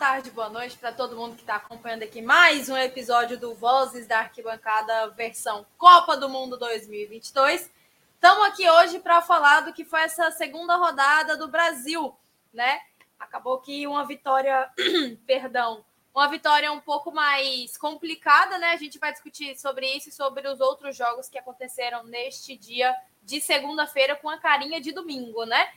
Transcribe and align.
tarde, 0.00 0.30
boa 0.30 0.48
noite 0.48 0.78
para 0.78 0.92
todo 0.92 1.14
mundo 1.14 1.34
que 1.34 1.42
está 1.42 1.56
acompanhando 1.56 2.04
aqui 2.04 2.22
mais 2.22 2.70
um 2.70 2.76
episódio 2.78 3.38
do 3.38 3.54
Vozes 3.54 4.06
da 4.06 4.20
Arquibancada 4.20 5.10
versão 5.10 5.66
Copa 5.76 6.16
do 6.16 6.26
Mundo 6.26 6.56
2022. 6.56 7.70
Estamos 8.14 8.46
aqui 8.46 8.66
hoje 8.66 8.98
para 8.98 9.20
falar 9.20 9.60
do 9.60 9.74
que 9.74 9.84
foi 9.84 10.00
essa 10.00 10.30
segunda 10.30 10.74
rodada 10.76 11.36
do 11.36 11.48
Brasil, 11.48 12.16
né? 12.50 12.80
Acabou 13.18 13.58
que 13.58 13.86
uma 13.86 14.06
vitória, 14.06 14.70
perdão, 15.26 15.84
uma 16.14 16.28
vitória 16.28 16.72
um 16.72 16.80
pouco 16.80 17.12
mais 17.12 17.76
complicada, 17.76 18.56
né? 18.56 18.68
A 18.68 18.76
gente 18.76 18.98
vai 18.98 19.12
discutir 19.12 19.54
sobre 19.60 19.86
isso 19.86 20.08
e 20.08 20.12
sobre 20.12 20.48
os 20.48 20.60
outros 20.60 20.96
jogos 20.96 21.28
que 21.28 21.38
aconteceram 21.38 22.04
neste 22.04 22.56
dia 22.56 22.96
de 23.22 23.38
segunda-feira 23.38 24.16
com 24.16 24.30
a 24.30 24.38
carinha 24.38 24.80
de 24.80 24.92
domingo, 24.92 25.44
né? 25.44 25.70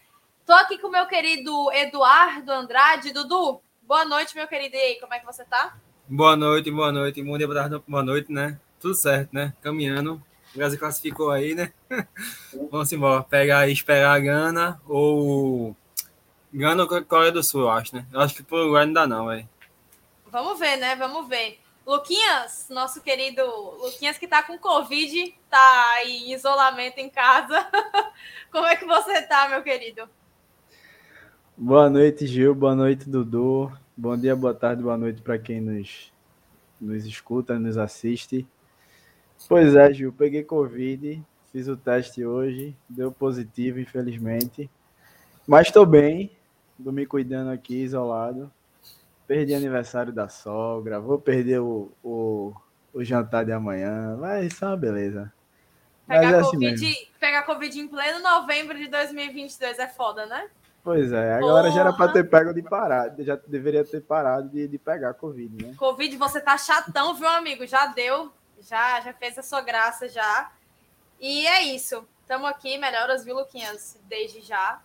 Tô 0.45 0.53
aqui 0.53 0.77
com 0.77 0.87
o 0.87 0.91
meu 0.91 1.07
querido 1.07 1.69
Eduardo 1.73 2.53
Andrade. 2.53 3.11
Dudu, 3.11 3.61
boa 3.87 4.05
noite, 4.05 4.35
meu 4.35 4.47
querido. 4.47 4.75
E 4.75 4.79
aí, 4.79 4.99
como 4.99 5.13
é 5.13 5.19
que 5.19 5.25
você 5.25 5.43
tá? 5.45 5.77
Boa 6.07 6.35
noite, 6.35 6.71
boa 6.71 6.91
noite. 6.91 7.21
Bom 7.21 7.37
dia, 7.37 7.47
boa 7.47 7.59
tarde, 7.59 7.83
boa 7.87 8.03
noite, 8.03 8.31
né? 8.31 8.59
Tudo 8.79 8.95
certo, 8.95 9.33
né? 9.33 9.53
Caminhando. 9.61 10.21
O 10.53 10.57
Brasil 10.57 10.79
classificou 10.79 11.31
aí, 11.31 11.55
né? 11.55 11.73
Vamos 12.71 12.91
embora. 12.91 13.23
Pegar, 13.23 13.67
esperar 13.67 14.15
a 14.15 14.19
Gana 14.19 14.81
ou. 14.87 15.75
Gana 16.53 16.83
ou 16.83 17.05
Coreia 17.05 17.31
do 17.31 17.43
Sul, 17.43 17.61
eu 17.61 17.69
acho, 17.69 17.95
né? 17.95 18.05
Eu 18.11 18.19
acho 18.19 18.35
que 18.35 18.43
por 18.43 18.59
Uruguai 18.59 18.85
não 18.85 18.93
dá, 18.93 19.07
não, 19.07 19.27
velho. 19.27 19.49
Vamos 20.27 20.59
ver, 20.59 20.77
né? 20.77 20.95
Vamos 20.95 21.27
ver. 21.27 21.59
Luquinhas, 21.85 22.67
nosso 22.69 23.01
querido 23.01 23.43
Luquinhas 23.81 24.17
que 24.17 24.27
tá 24.27 24.41
com 24.41 24.57
Covid, 24.57 25.35
tá 25.49 26.03
em 26.05 26.31
isolamento 26.31 26.99
em 26.99 27.09
casa. 27.09 27.67
Como 28.51 28.65
é 28.65 28.75
que 28.75 28.85
você 28.85 29.21
tá, 29.23 29.49
meu 29.49 29.61
querido? 29.61 30.09
Boa 31.55 31.87
noite, 31.87 32.25
Gil. 32.25 32.55
Boa 32.55 32.73
noite, 32.73 33.07
Dudu. 33.07 33.71
Bom 33.95 34.17
dia, 34.17 34.35
boa 34.35 34.55
tarde, 34.55 34.81
boa 34.81 34.97
noite 34.97 35.21
para 35.21 35.37
quem 35.37 35.61
nos, 35.61 36.11
nos 36.81 37.05
escuta, 37.05 37.59
nos 37.59 37.77
assiste. 37.77 38.47
Pois 39.47 39.75
é, 39.75 39.93
Gil, 39.93 40.11
peguei 40.11 40.43
Covid, 40.43 41.23
fiz 41.51 41.67
o 41.67 41.77
teste 41.77 42.25
hoje, 42.25 42.75
deu 42.89 43.11
positivo, 43.11 43.79
infelizmente. 43.79 44.67
Mas 45.45 45.67
estou 45.67 45.85
bem, 45.85 46.31
estou 46.77 46.91
me 46.91 47.05
cuidando 47.05 47.51
aqui, 47.51 47.83
isolado. 47.83 48.51
Perdi 49.27 49.53
aniversário 49.53 50.11
da 50.11 50.27
sogra, 50.27 50.99
vou 50.99 51.19
perder 51.19 51.59
o, 51.59 51.91
o, 52.03 52.51
o 52.91 53.03
jantar 53.03 53.45
de 53.45 53.51
amanhã, 53.51 54.17
mas 54.19 54.51
isso 54.51 54.65
é 54.65 54.69
uma 54.69 54.77
beleza. 54.77 55.31
Pegar, 56.07 56.31
é 56.31 56.39
assim 56.39 56.57
COVID, 56.57 57.11
pegar 57.19 57.43
Covid 57.43 57.79
em 57.79 57.87
pleno 57.87 58.19
novembro 58.23 58.75
de 58.75 58.87
2022 58.87 59.77
é 59.77 59.87
foda, 59.87 60.25
né? 60.25 60.49
Pois 60.83 61.13
é, 61.13 61.35
agora 61.35 61.71
já 61.71 61.79
era 61.79 61.93
para 61.93 62.11
ter 62.11 62.29
pego 62.29 62.53
de 62.53 62.61
parar, 62.61 63.15
já 63.19 63.37
deveria 63.47 63.85
ter 63.85 64.01
parado 64.01 64.49
de, 64.49 64.67
de 64.67 64.77
pegar 64.77 65.13
Covid, 65.13 65.65
né? 65.65 65.73
Covid, 65.77 66.17
você 66.17 66.41
tá 66.41 66.57
chatão, 66.57 67.13
viu, 67.13 67.27
amigo? 67.29 67.65
Já 67.65 67.85
deu, 67.87 68.33
já, 68.59 68.99
já 68.99 69.13
fez 69.13 69.37
a 69.37 69.43
sua 69.43 69.61
graça 69.61 70.09
já. 70.09 70.51
E 71.21 71.47
é 71.47 71.63
isso. 71.63 72.05
Estamos 72.21 72.49
aqui, 72.49 72.77
melhoras, 72.77 73.23
viu, 73.23 73.35
Luquinhas? 73.35 73.97
Desde 74.09 74.41
já. 74.41 74.81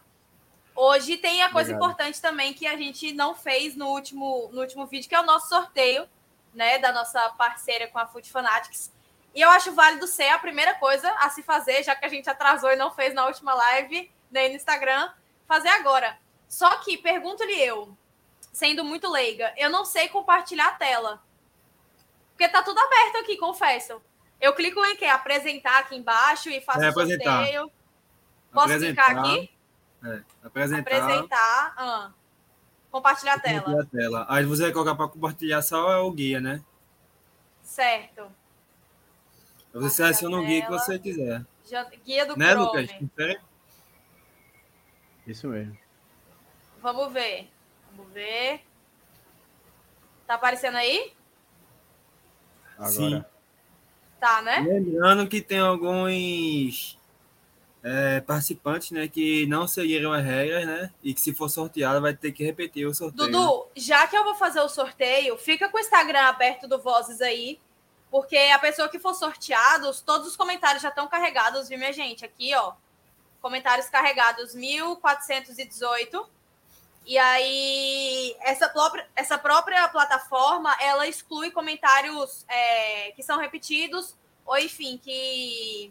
Hoje 0.75 1.16
tem 1.16 1.42
a 1.42 1.50
coisa 1.50 1.70
Obrigado. 1.70 1.91
importante 1.91 2.22
também 2.22 2.54
que 2.54 2.64
a 2.64 2.76
gente 2.76 3.12
não 3.12 3.34
fez 3.34 3.75
no 3.75 3.88
último, 3.88 4.48
no 4.53 4.60
último 4.60 4.87
vídeo, 4.87 5.08
que 5.08 5.14
é 5.16 5.20
o 5.20 5.26
nosso 5.26 5.48
sorteio, 5.48 6.08
né, 6.54 6.78
da 6.78 6.92
nossa 6.92 7.20
parceira 7.31 7.88
com 7.88 7.98
a 7.98 8.06
Food 8.06 8.31
Fanatics. 8.31 8.92
E 9.34 9.41
eu 9.41 9.50
acho 9.50 9.72
válido 9.72 10.06
ser 10.06 10.28
a 10.28 10.38
primeira 10.38 10.75
coisa 10.75 11.10
a 11.19 11.28
se 11.31 11.42
fazer, 11.42 11.82
já 11.82 11.97
que 11.97 12.04
a 12.04 12.08
gente 12.08 12.31
atrasou 12.31 12.70
e 12.70 12.76
não 12.76 12.92
fez 12.92 13.12
na 13.12 13.26
última 13.26 13.53
live, 13.53 14.08
nem 14.31 14.50
no 14.50 14.54
Instagram, 14.54 15.10
fazer 15.48 15.70
agora. 15.70 16.19
Só 16.47 16.76
que, 16.76 16.98
pergunto-lhe 16.98 17.60
eu, 17.60 17.97
sendo 18.53 18.84
muito 18.84 19.10
leiga, 19.10 19.53
eu 19.56 19.70
não 19.70 19.84
sei 19.84 20.09
compartilhar 20.09 20.69
a 20.69 20.75
tela. 20.75 21.22
Porque 22.31 22.48
tá 22.48 22.62
tudo 22.62 22.78
aberto 22.78 23.16
aqui, 23.16 23.36
confesso. 23.36 24.00
Eu 24.41 24.54
clico 24.54 24.84
em 24.84 24.97
que? 24.97 25.04
Apresentar 25.06 25.81
aqui 25.81 25.97
embaixo 25.97 26.48
e 26.48 26.60
faço 26.60 26.82
é, 26.82 26.91
o 26.91 26.92
sorteio. 26.92 27.72
Posso 28.53 28.66
apresentar. 28.66 29.06
clicar 29.06 29.25
aqui? 29.25 29.50
É, 30.04 30.22
apresentar. 30.44 30.81
Apresentar. 30.81 31.75
Ah. 31.76 32.12
Compartilhar 32.91 33.34
a 33.34 33.41
tela. 33.41 33.60
Compartilhar 33.62 33.82
a 33.82 34.03
tela. 34.03 34.26
Aí 34.28 34.44
você 34.44 34.62
vai 34.62 34.72
colocar 34.72 34.94
para 34.94 35.08
compartilhar 35.08 35.60
só 35.62 36.06
o 36.06 36.12
guia, 36.12 36.41
né? 36.41 36.62
Certo. 37.62 38.31
Você 39.75 39.91
seleciona 39.91 40.38
o 40.38 40.44
guia 40.44 40.62
que 40.62 40.70
você 40.70 40.98
quiser. 40.98 41.44
Guia 42.04 42.25
do 42.25 42.37
né, 42.37 42.53
Chrome. 42.53 42.66
Lucas? 42.66 43.47
Isso 45.28 45.47
mesmo. 45.47 45.77
Vamos 46.81 47.12
ver. 47.12 47.49
Vamos 47.93 48.12
ver. 48.12 48.62
Tá 50.27 50.34
aparecendo 50.34 50.77
aí? 50.77 51.12
Agora. 52.77 52.91
Sim. 52.91 53.25
Tá, 54.19 54.43
né? 54.43 54.61
Lembrando 54.61 55.28
que 55.28 55.41
tem 55.41 55.59
alguns 55.59 56.99
é, 57.84 58.21
participantes, 58.21 58.91
né, 58.91 59.06
que 59.06 59.47
não 59.47 59.69
seguiram 59.69 60.12
as 60.12 60.25
regras, 60.25 60.67
né, 60.67 60.91
e 61.03 61.15
que 61.15 61.21
se 61.21 61.33
for 61.33 61.49
sorteado 61.49 62.00
vai 62.00 62.15
ter 62.15 62.33
que 62.33 62.44
repetir 62.44 62.87
o 62.87 62.94
sorteio. 62.94 63.31
Dudu, 63.31 63.69
já 63.77 64.06
que 64.09 64.17
eu 64.17 64.25
vou 64.25 64.34
fazer 64.34 64.61
o 64.61 64.69
sorteio, 64.69 65.37
fica 65.38 65.69
com 65.69 65.77
o 65.77 65.81
Instagram 65.81 66.22
aberto 66.22 66.67
do 66.67 66.81
Vozes 66.81 67.21
aí, 67.21 67.61
porque 68.11 68.37
a 68.37 68.59
pessoa 68.59 68.88
que 68.88 68.99
for 68.99 69.15
sorteado, 69.15 69.91
todos 70.05 70.27
os 70.27 70.37
comentários 70.37 70.83
já 70.83 70.88
estão 70.88 71.06
carregados, 71.06 71.69
viu, 71.69 71.78
minha 71.78 71.93
gente? 71.93 72.25
Aqui, 72.25 72.53
ó, 72.56 72.72
comentários 73.48 73.88
carregados 73.88 74.54
1418. 74.54 76.28
E 77.06 77.16
aí, 77.16 78.36
essa 78.41 78.69
própria, 78.69 79.09
essa 79.16 79.38
própria 79.38 79.88
plataforma, 79.88 80.76
ela 80.78 81.06
exclui 81.06 81.50
comentários 81.50 82.44
é, 82.47 83.12
que 83.12 83.22
são 83.22 83.38
repetidos, 83.38 84.14
ou 84.44 84.58
enfim, 84.58 85.00
que 85.03 85.91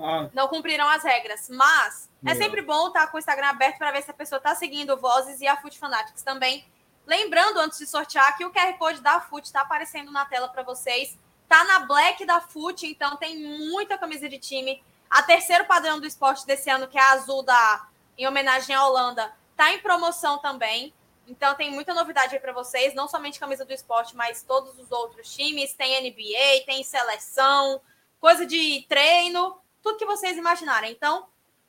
ah. 0.00 0.28
não 0.34 0.48
cumpriram 0.48 0.88
as 0.88 1.04
regras. 1.04 1.48
Mas 1.48 2.10
é 2.26 2.34
sempre 2.34 2.60
bom 2.60 2.88
estar 2.88 3.06
com 3.06 3.16
o 3.16 3.20
Instagram 3.20 3.50
aberto 3.50 3.78
para 3.78 3.92
ver 3.92 4.02
se 4.02 4.10
a 4.10 4.14
pessoa 4.14 4.38
está 4.38 4.56
seguindo 4.56 4.96
Vozes 4.96 5.40
e 5.40 5.46
a 5.46 5.56
Foot 5.56 5.78
Fanatics 5.78 6.22
também. 6.22 6.66
Lembrando, 7.06 7.60
antes 7.60 7.78
de 7.78 7.86
sortear, 7.86 8.36
que 8.36 8.44
o 8.44 8.50
QR 8.50 8.76
Code 8.76 9.00
da 9.00 9.20
Foot 9.20 9.46
está 9.46 9.60
aparecendo 9.60 10.10
na 10.10 10.24
tela 10.24 10.48
para 10.48 10.64
vocês. 10.64 11.16
Tá 11.48 11.62
na 11.62 11.86
Black 11.86 12.26
da 12.26 12.40
Foot, 12.40 12.84
então 12.84 13.16
tem 13.16 13.38
muita 13.38 13.96
camisa 13.96 14.28
de 14.28 14.40
time 14.40 14.82
a 15.10 15.22
terceiro 15.22 15.64
padrão 15.64 16.00
do 16.00 16.06
esporte 16.06 16.46
desse 16.46 16.68
ano, 16.70 16.88
que 16.88 16.98
é 16.98 17.02
a 17.02 17.12
azul 17.12 17.42
da 17.42 17.88
em 18.18 18.26
homenagem 18.26 18.74
à 18.74 18.86
Holanda, 18.86 19.32
tá 19.56 19.72
em 19.72 19.78
promoção 19.78 20.38
também. 20.38 20.92
Então 21.26 21.54
tem 21.54 21.70
muita 21.70 21.92
novidade 21.92 22.34
aí 22.34 22.40
para 22.40 22.52
vocês, 22.52 22.94
não 22.94 23.08
somente 23.08 23.40
camisa 23.40 23.64
do 23.64 23.72
esporte, 23.72 24.14
mas 24.16 24.42
todos 24.42 24.78
os 24.78 24.90
outros 24.90 25.34
times, 25.34 25.74
tem 25.74 26.00
NBA, 26.00 26.64
tem 26.64 26.82
seleção, 26.82 27.80
coisa 28.20 28.46
de 28.46 28.86
treino, 28.88 29.58
tudo 29.82 29.98
que 29.98 30.06
vocês 30.06 30.36
imaginarem. 30.36 30.92
Então, 30.92 31.26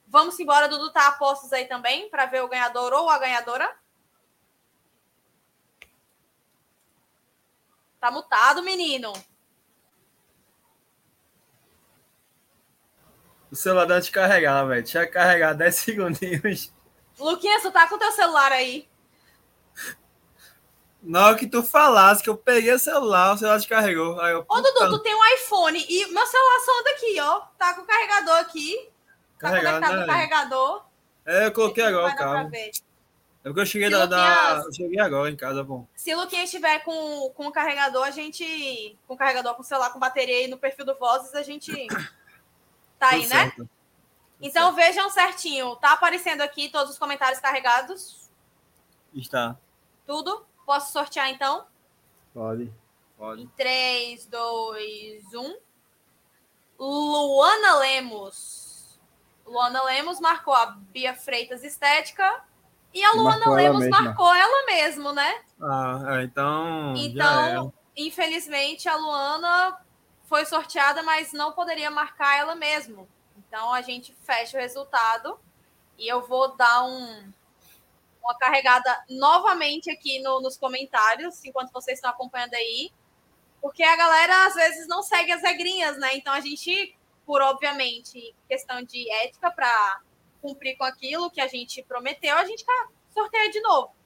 vamos 0.07 0.39
embora, 0.39 0.69
Dudu 0.69 0.91
tá 0.91 1.07
apostos 1.07 1.51
aí 1.51 1.65
também 1.65 2.09
para 2.09 2.25
ver 2.27 2.43
o 2.43 2.47
ganhador 2.47 2.93
ou 2.93 3.09
a 3.09 3.17
ganhadora. 3.17 3.75
Tá 7.99 8.11
mutado, 8.11 8.61
menino. 8.61 9.11
Celular 13.57 13.85
dá 13.85 13.99
de 13.99 14.11
carregar, 14.11 14.63
velho. 14.65 14.83
Deixa 14.83 15.03
eu 15.03 15.11
carregar 15.11 15.53
10 15.53 15.75
segundinhos. 15.75 16.71
Luquinhas, 17.19 17.61
tu 17.61 17.71
tá 17.71 17.87
com 17.87 17.95
o 17.95 17.99
teu 17.99 18.11
celular 18.11 18.51
aí? 18.51 18.87
Na 21.01 21.27
hora 21.27 21.37
que 21.37 21.47
tu 21.47 21.63
falasse 21.63 22.21
que 22.21 22.29
eu 22.29 22.35
peguei 22.35 22.73
o 22.73 22.79
celular, 22.79 23.33
o 23.33 23.37
celular 23.37 23.57
descarregou. 23.57 24.19
Aí 24.19 24.33
eu, 24.33 24.45
Ô, 24.47 24.55
Dudu, 24.61 24.89
tu 24.89 24.99
tem 24.99 25.15
um 25.15 25.35
iPhone 25.35 25.85
e 25.87 26.05
meu 26.11 26.25
celular 26.25 26.59
só 26.65 26.79
anda 26.79 26.89
aqui, 26.91 27.19
ó. 27.19 27.41
Tá 27.57 27.73
com 27.73 27.81
o 27.81 27.85
carregador 27.85 28.35
aqui. 28.35 28.89
Tá 29.39 29.49
Carregado, 29.49 29.75
conectado 29.75 29.95
né, 29.95 30.01
no 30.01 30.07
carregador. 30.07 30.85
É, 31.25 31.45
eu 31.45 31.51
coloquei 31.51 31.83
agora 31.83 32.13
o 32.13 32.15
cabo. 32.15 32.55
É 32.55 32.71
porque 33.43 33.61
eu 33.61 33.65
cheguei, 33.65 33.89
da, 33.89 34.05
da, 34.05 34.63
eu 34.65 34.73
cheguei 34.73 34.99
agora 34.99 35.29
em 35.29 35.35
casa, 35.35 35.63
bom. 35.63 35.87
Se 35.95 36.13
o 36.13 36.19
Luquinha 36.19 36.43
estiver 36.43 36.79
com, 36.79 37.31
com 37.33 37.47
o 37.47 37.51
carregador, 37.51 38.03
a 38.03 38.11
gente. 38.11 38.97
Com 39.07 39.13
o 39.13 39.17
carregador 39.17 39.55
com 39.55 39.61
o 39.61 39.65
celular 39.65 39.91
com 39.91 39.99
bateria 39.99 40.35
aí 40.35 40.47
no 40.47 40.57
perfil 40.57 40.85
do 40.85 40.97
Vozes, 40.97 41.33
a 41.33 41.43
gente 41.43 41.87
Tá 42.99 43.09
aí, 43.09 43.27
né? 43.27 43.51
Então 44.41 44.73
vejam 44.73 45.09
certinho. 45.09 45.75
Tá 45.77 45.93
aparecendo 45.93 46.41
aqui 46.41 46.69
todos 46.69 46.93
os 46.93 46.99
comentários 46.99 47.39
carregados? 47.39 48.29
Está. 49.13 49.57
Tudo? 50.05 50.45
Posso 50.65 50.91
sortear 50.91 51.29
então? 51.29 51.65
Pode. 52.33 52.71
Pode. 53.17 53.43
Em 53.43 53.47
3, 53.47 54.25
2, 54.27 55.33
1. 55.33 55.57
Luana 56.79 57.75
Lemos. 57.79 58.99
Luana 59.45 59.81
Lemos 59.83 60.19
marcou 60.19 60.53
a 60.53 60.65
Bia 60.67 61.15
Freitas 61.15 61.63
Estética. 61.63 62.43
E 62.93 63.03
a 63.03 63.13
Luana 63.13 63.37
marcou 63.37 63.53
Lemos 63.55 63.83
ela 63.83 64.01
marcou 64.01 64.33
ela 64.33 64.65
mesmo, 64.65 65.11
né? 65.13 65.41
Ah, 65.61 66.03
é, 66.19 66.23
então. 66.23 66.93
Então, 66.95 67.73
infelizmente, 67.95 68.87
a 68.87 68.95
Luana 68.95 69.79
foi 70.27 70.45
sorteada, 70.45 71.01
mas 71.01 71.33
não 71.33 71.53
poderia 71.53 71.89
marcar 71.89 72.37
ela 72.37 72.55
mesmo. 72.55 73.07
Então 73.37 73.73
a 73.73 73.81
gente 73.81 74.13
fecha 74.23 74.57
o 74.57 74.61
resultado 74.61 75.39
e 75.97 76.07
eu 76.07 76.27
vou 76.27 76.55
dar 76.55 76.83
um, 76.83 77.33
um 77.33 77.33
uma 78.27 78.37
carregada 78.37 79.05
novamente 79.09 79.89
aqui 79.89 80.19
no, 80.19 80.41
nos 80.41 80.57
comentários, 80.57 81.43
enquanto 81.45 81.71
vocês 81.71 81.97
estão 81.97 82.11
acompanhando 82.11 82.55
aí. 82.55 82.91
Porque 83.61 83.81
a 83.81 83.95
galera 83.95 84.47
às 84.47 84.53
vezes 84.53 84.87
não 84.87 85.01
segue 85.01 85.31
as 85.31 85.41
regrinhas, 85.41 85.97
né? 85.97 86.15
Então 86.15 86.33
a 86.33 86.41
gente, 86.41 86.95
por 87.25 87.41
obviamente, 87.41 88.35
questão 88.47 88.83
de 88.83 89.09
ética, 89.23 89.49
para 89.49 90.01
cumprir 90.41 90.77
com 90.77 90.83
aquilo 90.83 91.31
que 91.31 91.39
a 91.39 91.47
gente 91.47 91.81
prometeu, 91.83 92.35
a 92.35 92.43
gente 92.43 92.65
sorteia 93.13 93.49
de 93.49 93.61
novo. 93.61 93.96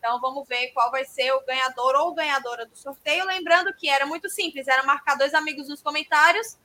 Então 0.00 0.18
vamos 0.18 0.48
ver 0.48 0.68
qual 0.68 0.90
vai 0.90 1.04
ser 1.04 1.30
o 1.32 1.44
ganhador 1.44 1.94
ou 1.94 2.14
ganhadora 2.14 2.64
do 2.64 2.74
sorteio. 2.74 3.26
Lembrando 3.26 3.72
que 3.74 3.86
era 3.86 4.06
muito 4.06 4.30
simples, 4.30 4.66
era 4.66 4.82
marcar 4.82 5.14
dois 5.14 5.34
amigos 5.34 5.68
nos 5.68 5.82
comentários, 5.82 6.58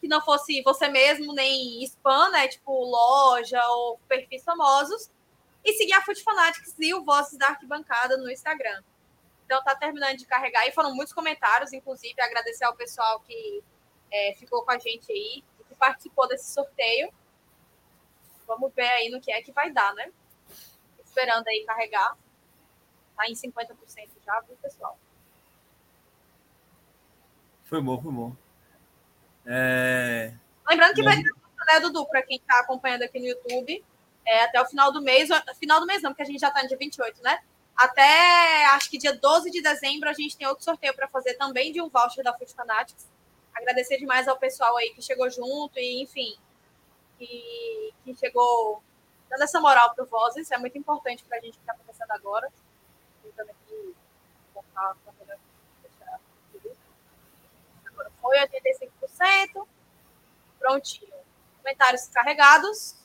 que 0.00 0.08
não 0.08 0.20
fosse 0.20 0.60
você 0.62 0.88
mesmo, 0.88 1.32
nem 1.32 1.80
spam, 1.84 2.30
né? 2.30 2.48
Tipo 2.48 2.72
loja 2.72 3.64
ou 3.68 4.00
perfis 4.08 4.42
famosos. 4.42 5.08
E 5.64 5.72
seguir 5.74 5.92
a 5.92 6.02
Food 6.02 6.20
Fanatics 6.24 6.74
e 6.80 6.92
o 6.92 7.04
Vozes 7.04 7.38
da 7.38 7.50
Arquibancada 7.50 8.16
no 8.16 8.28
Instagram. 8.28 8.82
Então 9.46 9.62
tá 9.62 9.76
terminando 9.76 10.16
de 10.16 10.26
carregar 10.26 10.66
e 10.66 10.72
foram 10.72 10.92
muitos 10.92 11.14
comentários, 11.14 11.72
inclusive 11.72 12.20
agradecer 12.20 12.64
ao 12.64 12.74
pessoal 12.74 13.20
que 13.20 13.62
é, 14.10 14.34
ficou 14.34 14.64
com 14.64 14.72
a 14.72 14.78
gente 14.78 15.12
aí 15.12 15.44
que 15.68 15.74
participou 15.76 16.26
desse 16.26 16.52
sorteio. 16.52 17.14
Vamos 18.44 18.74
ver 18.74 18.88
aí 18.88 19.08
no 19.08 19.20
que 19.20 19.30
é 19.30 19.40
que 19.40 19.52
vai 19.52 19.70
dar, 19.70 19.94
né? 19.94 20.10
Esperando 21.04 21.46
aí 21.46 21.64
carregar. 21.64 22.16
Tá 23.16 23.28
em 23.28 23.34
50% 23.34 23.74
já, 24.24 24.40
viu, 24.40 24.56
pessoal? 24.62 24.98
Foi 27.64 27.80
bom, 27.80 28.00
foi 28.00 28.12
bom. 28.12 28.36
É... 29.46 30.34
Lembrando 30.68 30.94
que 30.94 31.02
vai 31.02 31.16
ter 31.16 31.30
né, 31.72 31.80
Dudu, 31.80 32.06
para 32.06 32.22
quem 32.22 32.36
está 32.36 32.60
acompanhando 32.60 33.02
aqui 33.02 33.18
no 33.18 33.26
YouTube, 33.26 33.84
é, 34.26 34.44
até 34.44 34.60
o 34.60 34.66
final 34.66 34.92
do 34.92 35.00
mês, 35.00 35.28
final 35.58 35.80
do 35.80 35.86
mês 35.86 36.02
não, 36.02 36.10
porque 36.10 36.22
a 36.22 36.26
gente 36.26 36.40
já 36.40 36.48
está 36.48 36.62
no 36.62 36.68
dia 36.68 36.76
28, 36.76 37.22
né? 37.22 37.38
Até 37.76 38.66
acho 38.66 38.90
que 38.90 38.98
dia 38.98 39.14
12 39.16 39.50
de 39.50 39.62
dezembro 39.62 40.08
a 40.08 40.12
gente 40.12 40.36
tem 40.36 40.46
outro 40.46 40.64
sorteio 40.64 40.94
para 40.94 41.08
fazer 41.08 41.34
também 41.34 41.72
de 41.72 41.80
um 41.80 41.88
voucher 41.88 42.22
da 42.22 42.36
Food 42.36 42.52
Fanatics. 42.52 43.08
Agradecer 43.54 43.98
demais 43.98 44.28
ao 44.28 44.36
pessoal 44.36 44.76
aí 44.76 44.90
que 44.90 45.02
chegou 45.02 45.28
junto 45.30 45.78
e, 45.78 46.02
enfim, 46.02 46.36
que, 47.18 47.92
que 48.04 48.14
chegou 48.16 48.82
dando 49.30 49.42
essa 49.42 49.60
moral 49.60 49.94
para 49.94 50.04
o 50.04 50.06
Vozes. 50.06 50.50
É 50.50 50.58
muito 50.58 50.76
importante 50.76 51.24
para 51.24 51.38
a 51.38 51.40
gente 51.40 51.54
que 51.54 51.60
está 51.60 51.72
acontecendo 51.72 52.10
agora 52.10 52.48
a 54.76 54.94
câmera. 55.04 55.38
Agora 57.86 58.10
foi 58.20 58.38
85%. 58.38 59.66
Prontinho. 60.58 61.12
Comentários 61.62 62.08
carregados. 62.08 62.96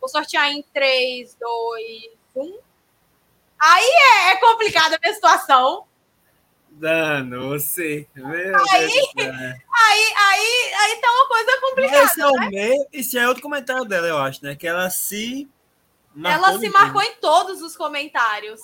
Vou 0.00 0.08
sortear 0.08 0.50
em 0.50 0.62
3, 0.62 1.34
2, 1.34 2.10
1. 2.36 2.58
Aí 3.58 3.84
é, 3.84 4.32
é 4.32 4.36
complicada 4.36 4.96
a 4.96 4.98
minha 5.00 5.14
situação. 5.14 5.86
Danou-se. 6.76 8.06
Aí, 8.14 8.22
aí, 8.22 10.14
aí, 10.16 10.74
aí 10.74 11.00
tá 11.00 11.10
uma 11.10 11.28
coisa 11.28 11.60
complicada. 11.60 12.04
Esse 12.04 12.20
é, 12.20 12.26
o 12.26 12.32
né? 12.50 12.86
esse 12.92 13.18
é 13.18 13.26
outro 13.26 13.42
comentário 13.42 13.84
dela, 13.84 14.06
eu 14.06 14.18
acho, 14.18 14.44
né? 14.44 14.54
Que 14.54 14.66
ela 14.66 14.90
se. 14.90 15.48
Ela 16.22 16.58
se 16.58 16.68
marcou 16.68 17.02
em 17.02 17.14
todos 17.16 17.62
os 17.62 17.76
comentários. 17.76 18.60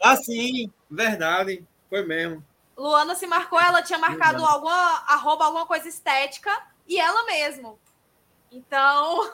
Ah, 0.00 0.16
sim, 0.16 0.70
verdade. 0.90 1.64
Foi 1.94 2.04
mesmo. 2.04 2.44
Luana 2.76 3.14
se 3.14 3.24
marcou, 3.24 3.60
ela 3.60 3.80
tinha 3.80 4.00
marcado 4.00 4.38
verdade. 4.38 4.52
alguma 4.52 5.04
arroba, 5.06 5.44
alguma 5.44 5.64
coisa 5.64 5.88
estética, 5.88 6.50
e 6.88 6.98
ela 6.98 7.24
mesmo. 7.24 7.78
Então, 8.50 9.32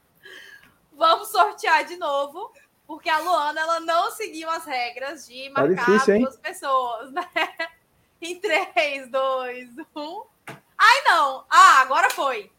vamos 0.90 1.28
sortear 1.28 1.84
de 1.84 1.96
novo, 1.96 2.50
porque 2.86 3.10
a 3.10 3.18
Luana 3.18 3.60
ela 3.60 3.80
não 3.80 4.10
seguiu 4.12 4.48
as 4.48 4.64
regras 4.64 5.26
de 5.26 5.50
tá 5.50 5.60
marcar 5.60 5.84
tá 5.84 5.92
difícil, 5.92 6.20
duas 6.20 6.38
pessoas, 6.38 7.12
né? 7.12 7.28
Em 8.18 8.40
3, 8.40 9.10
2, 9.10 9.68
1. 9.94 10.24
Ai, 10.78 11.02
não! 11.04 11.44
Ah, 11.50 11.82
agora 11.82 12.08
foi. 12.08 12.50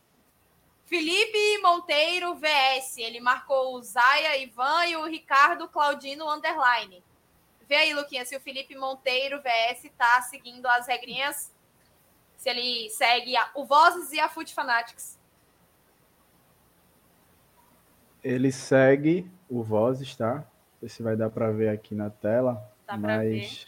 Felipe 0.86 1.58
Monteiro 1.64 2.36
VS. 2.36 3.00
Ele 3.00 3.20
marcou 3.20 3.74
o 3.74 3.82
Zaya 3.82 4.38
Ivan 4.38 4.86
e 4.86 4.96
o 4.98 5.06
Ricardo 5.06 5.68
Claudino 5.68 6.30
Underline. 6.30 7.04
Vê 7.68 7.76
aí, 7.76 7.94
Luquinha, 7.94 8.26
se 8.26 8.36
o 8.36 8.40
Felipe 8.40 8.76
Monteiro 8.76 9.42
VS 9.42 9.92
tá 9.98 10.22
seguindo 10.22 10.66
as 10.68 10.88
regrinhas. 10.88 11.54
Se 12.38 12.50
ele 12.50 12.90
segue 12.92 13.36
a, 13.36 13.50
o 13.56 13.66
Vozes 13.66 14.12
e 14.12 14.20
a 14.20 14.30
Food 14.30 14.54
Fanatics. 14.54 15.18
Ele 18.24 18.52
segue 18.52 19.30
o 19.50 19.64
Vozes, 19.64 20.16
tá? 20.16 20.36
Não 20.36 20.80
sei 20.82 20.90
se 20.90 21.04
vai 21.04 21.16
dar 21.16 21.30
para 21.30 21.52
ver 21.52 21.70
aqui 21.70 21.96
na 21.96 22.10
tela. 22.10 22.72
Dá 22.86 22.98
mas. 22.98 23.68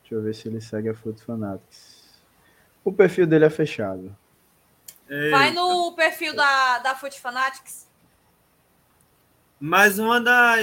Deixa 0.00 0.14
eu 0.14 0.22
ver 0.22 0.34
se 0.34 0.46
ele 0.46 0.60
segue 0.60 0.88
a 0.88 0.94
Food 0.94 1.20
Fanatics. 1.22 2.20
O 2.84 2.92
perfil 2.92 3.26
dele 3.26 3.44
é 3.44 3.50
fechado. 3.50 4.16
Vai 5.30 5.52
no 5.52 5.92
perfil 5.94 6.34
da, 6.34 6.78
da 6.78 6.94
Food 6.94 7.18
Fanatics. 7.20 7.88
Mais 9.58 9.98
uma 9.98 10.20
das 10.20 10.60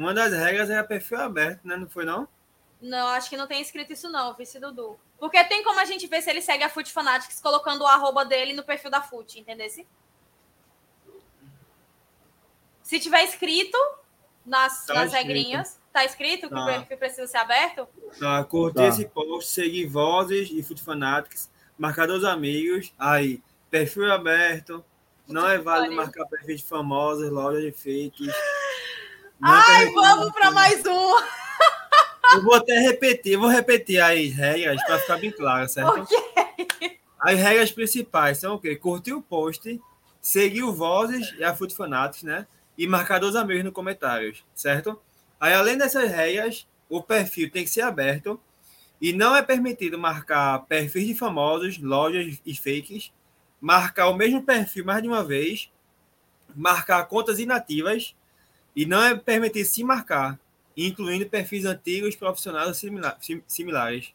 uma 0.00 0.14
das 0.14 0.32
regras 0.32 0.70
é 0.70 0.82
perfil 0.82 1.20
aberto, 1.20 1.66
né? 1.66 1.76
Não 1.76 1.88
foi, 1.88 2.06
não? 2.06 2.26
Não, 2.80 3.08
acho 3.08 3.28
que 3.28 3.36
não 3.36 3.46
tem 3.46 3.60
escrito 3.60 3.92
isso, 3.92 4.08
não, 4.08 4.34
vice 4.34 4.58
Dudu. 4.58 4.98
Porque 5.18 5.44
tem 5.44 5.62
como 5.62 5.78
a 5.78 5.84
gente 5.84 6.06
ver 6.06 6.22
se 6.22 6.30
ele 6.30 6.40
segue 6.40 6.64
a 6.64 6.70
Foot 6.70 6.90
Fanatics 6.90 7.38
colocando 7.40 7.82
o 7.82 7.86
arroba 7.86 8.24
dele 8.24 8.54
no 8.54 8.64
perfil 8.64 8.90
da 8.90 9.02
Foot, 9.02 9.38
entendeu? 9.38 9.68
Se 12.82 12.98
tiver 12.98 13.24
escrito 13.24 13.76
nas, 14.44 14.86
tá 14.86 14.94
nas 14.94 15.12
escrito. 15.12 15.26
regrinhas, 15.26 15.78
tá 15.92 16.02
escrito 16.02 16.48
que 16.48 16.54
tá. 16.54 16.62
o 16.62 16.66
perfil 16.66 16.96
precisa 16.96 17.26
ser 17.26 17.36
aberto? 17.36 17.86
Tá, 18.18 18.42
curtir 18.44 18.76
tá. 18.76 18.88
esse 18.88 19.04
post, 19.06 19.50
seguir 19.50 19.86
vozes 19.86 20.48
e 20.50 20.62
Foot 20.62 20.82
Fanatics, 20.82 21.50
marcar 21.76 22.06
dois 22.06 22.24
amigos, 22.24 22.94
aí, 22.98 23.42
perfil 23.70 24.10
aberto, 24.10 24.82
não 25.28 25.46
é 25.46 25.58
válido 25.58 25.94
marcar 25.94 26.26
perfis 26.26 26.60
de 26.60 26.66
famosos, 26.66 27.30
lojas 27.30 27.62
de 27.62 27.72
fakes. 27.72 28.34
Ai, 29.42 29.90
vamos 29.92 30.32
para 30.32 30.50
mais 30.50 30.84
um. 30.84 31.16
Eu 32.34 32.42
vou 32.42 32.54
até 32.54 32.78
repetir, 32.78 33.38
vou 33.38 33.48
repetir 33.48 34.00
as 34.00 34.30
regras 34.32 34.82
para 34.84 34.98
ficar 34.98 35.16
bem 35.16 35.30
claro, 35.30 35.68
certo? 35.68 36.06
Okay. 36.60 36.98
As 37.18 37.38
regras 37.38 37.72
principais 37.72 38.36
são 38.36 38.54
o 38.54 38.58
quê? 38.58 38.76
Curtir 38.76 39.14
o 39.14 39.22
post, 39.22 39.80
seguir 40.20 40.62
o 40.62 40.74
Vozes 40.74 41.34
e 41.38 41.44
a 41.44 41.54
Food 41.54 41.74
Fanatics, 41.74 42.22
né? 42.22 42.46
E 42.76 42.86
marcar 42.86 43.18
dois 43.18 43.34
amigos 43.34 43.64
nos 43.64 43.72
comentários, 43.72 44.44
certo? 44.54 45.00
Aí, 45.38 45.54
além 45.54 45.78
dessas 45.78 46.10
regras, 46.10 46.68
o 46.88 47.02
perfil 47.02 47.50
tem 47.50 47.64
que 47.64 47.70
ser 47.70 47.80
aberto 47.80 48.38
e 49.00 49.14
não 49.14 49.34
é 49.34 49.42
permitido 49.42 49.98
marcar 49.98 50.58
perfis 50.66 51.06
de 51.06 51.14
famosos, 51.14 51.78
lojas 51.78 52.40
e 52.44 52.54
fakes, 52.54 53.10
marcar 53.58 54.08
o 54.08 54.14
mesmo 54.14 54.42
perfil 54.42 54.84
mais 54.84 55.02
de 55.02 55.08
uma 55.08 55.24
vez, 55.24 55.70
marcar 56.54 57.04
contas 57.06 57.38
inativas 57.38 58.14
e 58.80 58.86
não 58.86 59.02
é 59.02 59.14
permitido 59.14 59.66
se 59.66 59.84
marcar, 59.84 60.40
incluindo 60.74 61.28
perfis 61.28 61.66
antigos, 61.66 62.16
profissionais 62.16 62.80
similares. 63.46 64.14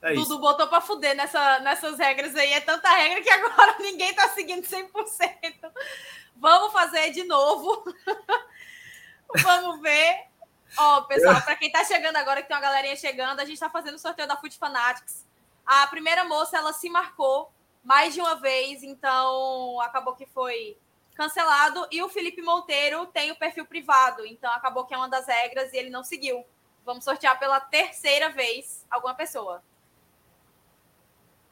É 0.00 0.14
Tudo 0.14 0.38
botou 0.38 0.68
para 0.68 0.80
fuder 0.80 1.14
nessa, 1.14 1.58
nessas 1.58 1.98
regras 1.98 2.34
aí. 2.34 2.50
É 2.50 2.62
tanta 2.62 2.88
regra 2.88 3.20
que 3.20 3.28
agora 3.28 3.76
ninguém 3.78 4.08
está 4.08 4.26
seguindo 4.30 4.62
100%. 4.62 4.90
Vamos 6.34 6.72
fazer 6.72 7.10
de 7.10 7.24
novo. 7.24 7.84
Vamos 9.42 9.82
ver. 9.82 10.28
Ó, 10.78 11.02
pessoal, 11.02 11.42
para 11.42 11.56
quem 11.56 11.68
está 11.68 11.84
chegando 11.84 12.16
agora, 12.16 12.40
que 12.40 12.48
tem 12.48 12.56
uma 12.56 12.62
galerinha 12.62 12.96
chegando, 12.96 13.38
a 13.38 13.44
gente 13.44 13.56
está 13.56 13.68
fazendo 13.68 13.96
o 13.96 13.98
sorteio 13.98 14.26
da 14.26 14.38
Food 14.38 14.56
Fanatics. 14.56 15.26
A 15.66 15.86
primeira 15.88 16.24
moça, 16.24 16.56
ela 16.56 16.72
se 16.72 16.88
marcou 16.88 17.52
mais 17.84 18.14
de 18.14 18.20
uma 18.22 18.36
vez, 18.36 18.82
então 18.82 19.78
acabou 19.82 20.14
que 20.14 20.24
foi 20.24 20.78
cancelado. 21.20 21.86
E 21.90 22.02
o 22.02 22.08
Felipe 22.08 22.40
Monteiro 22.40 23.04
tem 23.06 23.30
o 23.30 23.36
perfil 23.36 23.66
privado, 23.66 24.24
então 24.24 24.50
acabou 24.52 24.86
que 24.86 24.94
é 24.94 24.96
uma 24.96 25.10
das 25.10 25.26
regras 25.26 25.70
e 25.74 25.76
ele 25.76 25.90
não 25.90 26.02
seguiu. 26.02 26.46
Vamos 26.82 27.04
sortear 27.04 27.38
pela 27.38 27.60
terceira 27.60 28.30
vez 28.30 28.86
alguma 28.90 29.14
pessoa. 29.14 29.62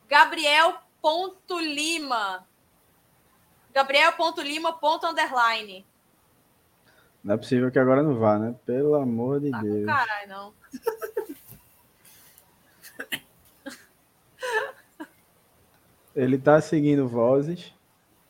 Gabriel 0.09 0.79
ponto 1.03 1.61
Lima. 1.61 2.49
Gabriel 3.75 4.15
ponto 4.15 4.41
Lima 4.41 4.73
ponto 4.73 5.07
underline. 5.07 5.87
Não 7.23 7.35
é 7.35 7.37
possível 7.37 7.71
que 7.71 7.79
agora 7.79 8.03
não 8.03 8.19
vá, 8.19 8.39
né? 8.39 8.55
Pelo 8.65 8.95
amor 8.95 9.39
de 9.39 9.51
tá 9.51 9.61
Deus. 9.61 9.85
Caralho, 9.85 10.29
não. 10.29 10.55
Ele 16.17 16.39
tá 16.39 16.59
seguindo 16.59 17.07
vozes. 17.07 17.77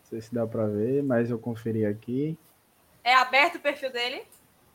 Não 0.08 0.12
sei 0.12 0.22
se 0.22 0.34
dá 0.34 0.46
para 0.46 0.66
ver, 0.66 1.02
mas 1.02 1.28
eu 1.28 1.38
conferi 1.38 1.84
aqui. 1.84 2.38
É 3.04 3.12
aberto 3.14 3.56
o 3.56 3.60
perfil 3.60 3.92
dele? 3.92 4.22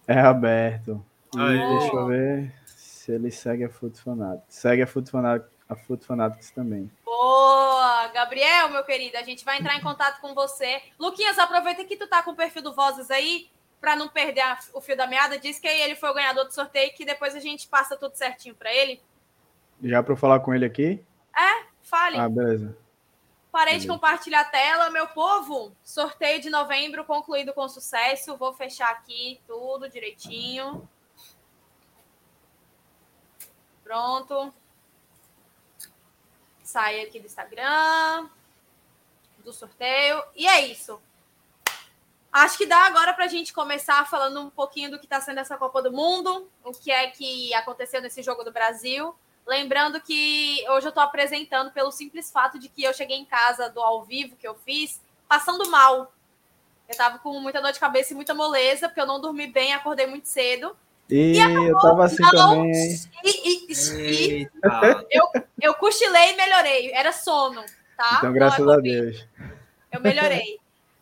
É 0.07 0.19
aberto. 0.19 1.03
deixa 1.33 1.95
eu 1.95 2.05
ver 2.05 2.53
se 2.67 3.11
ele 3.11 3.31
segue 3.31 3.63
a 3.63 3.69
Foot 3.69 3.99
Fanatics. 3.99 4.55
Segue 4.55 4.83
a 4.83 4.87
Foot 4.87 5.09
Fanatics, 5.09 5.57
a 5.67 5.75
Foot 5.75 6.05
Fanatics 6.05 6.51
também. 6.51 6.91
Boa! 7.03 8.09
Gabriel, 8.09 8.69
meu 8.69 8.83
querido, 8.83 9.17
a 9.17 9.23
gente 9.23 9.43
vai 9.43 9.57
entrar 9.57 9.75
em 9.75 9.81
contato 9.81 10.21
com 10.21 10.35
você. 10.35 10.83
Luquinhas, 10.99 11.39
aproveita 11.39 11.83
que 11.83 11.97
tu 11.97 12.07
tá 12.07 12.21
com 12.21 12.29
o 12.29 12.35
perfil 12.35 12.61
do 12.61 12.75
Vozes 12.75 13.09
aí, 13.09 13.49
para 13.81 13.95
não 13.95 14.09
perder 14.09 14.41
a, 14.41 14.59
o 14.75 14.81
fio 14.81 14.95
da 14.95 15.07
meada. 15.07 15.39
Diz 15.39 15.57
que 15.57 15.67
ele 15.67 15.95
foi 15.95 16.11
o 16.11 16.13
ganhador 16.13 16.45
do 16.45 16.53
sorteio, 16.53 16.93
que 16.93 17.05
depois 17.05 17.33
a 17.35 17.39
gente 17.39 17.67
passa 17.67 17.97
tudo 17.97 18.13
certinho 18.13 18.53
para 18.53 18.71
ele. 18.71 19.01
Já 19.81 20.03
para 20.03 20.15
falar 20.15 20.41
com 20.41 20.53
ele 20.53 20.65
aqui? 20.65 21.03
É, 21.35 21.65
fale. 21.81 22.19
Ah, 22.19 22.29
beleza. 22.29 22.82
Parei 23.53 23.77
de 23.77 23.87
compartilhar 23.87 24.41
a 24.41 24.45
tela, 24.45 24.89
meu 24.89 25.07
povo. 25.09 25.77
Sorteio 25.83 26.41
de 26.41 26.49
novembro 26.49 27.05
concluído 27.05 27.53
com 27.53 27.69
sucesso. 27.69 28.35
Vou 28.35 28.51
fechar 28.51 28.89
aqui 28.89 29.39
tudo 29.45 29.87
direitinho. 29.87 30.89
Pronto. 33.83 34.51
Sai 36.63 37.01
aqui 37.01 37.19
do 37.19 37.27
Instagram, 37.27 38.27
do 39.43 39.53
sorteio. 39.53 40.23
E 40.35 40.47
é 40.47 40.65
isso. 40.65 40.99
Acho 42.31 42.57
que 42.57 42.65
dá 42.65 42.87
agora 42.87 43.13
para 43.13 43.25
a 43.25 43.27
gente 43.27 43.53
começar 43.53 44.09
falando 44.09 44.41
um 44.41 44.49
pouquinho 44.49 44.89
do 44.89 44.97
que 44.97 45.05
está 45.05 45.21
sendo 45.21 45.37
essa 45.37 45.59
Copa 45.59 45.79
do 45.79 45.91
Mundo, 45.91 46.49
o 46.63 46.71
que 46.71 46.89
é 46.89 47.11
que 47.11 47.53
aconteceu 47.53 48.01
nesse 48.01 48.23
jogo 48.23 48.43
do 48.43 48.51
Brasil. 48.51 49.15
Lembrando 49.45 49.99
que 49.99 50.63
hoje 50.69 50.87
eu 50.87 50.89
estou 50.89 51.03
apresentando 51.03 51.71
pelo 51.71 51.91
simples 51.91 52.31
fato 52.31 52.57
de 52.57 52.69
que 52.69 52.83
eu 52.83 52.93
cheguei 52.93 53.17
em 53.17 53.25
casa 53.25 53.69
do 53.69 53.81
ao 53.81 54.03
vivo 54.03 54.37
que 54.37 54.47
eu 54.47 54.55
fiz, 54.55 55.01
passando 55.27 55.69
mal. 55.69 56.13
Eu 56.87 56.91
estava 56.91 57.19
com 57.19 57.39
muita 57.39 57.61
dor 57.61 57.71
de 57.71 57.79
cabeça 57.79 58.13
e 58.13 58.15
muita 58.15 58.33
moleza, 58.33 58.87
porque 58.87 59.01
eu 59.01 59.05
não 59.05 59.19
dormi 59.19 59.47
bem, 59.47 59.73
acordei 59.73 60.07
muito 60.07 60.27
cedo. 60.27 60.75
E, 61.09 61.33
e 61.33 61.67
eu 61.67 61.77
tava 61.77 62.05
assim 62.05 62.23
também. 62.31 62.71
E, 63.23 63.69
e, 63.69 64.41
e 64.41 64.49
eu, 65.11 65.27
eu 65.61 65.73
cochilei 65.75 66.31
e 66.31 66.37
melhorei. 66.37 66.91
Era 66.93 67.11
sono, 67.11 67.63
tá? 67.97 68.15
Então, 68.17 68.33
graças 68.33 68.67
a 68.67 68.77
Deus. 68.77 69.25
Eu 69.91 70.01
melhorei. 70.01 70.59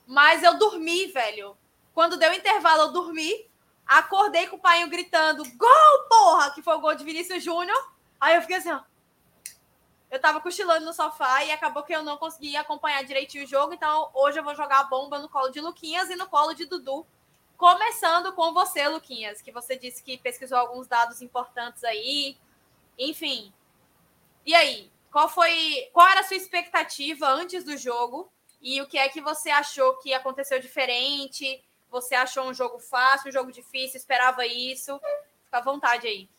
Mas 0.07 0.43
eu 0.43 0.57
dormi, 0.57 1.07
velho. 1.07 1.55
Quando 1.93 2.17
deu 2.17 2.33
intervalo, 2.33 2.83
eu 2.83 2.91
dormi. 2.91 3.45
Acordei 3.85 4.47
com 4.47 4.55
o 4.55 4.59
pai 4.59 4.87
gritando: 4.89 5.43
Gol, 5.55 6.07
porra! 6.09 6.51
Que 6.51 6.61
foi 6.61 6.75
o 6.75 6.81
gol 6.81 6.95
de 6.95 7.03
Vinícius 7.03 7.43
Júnior. 7.43 7.77
Aí 8.21 8.35
eu 8.35 8.41
fiquei 8.41 8.57
assim, 8.57 8.71
ó. 8.71 8.81
Eu 10.11 10.19
tava 10.19 10.39
cochilando 10.39 10.85
no 10.85 10.93
sofá 10.93 11.43
e 11.43 11.51
acabou 11.51 11.81
que 11.81 11.95
eu 11.95 12.03
não 12.03 12.17
consegui 12.17 12.55
acompanhar 12.55 13.03
direitinho 13.03 13.45
o 13.45 13.47
jogo. 13.47 13.73
Então, 13.73 14.11
hoje 14.13 14.37
eu 14.37 14.43
vou 14.43 14.53
jogar 14.53 14.81
a 14.81 14.83
bomba 14.83 15.17
no 15.17 15.27
colo 15.27 15.49
de 15.49 15.59
Luquinhas 15.59 16.09
e 16.11 16.15
no 16.15 16.27
colo 16.27 16.53
de 16.53 16.65
Dudu. 16.65 17.07
Começando 17.57 18.31
com 18.33 18.53
você, 18.53 18.87
Luquinhas, 18.87 19.41
que 19.41 19.51
você 19.51 19.75
disse 19.75 20.03
que 20.03 20.17
pesquisou 20.17 20.57
alguns 20.57 20.85
dados 20.85 21.21
importantes 21.21 21.83
aí. 21.83 22.37
Enfim. 22.99 23.51
E 24.45 24.53
aí? 24.53 24.91
Qual 25.11 25.27
foi. 25.27 25.89
Qual 25.91 26.07
era 26.07 26.19
a 26.19 26.23
sua 26.23 26.37
expectativa 26.37 27.27
antes 27.27 27.63
do 27.63 27.75
jogo? 27.77 28.31
E 28.61 28.81
o 28.81 28.87
que 28.87 28.97
é 28.97 29.09
que 29.09 29.21
você 29.21 29.49
achou 29.49 29.97
que 29.97 30.13
aconteceu 30.13 30.59
diferente? 30.59 31.63
Você 31.89 32.13
achou 32.13 32.45
um 32.45 32.53
jogo 32.53 32.79
fácil, 32.79 33.29
um 33.29 33.31
jogo 33.31 33.51
difícil? 33.51 33.97
Esperava 33.97 34.45
isso? 34.45 34.99
Fica 35.45 35.57
à 35.57 35.61
vontade 35.61 36.05
aí. 36.05 36.29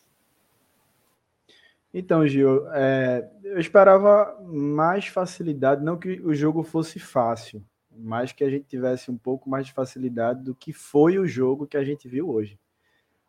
Então, 1.93 2.27
Gil, 2.27 2.67
é, 2.73 3.29
eu 3.43 3.59
esperava 3.59 4.35
mais 4.43 5.05
facilidade, 5.05 5.83
não 5.83 5.95
que 5.95 6.19
o 6.21 6.33
jogo 6.33 6.63
fosse 6.63 6.99
fácil, 6.99 7.63
mas 7.95 8.31
que 8.31 8.43
a 8.43 8.49
gente 8.49 8.65
tivesse 8.65 9.11
um 9.11 9.17
pouco 9.17 9.47
mais 9.47 9.67
de 9.67 9.73
facilidade 9.73 10.41
do 10.43 10.55
que 10.55 10.73
foi 10.73 11.19
o 11.19 11.27
jogo 11.27 11.67
que 11.67 11.77
a 11.77 11.83
gente 11.83 12.07
viu 12.07 12.27
hoje. 12.29 12.59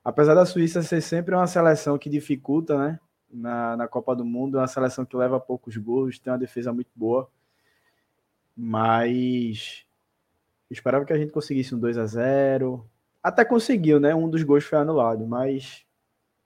Apesar 0.03 0.35
da 0.35 0.47
Suíça 0.47 0.83
ser 0.83 1.03
sempre 1.03 1.35
uma 1.35 1.47
seleção 1.47 1.99
que 1.99 2.09
dificulta, 2.09 2.79
né? 2.79 3.01
Na, 3.31 3.77
na 3.77 3.89
Copa 3.89 4.15
do 4.15 4.25
Mundo, 4.25 4.57
é 4.57 4.61
uma 4.61 4.69
seleção 4.69 5.05
que 5.05 5.17
leva 5.17 5.41
poucos 5.41 5.77
gols, 5.77 6.19
tem 6.19 6.33
uma 6.33 6.39
defesa 6.39 6.73
muito 6.73 6.91
boa. 6.95 7.29
Mas 8.57 9.85
esperava 10.71 11.05
que 11.05 11.13
a 11.13 11.19
gente 11.19 11.33
conseguisse 11.33 11.75
um 11.75 11.79
2 11.79 11.99
a 11.99 12.07
0 12.07 12.89
Até 13.23 13.45
conseguiu, 13.45 13.99
né? 14.01 14.15
Um 14.15 14.29
dos 14.29 14.43
gols 14.43 14.65
foi 14.65 14.79
anulado, 14.79 15.27
mas 15.27 15.85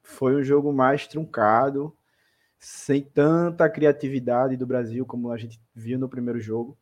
foi 0.03 0.35
um 0.37 0.43
jogo 0.43 0.73
mais 0.73 1.07
truncado, 1.07 1.95
sem 2.59 3.03
tanta 3.03 3.69
criatividade 3.69 4.57
do 4.57 4.67
Brasil 4.67 5.07
como 5.07 5.31
a 5.31 5.37
gente 5.37 5.61
viu 5.75 5.99
no 5.99 6.09
primeiro 6.09 6.41
jogo. 6.41 6.77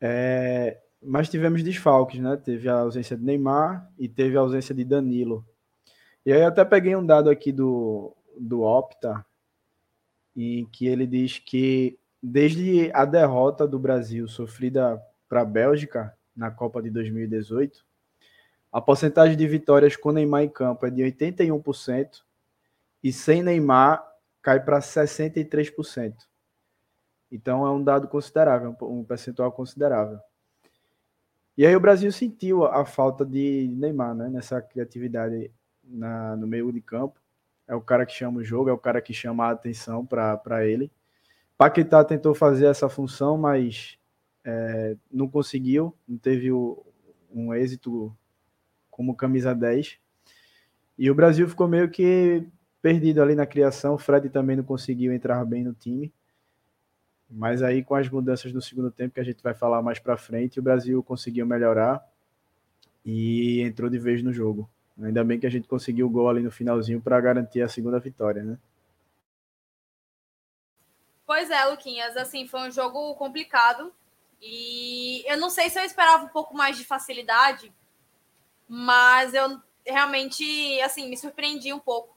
É, 0.00 0.80
mas 1.02 1.28
tivemos 1.28 1.62
desfalques, 1.62 2.20
né? 2.20 2.36
Teve 2.36 2.68
a 2.68 2.80
ausência 2.80 3.16
de 3.16 3.24
Neymar 3.24 3.90
e 3.98 4.08
teve 4.08 4.36
a 4.36 4.40
ausência 4.40 4.74
de 4.74 4.84
Danilo. 4.84 5.46
E 6.24 6.32
aí 6.32 6.42
até 6.42 6.64
peguei 6.64 6.96
um 6.96 7.04
dado 7.04 7.30
aqui 7.30 7.52
do, 7.52 8.16
do 8.38 8.62
Opta, 8.62 9.24
em 10.34 10.66
que 10.66 10.86
ele 10.86 11.06
diz 11.06 11.38
que 11.38 11.98
desde 12.22 12.90
a 12.92 13.04
derrota 13.04 13.66
do 13.66 13.78
Brasil 13.78 14.26
sofrida 14.26 15.00
para 15.28 15.42
a 15.42 15.44
Bélgica 15.44 16.14
na 16.34 16.50
Copa 16.50 16.82
de 16.82 16.90
2018, 16.90 17.84
a 18.72 18.80
porcentagem 18.80 19.36
de 19.36 19.46
vitórias 19.46 19.96
com 19.96 20.12
Neymar 20.12 20.42
em 20.42 20.48
campo 20.48 20.84
é 20.86 20.90
de 20.90 21.02
81% 21.02 22.25
e 23.06 23.12
sem 23.12 23.40
Neymar 23.40 24.04
cai 24.42 24.58
para 24.58 24.80
63%. 24.80 26.12
Então 27.30 27.64
é 27.64 27.70
um 27.70 27.80
dado 27.80 28.08
considerável, 28.08 28.76
um 28.82 29.04
percentual 29.04 29.52
considerável. 29.52 30.18
E 31.56 31.64
aí 31.64 31.76
o 31.76 31.80
Brasil 31.80 32.10
sentiu 32.10 32.64
a 32.64 32.84
falta 32.84 33.24
de 33.24 33.68
Neymar, 33.70 34.12
né? 34.12 34.28
Nessa 34.28 34.60
criatividade 34.60 35.52
na, 35.84 36.34
no 36.34 36.48
meio 36.48 36.72
de 36.72 36.80
campo. 36.80 37.20
É 37.68 37.76
o 37.76 37.80
cara 37.80 38.04
que 38.04 38.12
chama 38.12 38.40
o 38.40 38.44
jogo, 38.44 38.70
é 38.70 38.72
o 38.72 38.78
cara 38.78 39.00
que 39.00 39.14
chama 39.14 39.46
a 39.46 39.50
atenção 39.52 40.04
para 40.04 40.66
ele. 40.66 40.90
Paquetá 41.56 42.04
tentou 42.04 42.34
fazer 42.34 42.66
essa 42.66 42.88
função, 42.88 43.38
mas 43.38 43.96
é, 44.44 44.96
não 45.12 45.28
conseguiu, 45.28 45.94
não 46.08 46.18
teve 46.18 46.50
o, 46.50 46.84
um 47.30 47.54
êxito 47.54 48.12
como 48.90 49.14
camisa 49.14 49.54
10. 49.54 49.96
E 50.98 51.08
o 51.08 51.14
Brasil 51.14 51.48
ficou 51.48 51.68
meio 51.68 51.88
que 51.88 52.44
perdido 52.86 53.20
ali 53.20 53.34
na 53.34 53.44
criação. 53.44 53.94
O 53.94 53.98
Fred 53.98 54.30
também 54.30 54.54
não 54.54 54.62
conseguiu 54.62 55.12
entrar 55.12 55.44
bem 55.44 55.64
no 55.64 55.74
time. 55.74 56.14
Mas 57.28 57.60
aí, 57.60 57.82
com 57.82 57.96
as 57.96 58.08
mudanças 58.08 58.52
no 58.52 58.62
segundo 58.62 58.92
tempo, 58.92 59.14
que 59.14 59.18
a 59.18 59.24
gente 59.24 59.42
vai 59.42 59.52
falar 59.54 59.82
mais 59.82 59.98
para 59.98 60.16
frente, 60.16 60.60
o 60.60 60.62
Brasil 60.62 61.02
conseguiu 61.02 61.44
melhorar 61.44 62.00
e 63.04 63.60
entrou 63.62 63.90
de 63.90 63.98
vez 63.98 64.22
no 64.22 64.32
jogo. 64.32 64.70
Ainda 65.02 65.24
bem 65.24 65.36
que 65.36 65.48
a 65.48 65.50
gente 65.50 65.66
conseguiu 65.66 66.06
o 66.06 66.10
gol 66.10 66.28
ali 66.28 66.40
no 66.40 66.50
finalzinho 66.52 67.00
para 67.00 67.20
garantir 67.20 67.60
a 67.60 67.68
segunda 67.68 67.98
vitória, 67.98 68.44
né? 68.44 68.56
Pois 71.26 71.50
é, 71.50 71.64
Luquinhas, 71.64 72.16
assim, 72.16 72.46
foi 72.46 72.68
um 72.68 72.70
jogo 72.70 73.16
complicado. 73.16 73.92
E 74.40 75.28
eu 75.28 75.36
não 75.38 75.50
sei 75.50 75.68
se 75.70 75.80
eu 75.80 75.84
esperava 75.84 76.24
um 76.24 76.28
pouco 76.28 76.56
mais 76.56 76.78
de 76.78 76.84
facilidade, 76.84 77.72
mas 78.68 79.34
eu 79.34 79.60
realmente, 79.84 80.80
assim, 80.82 81.10
me 81.10 81.16
surpreendi 81.16 81.72
um 81.72 81.80
pouco. 81.80 82.15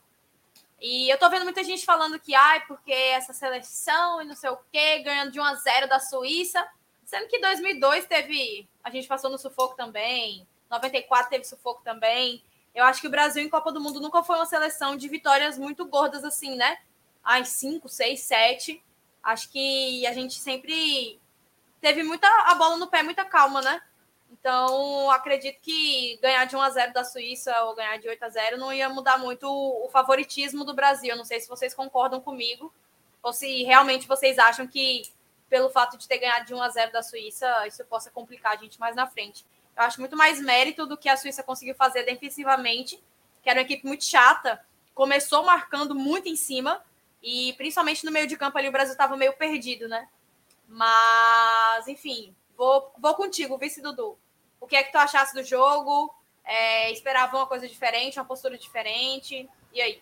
E 0.81 1.09
eu 1.09 1.17
tô 1.17 1.29
vendo 1.29 1.43
muita 1.43 1.63
gente 1.63 1.85
falando 1.85 2.19
que, 2.19 2.33
ai, 2.33 2.65
porque 2.65 2.91
essa 2.91 3.33
seleção 3.33 4.21
e 4.21 4.25
não 4.25 4.35
sei 4.35 4.49
o 4.49 4.59
quê, 4.71 4.99
ganhando 4.99 5.31
de 5.31 5.39
1 5.39 5.43
a 5.43 5.55
0 5.55 5.89
da 5.89 5.99
Suíça, 5.99 6.65
sendo 7.03 7.27
que 7.27 7.39
2002 7.39 8.05
teve, 8.05 8.67
a 8.83 8.89
gente 8.89 9.07
passou 9.07 9.29
no 9.29 9.37
sufoco 9.37 9.75
também, 9.75 10.47
94 10.69 11.29
teve 11.29 11.43
sufoco 11.43 11.81
também. 11.83 12.41
Eu 12.73 12.85
acho 12.85 13.01
que 13.01 13.07
o 13.07 13.11
Brasil 13.11 13.43
em 13.43 13.49
Copa 13.49 13.71
do 13.71 13.81
Mundo 13.81 13.99
nunca 13.99 14.23
foi 14.23 14.35
uma 14.35 14.45
seleção 14.45 14.95
de 14.95 15.07
vitórias 15.07 15.57
muito 15.57 15.85
gordas 15.85 16.23
assim, 16.23 16.55
né? 16.55 16.77
Ai, 17.23 17.43
5, 17.43 17.89
6, 17.89 18.19
7. 18.21 18.83
Acho 19.21 19.49
que 19.51 20.05
a 20.05 20.13
gente 20.13 20.35
sempre 20.35 21.19
teve 21.81 22.03
muita 22.03 22.27
a 22.45 22.55
bola 22.55 22.77
no 22.77 22.87
pé, 22.87 23.03
muita 23.03 23.25
calma, 23.25 23.61
né? 23.61 23.81
Então, 24.31 25.09
acredito 25.09 25.59
que 25.61 26.17
ganhar 26.21 26.45
de 26.45 26.55
1 26.55 26.61
a 26.61 26.69
0 26.69 26.93
da 26.93 27.03
Suíça 27.03 27.63
ou 27.63 27.75
ganhar 27.75 27.97
de 27.97 28.07
8 28.07 28.23
a 28.23 28.29
0 28.29 28.57
não 28.57 28.71
ia 28.71 28.87
mudar 28.87 29.17
muito 29.17 29.47
o 29.47 29.89
favoritismo 29.89 30.63
do 30.63 30.73
Brasil. 30.73 31.15
Não 31.15 31.25
sei 31.25 31.39
se 31.39 31.49
vocês 31.49 31.73
concordam 31.73 32.21
comigo 32.21 32.73
ou 33.21 33.33
se 33.33 33.63
realmente 33.63 34.07
vocês 34.07 34.37
acham 34.37 34.67
que 34.67 35.03
pelo 35.49 35.69
fato 35.69 35.97
de 35.97 36.07
ter 36.07 36.19
ganhado 36.19 36.45
de 36.45 36.53
1 36.53 36.61
a 36.61 36.69
0 36.69 36.91
da 36.91 37.01
Suíça, 37.01 37.67
isso 37.67 37.83
possa 37.85 38.11
complicar 38.11 38.53
a 38.53 38.55
gente 38.55 38.79
mais 38.79 38.95
na 38.95 39.07
frente. 39.07 39.45
Eu 39.75 39.83
acho 39.83 39.99
muito 39.99 40.15
mais 40.15 40.39
mérito 40.39 40.85
do 40.85 40.95
que 40.95 41.09
a 41.09 41.17
Suíça 41.17 41.41
conseguiu 41.41 41.73
fazer 41.73 42.03
defensivamente, 42.03 43.01
que 43.41 43.49
era 43.49 43.59
uma 43.59 43.65
equipe 43.65 43.85
muito 43.85 44.05
chata, 44.05 44.63
começou 44.93 45.43
marcando 45.43 45.95
muito 45.95 46.29
em 46.29 46.35
cima 46.35 46.83
e 47.23 47.53
principalmente 47.53 48.05
no 48.05 48.11
meio 48.11 48.27
de 48.27 48.37
campo 48.37 48.57
ali 48.57 48.69
o 48.69 48.71
Brasil 48.71 48.91
estava 48.91 49.17
meio 49.17 49.33
perdido, 49.33 49.87
né? 49.87 50.07
Mas, 50.67 51.87
enfim, 51.87 52.35
vou, 52.59 52.91
vou 52.99 53.15
contigo, 53.15 53.57
vice 53.57 53.81
Dudu. 53.81 54.17
O 54.59 54.67
que 54.67 54.75
é 54.75 54.83
que 54.83 54.91
tu 54.91 54.97
achasse 54.97 55.33
do 55.33 55.41
jogo? 55.43 56.13
É, 56.43 56.91
esperava 56.91 57.37
uma 57.37 57.47
coisa 57.47 57.65
diferente, 57.67 58.19
uma 58.19 58.25
postura 58.25 58.57
diferente? 58.57 59.47
E 59.73 59.81
aí? 59.81 60.01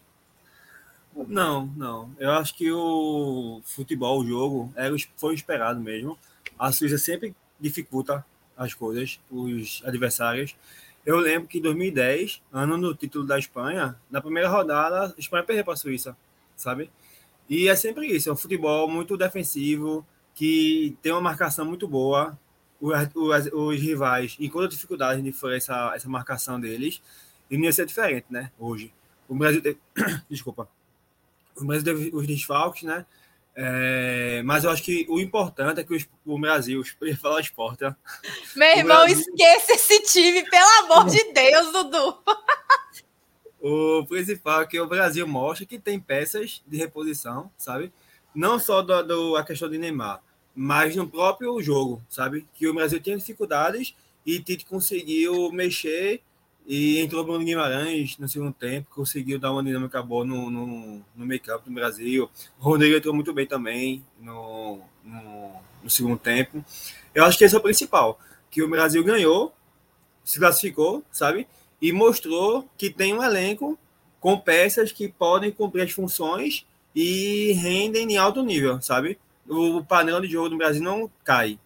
Não, 1.16 1.68
não. 1.78 2.12
Eu 2.18 2.32
acho 2.32 2.56
que 2.56 2.72
o 2.72 3.62
futebol, 3.64 4.20
o 4.20 4.28
jogo, 4.28 4.74
foi 5.16 5.36
esperado 5.36 5.80
mesmo. 5.80 6.18
A 6.58 6.72
Suíça 6.72 6.98
sempre 6.98 7.36
dificulta 7.60 8.26
as 8.56 8.74
coisas, 8.74 9.20
os 9.30 9.84
adversários. 9.86 10.56
Eu 11.06 11.18
lembro 11.18 11.48
que 11.48 11.60
em 11.60 11.62
2010, 11.62 12.42
ano 12.52 12.78
do 12.80 12.96
título 12.96 13.26
da 13.26 13.38
Espanha, 13.38 13.96
na 14.10 14.20
primeira 14.20 14.50
rodada, 14.50 15.14
a 15.16 15.20
Espanha 15.20 15.44
perdeu 15.44 15.64
para 15.64 15.74
a 15.74 15.78
Suíça, 15.78 16.18
sabe? 16.56 16.90
E 17.48 17.68
é 17.68 17.76
sempre 17.76 18.08
isso, 18.08 18.30
é 18.30 18.34
um 18.34 18.36
futebol 18.36 18.90
muito 18.90 19.16
defensivo, 19.16 20.06
que 20.38 20.96
tem 21.02 21.12
uma 21.12 21.22
marcação 21.22 21.66
muito 21.66 21.88
boa. 21.88 22.38
Os, 22.80 22.94
os, 23.16 23.50
os 23.54 23.82
rivais 23.82 24.36
encontram 24.40 24.70
dificuldade 24.70 25.22
de 25.22 25.32
fazer 25.32 25.58
essa, 25.58 25.94
essa 25.96 26.10
marcação 26.10 26.60
deles. 26.60 27.02
E 27.50 27.58
não 27.58 27.66
ia 27.66 27.72
ser 27.72 27.86
diferente, 27.86 28.26
né? 28.30 28.52
Hoje. 28.60 28.94
O 29.28 29.36
Brasil 29.36 29.62
teve... 29.62 29.80
Desculpa. 30.30 30.70
O 31.56 31.66
Brasil 31.66 31.84
teve 31.84 32.12
os 32.14 32.28
desfalques, 32.28 32.84
né? 32.84 33.06
É, 33.60 34.44
mas 34.46 34.64
eu 34.64 34.70
acho 34.70 34.84
que 34.84 35.08
o 35.10 35.20
importante 35.20 35.80
é 35.80 35.84
que 35.84 35.92
o, 35.92 36.34
o 36.34 36.40
Brasil, 36.40 36.84
eu 37.02 37.08
ia 37.08 37.18
falar 37.18 37.42
esporte. 37.42 37.84
Meu 38.56 38.68
irmão, 38.78 38.98
Brasil... 39.00 39.20
esqueça 39.20 39.74
esse 39.74 40.04
time, 40.04 40.48
pelo 40.48 40.86
amor 40.86 41.10
de 41.10 41.34
Deus, 41.34 41.72
Dudu. 41.72 42.18
o 43.60 44.06
principal 44.06 44.62
é 44.62 44.68
que 44.68 44.80
o 44.80 44.86
Brasil 44.86 45.28
mostra 45.28 45.66
que 45.66 45.80
tem 45.80 46.00
peças 46.00 46.62
de 46.68 46.78
reposição, 46.78 47.52
sabe? 47.58 47.92
Não 48.36 48.60
só 48.60 48.84
do, 48.84 49.02
do, 49.02 49.36
a 49.36 49.44
questão 49.44 49.68
de 49.68 49.80
Neymar, 49.80 50.22
mas 50.60 50.96
no 50.96 51.08
próprio 51.08 51.62
jogo, 51.62 52.02
sabe? 52.10 52.44
Que 52.56 52.68
o 52.68 52.74
Brasil 52.74 53.00
tinha 53.00 53.16
dificuldades 53.16 53.94
e 54.26 54.40
Tite 54.40 54.66
conseguiu 54.66 55.52
mexer 55.52 56.20
e 56.66 56.98
entrou 56.98 57.24
Bruno 57.24 57.46
Guimarães 57.46 58.18
no 58.18 58.28
segundo 58.28 58.54
tempo, 58.54 58.90
conseguiu 58.90 59.38
dar 59.38 59.52
uma 59.52 59.64
dinâmica 59.64 60.02
boa 60.02 60.26
no, 60.26 60.50
no, 60.50 61.06
no 61.16 61.26
meio-campo 61.28 61.66
do 61.66 61.72
Brasil. 61.72 62.28
O 62.60 62.64
Rodrigo 62.64 62.98
entrou 62.98 63.14
muito 63.14 63.32
bem 63.36 63.46
também 63.46 64.04
no, 64.20 64.80
no, 65.04 65.52
no, 65.84 65.90
segundo 65.92 66.18
tempo. 66.18 66.66
Eu 67.14 67.24
acho 67.24 67.38
que 67.38 67.44
esse 67.44 67.54
é 67.54 67.60
o 67.60 67.62
principal, 67.62 68.20
que 68.50 68.64
o 68.64 68.68
Brasil 68.68 69.04
ganhou, 69.04 69.54
se 70.24 70.40
classificou, 70.40 71.04
sabe? 71.12 71.48
E 71.80 71.92
mostrou 71.92 72.68
que 72.76 72.90
tem 72.90 73.14
um 73.14 73.24
elenco 73.24 73.78
com 74.20 74.40
peças 74.40 74.92
que 74.92 75.08
podem 75.08 75.52
cumprir 75.52 75.84
as 75.84 75.92
funções 75.92 76.66
e 76.96 77.52
rendem 77.54 78.12
em 78.12 78.18
alto 78.18 78.42
nível, 78.42 78.82
sabe? 78.82 79.20
O 79.48 79.84
padrão 79.84 80.20
de 80.20 80.28
jogo 80.28 80.50
do 80.50 80.58
Brasil 80.58 80.84
não 80.84 81.10
cai. 81.24 81.60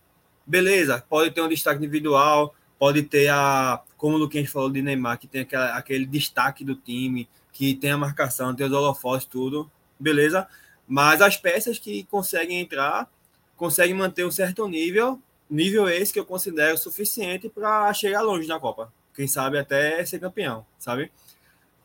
Beleza, 0.46 1.04
pode 1.10 1.32
ter 1.32 1.42
um 1.42 1.48
destaque 1.48 1.78
individual, 1.78 2.54
pode 2.78 3.04
ter 3.04 3.30
a, 3.30 3.82
como 3.98 4.16
o 4.16 4.20
Luquinhas 4.20 4.50
falou 4.50 4.70
de 4.70 4.82
Neymar, 4.82 5.20
que 5.20 5.28
tem 5.28 5.42
aquela, 5.42 5.78
aquele 5.78 6.06
destaque 6.06 6.66
do 6.66 6.76
time, 6.76 7.30
que 7.54 7.76
tem 7.76 7.92
a 7.92 7.98
marcação, 7.98 8.56
tem 8.56 8.66
os 8.66 8.72
holofotes, 8.72 9.28
tudo, 9.28 9.70
beleza? 10.00 10.48
Mas 10.88 11.22
as 11.22 11.38
peças 11.38 11.78
que 11.78 12.04
conseguem 12.06 12.60
entrar, 12.60 13.10
conseguem 13.56 13.96
manter 13.96 14.26
um 14.26 14.32
certo 14.32 14.68
nível, 14.68 15.22
nível 15.50 15.88
esse 15.88 16.12
que 16.12 16.20
eu 16.20 16.26
considero 16.26 16.78
suficiente 16.78 17.50
para 17.50 17.94
chegar 17.94 18.22
longe 18.22 18.48
na 18.48 18.60
Copa. 18.60 18.92
Quem 19.14 19.28
sabe 19.28 19.58
até 19.58 20.04
ser 20.06 20.20
campeão, 20.20 20.66
sabe? 20.80 21.12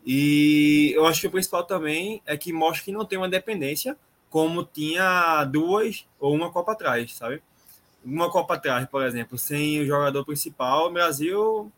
E 0.05 0.93
eu 0.95 1.05
acho 1.05 1.21
que 1.21 1.27
o 1.27 1.31
principal 1.31 1.63
também 1.63 2.21
é 2.25 2.37
que 2.37 2.53
mostra 2.53 2.85
que 2.85 2.91
não 2.91 3.05
tem 3.05 3.17
uma 3.17 3.29
dependência 3.29 3.97
como 4.29 4.63
tinha 4.63 5.43
duas 5.45 6.05
ou 6.19 6.33
uma 6.33 6.51
Copa 6.51 6.73
atrás, 6.73 7.13
sabe? 7.15 7.41
uma 8.03 8.31
Copa 8.31 8.55
atrás, 8.55 8.87
por 8.87 9.03
exemplo, 9.03 9.37
sem 9.37 9.81
o 9.81 9.85
jogador 9.85 10.23
principal, 10.25 10.87
o 10.87 10.91
Brasil 10.91 11.71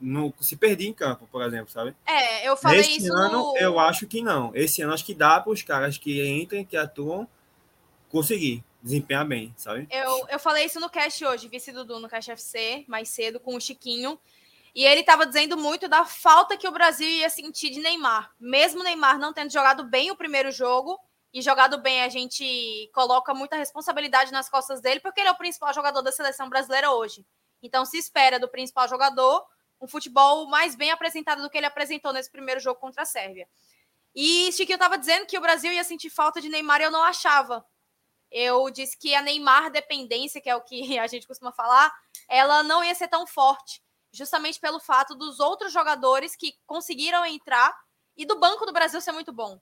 não 0.00 0.32
se 0.40 0.56
perdia 0.56 0.88
em 0.88 0.92
campo, 0.92 1.28
por 1.30 1.42
exemplo, 1.42 1.70
sabe? 1.70 1.94
É, 2.06 2.48
eu 2.48 2.56
falei 2.56 2.80
Esse 2.80 2.98
isso. 2.98 3.12
ano, 3.12 3.52
no... 3.52 3.58
eu 3.58 3.78
acho 3.78 4.06
que 4.06 4.22
não. 4.22 4.50
Esse 4.54 4.82
ano, 4.82 4.92
acho 4.92 5.04
que 5.04 5.14
dá 5.14 5.40
para 5.40 5.52
os 5.52 5.62
caras 5.62 5.98
que 5.98 6.26
entrem, 6.26 6.64
que 6.64 6.76
atuam, 6.76 7.28
conseguir 8.08 8.64
desempenhar 8.82 9.26
bem, 9.26 9.52
sabe? 9.56 9.86
Eu, 9.90 10.26
eu 10.28 10.38
falei 10.38 10.64
isso 10.64 10.80
no 10.80 10.90
cast 10.90 11.24
hoje, 11.24 11.48
vice 11.48 11.72
Dudu 11.72 12.00
no 12.00 12.08
cast 12.08 12.30
FC, 12.30 12.84
mais 12.88 13.08
cedo, 13.08 13.38
com 13.38 13.54
o 13.54 13.60
Chiquinho. 13.60 14.18
E 14.74 14.84
ele 14.84 15.00
estava 15.00 15.24
dizendo 15.24 15.56
muito 15.56 15.88
da 15.88 16.04
falta 16.04 16.56
que 16.56 16.66
o 16.66 16.72
Brasil 16.72 17.08
ia 17.08 17.30
sentir 17.30 17.70
de 17.70 17.78
Neymar. 17.78 18.32
Mesmo 18.40 18.82
Neymar 18.82 19.18
não 19.18 19.32
tendo 19.32 19.52
jogado 19.52 19.84
bem 19.84 20.10
o 20.10 20.16
primeiro 20.16 20.50
jogo, 20.50 20.98
e 21.34 21.42
jogado 21.42 21.78
bem, 21.78 22.04
a 22.04 22.08
gente 22.08 22.88
coloca 22.94 23.34
muita 23.34 23.56
responsabilidade 23.56 24.30
nas 24.30 24.48
costas 24.48 24.80
dele, 24.80 25.00
porque 25.00 25.18
ele 25.18 25.28
é 25.28 25.32
o 25.32 25.36
principal 25.36 25.74
jogador 25.74 26.00
da 26.00 26.12
seleção 26.12 26.48
brasileira 26.48 26.92
hoje. 26.92 27.26
Então 27.60 27.84
se 27.84 27.98
espera 27.98 28.38
do 28.38 28.48
principal 28.48 28.86
jogador 28.88 29.44
um 29.80 29.88
futebol 29.88 30.46
mais 30.46 30.76
bem 30.76 30.92
apresentado 30.92 31.42
do 31.42 31.50
que 31.50 31.58
ele 31.58 31.66
apresentou 31.66 32.12
nesse 32.12 32.30
primeiro 32.30 32.60
jogo 32.60 32.78
contra 32.78 33.02
a 33.02 33.04
Sérvia. 33.04 33.48
E 34.14 34.52
Chiquinho 34.52 34.76
estava 34.76 34.96
dizendo 34.96 35.26
que 35.26 35.36
o 35.36 35.40
Brasil 35.40 35.72
ia 35.72 35.82
sentir 35.82 36.08
falta 36.08 36.40
de 36.40 36.48
Neymar 36.48 36.80
e 36.80 36.84
eu 36.84 36.90
não 36.92 37.02
achava. 37.02 37.66
Eu 38.30 38.70
disse 38.70 38.96
que 38.96 39.12
a 39.12 39.20
Neymar 39.20 39.72
dependência, 39.72 40.40
que 40.40 40.48
é 40.48 40.54
o 40.54 40.62
que 40.62 40.96
a 41.00 41.06
gente 41.08 41.26
costuma 41.26 41.50
falar, 41.50 41.92
ela 42.28 42.62
não 42.62 42.84
ia 42.84 42.94
ser 42.94 43.08
tão 43.08 43.26
forte, 43.26 43.82
justamente 44.12 44.60
pelo 44.60 44.78
fato 44.78 45.16
dos 45.16 45.40
outros 45.40 45.72
jogadores 45.72 46.36
que 46.36 46.54
conseguiram 46.64 47.26
entrar 47.26 47.76
e 48.16 48.24
do 48.24 48.38
banco 48.38 48.64
do 48.64 48.72
Brasil 48.72 49.00
ser 49.00 49.10
muito 49.10 49.32
bom. 49.32 49.60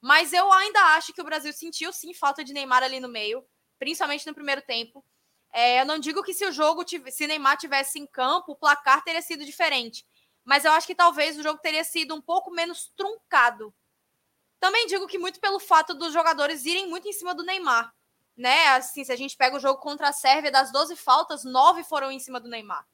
Mas 0.00 0.32
eu 0.32 0.50
ainda 0.52 0.80
acho 0.96 1.12
que 1.12 1.20
o 1.20 1.24
Brasil 1.24 1.52
sentiu 1.52 1.92
sim 1.92 2.14
falta 2.14 2.44
de 2.44 2.52
Neymar 2.52 2.82
ali 2.82 3.00
no 3.00 3.08
meio, 3.08 3.44
principalmente 3.78 4.26
no 4.26 4.34
primeiro 4.34 4.62
tempo. 4.62 5.04
É, 5.52 5.80
eu 5.80 5.86
não 5.86 5.98
digo 5.98 6.22
que 6.22 6.34
se 6.34 6.44
o 6.46 6.52
jogo, 6.52 6.84
se 6.86 7.26
Neymar 7.26 7.56
tivesse 7.56 7.98
em 7.98 8.06
campo, 8.06 8.52
o 8.52 8.56
placar 8.56 9.02
teria 9.02 9.22
sido 9.22 9.44
diferente. 9.44 10.06
Mas 10.44 10.64
eu 10.64 10.72
acho 10.72 10.86
que 10.86 10.94
talvez 10.94 11.38
o 11.38 11.42
jogo 11.42 11.60
teria 11.60 11.84
sido 11.84 12.14
um 12.14 12.20
pouco 12.20 12.50
menos 12.50 12.92
truncado. 12.96 13.74
Também 14.60 14.86
digo 14.86 15.06
que 15.06 15.18
muito 15.18 15.40
pelo 15.40 15.58
fato 15.58 15.94
dos 15.94 16.12
jogadores 16.12 16.64
irem 16.64 16.88
muito 16.88 17.08
em 17.08 17.12
cima 17.12 17.34
do 17.34 17.44
Neymar. 17.44 17.92
Né? 18.36 18.68
Assim, 18.68 19.04
se 19.04 19.12
a 19.12 19.16
gente 19.16 19.36
pega 19.36 19.56
o 19.56 19.60
jogo 19.60 19.80
contra 19.80 20.08
a 20.08 20.12
Sérvia, 20.12 20.50
das 20.50 20.70
12 20.70 20.96
faltas, 20.96 21.44
9 21.44 21.82
foram 21.84 22.10
em 22.10 22.20
cima 22.20 22.40
do 22.40 22.48
Neymar. 22.48 22.86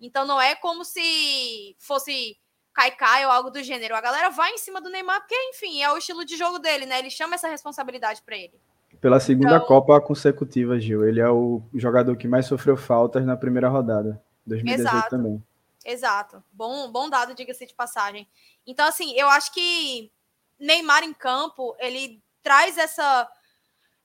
Então 0.00 0.24
não 0.24 0.40
é 0.40 0.54
como 0.54 0.84
se 0.84 1.76
fosse 1.78 2.38
Caicai 2.72 3.24
ou 3.26 3.32
algo 3.32 3.50
do 3.50 3.62
gênero. 3.62 3.94
A 3.94 4.00
galera 4.00 4.30
vai 4.30 4.52
em 4.52 4.58
cima 4.58 4.80
do 4.80 4.90
Neymar 4.90 5.20
porque, 5.20 5.34
enfim, 5.50 5.82
é 5.82 5.92
o 5.92 5.98
estilo 5.98 6.24
de 6.24 6.36
jogo 6.36 6.58
dele, 6.58 6.86
né? 6.86 6.98
Ele 6.98 7.10
chama 7.10 7.34
essa 7.34 7.48
responsabilidade 7.48 8.22
para 8.22 8.36
ele. 8.36 8.60
Pela 9.00 9.18
segunda 9.18 9.56
então... 9.56 9.66
Copa 9.66 10.00
consecutiva, 10.00 10.78
Gil. 10.78 11.06
Ele 11.06 11.20
é 11.20 11.28
o 11.28 11.62
jogador 11.74 12.16
que 12.16 12.28
mais 12.28 12.46
sofreu 12.46 12.76
faltas 12.76 13.24
na 13.24 13.36
primeira 13.36 13.68
rodada. 13.68 14.22
2018 14.46 14.88
Exato. 14.88 15.10
também. 15.10 15.42
Exato. 15.84 16.44
Bom, 16.52 16.90
bom 16.90 17.08
dado, 17.08 17.34
diga-se 17.34 17.66
de 17.66 17.74
passagem. 17.74 18.28
Então, 18.66 18.86
assim, 18.86 19.12
eu 19.14 19.28
acho 19.28 19.52
que 19.52 20.12
Neymar 20.58 21.02
em 21.04 21.14
campo, 21.14 21.74
ele 21.78 22.22
traz 22.42 22.76
essa. 22.76 23.28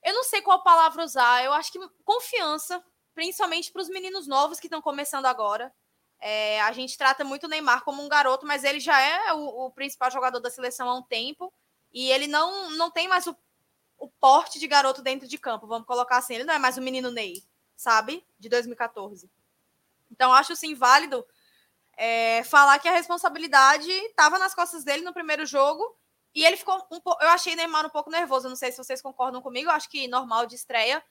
Eu 0.03 0.13
não 0.13 0.23
sei 0.23 0.41
qual 0.41 0.63
palavra 0.63 1.03
usar. 1.03 1.43
Eu 1.43 1.51
acho 1.51 1.71
que 1.71 1.79
confiança, 2.03 2.81
principalmente 3.13 3.71
para 3.71 3.81
os 3.81 3.89
meninos 3.89 4.27
novos 4.27 4.59
que 4.59 4.67
estão 4.67 4.81
começando 4.81 5.25
agora. 5.25 5.73
É, 6.19 6.61
a 6.61 6.71
gente 6.71 6.97
trata 6.97 7.23
muito 7.23 7.45
o 7.45 7.49
Neymar 7.49 7.83
como 7.83 8.01
um 8.01 8.09
garoto, 8.09 8.45
mas 8.45 8.63
ele 8.63 8.79
já 8.79 8.99
é 8.99 9.33
o, 9.33 9.65
o, 9.65 9.71
principal 9.71 10.09
jogador 10.09 10.39
da 10.39 10.49
seleção 10.49 10.89
há 10.89 10.95
um 10.95 11.03
tempo 11.03 11.53
e 11.93 12.09
ele 12.11 12.27
não, 12.27 12.71
não 12.71 12.89
tem 12.89 13.07
mais 13.07 13.27
o, 13.27 13.37
o 13.97 14.07
porte 14.07 14.59
de 14.59 14.67
garoto 14.67 15.01
dentro 15.01 15.27
de 15.27 15.37
campo, 15.37 15.67
vamos 15.67 15.87
colocar 15.87 16.17
assim. 16.17 16.35
Ele 16.35 16.43
não 16.43 16.53
é 16.53 16.59
mais 16.59 16.77
o 16.77 16.81
menino 16.81 17.11
Ney, 17.11 17.43
sabe? 17.75 18.25
De 18.39 18.49
2014. 18.49 19.29
Então, 20.11 20.33
acho 20.33 20.55
sim 20.55 20.73
válido 20.73 21.25
é, 21.97 22.43
falar 22.43 22.79
que 22.79 22.87
a 22.87 22.91
responsabilidade 22.91 23.89
estava 23.89 24.37
nas 24.37 24.53
costas 24.53 24.83
dele 24.83 25.03
no 25.03 25.13
primeiro 25.13 25.45
jogo 25.45 25.95
e 26.33 26.43
ele 26.43 26.57
ficou 26.57 26.75
um 26.91 26.99
pouco. 26.99 27.23
Eu 27.23 27.29
achei 27.29 27.55
Neymar 27.55 27.85
um 27.85 27.89
pouco 27.89 28.09
nervoso, 28.09 28.49
não 28.49 28.55
sei 28.55 28.71
se 28.71 28.77
vocês 28.77 29.01
concordam 29.01 29.41
comigo, 29.41 29.69
acho 29.69 29.89
que 29.89 30.07
normal 30.07 30.45
de 30.45 30.55
estreia, 30.55 31.03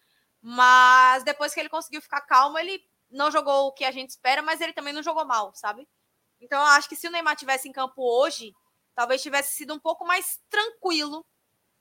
mas 0.43 1.23
depois 1.25 1.55
que 1.55 1.61
ele 1.61 1.71
conseguiu 1.71 2.03
ficar 2.03 2.21
calmo, 2.23 2.59
ele 2.59 2.85
não 3.11 3.31
jogou 3.31 3.69
o 3.69 3.73
que 3.73 3.85
a 3.85 3.91
gente 3.91 4.11
espera, 4.11 4.43
mas 4.43 4.61
ele 4.61 4.73
também 4.73 4.93
não 4.93 5.03
jogou 5.03 5.25
mal, 5.25 5.53
sabe? 5.55 5.89
Então 6.41 6.61
eu 6.61 6.67
acho 6.69 6.89
que 6.89 6.97
se 6.97 7.07
o 7.09 7.11
Neymar 7.11 7.37
tivesse 7.37 7.69
em 7.69 7.73
campo 7.73 8.03
hoje, 8.03 8.55
talvez 8.95 9.23
tivesse 9.23 9.55
sido 9.55 9.75
um 9.75 9.79
pouco 9.79 10.07
mais 10.07 10.41
tranquilo. 10.51 11.25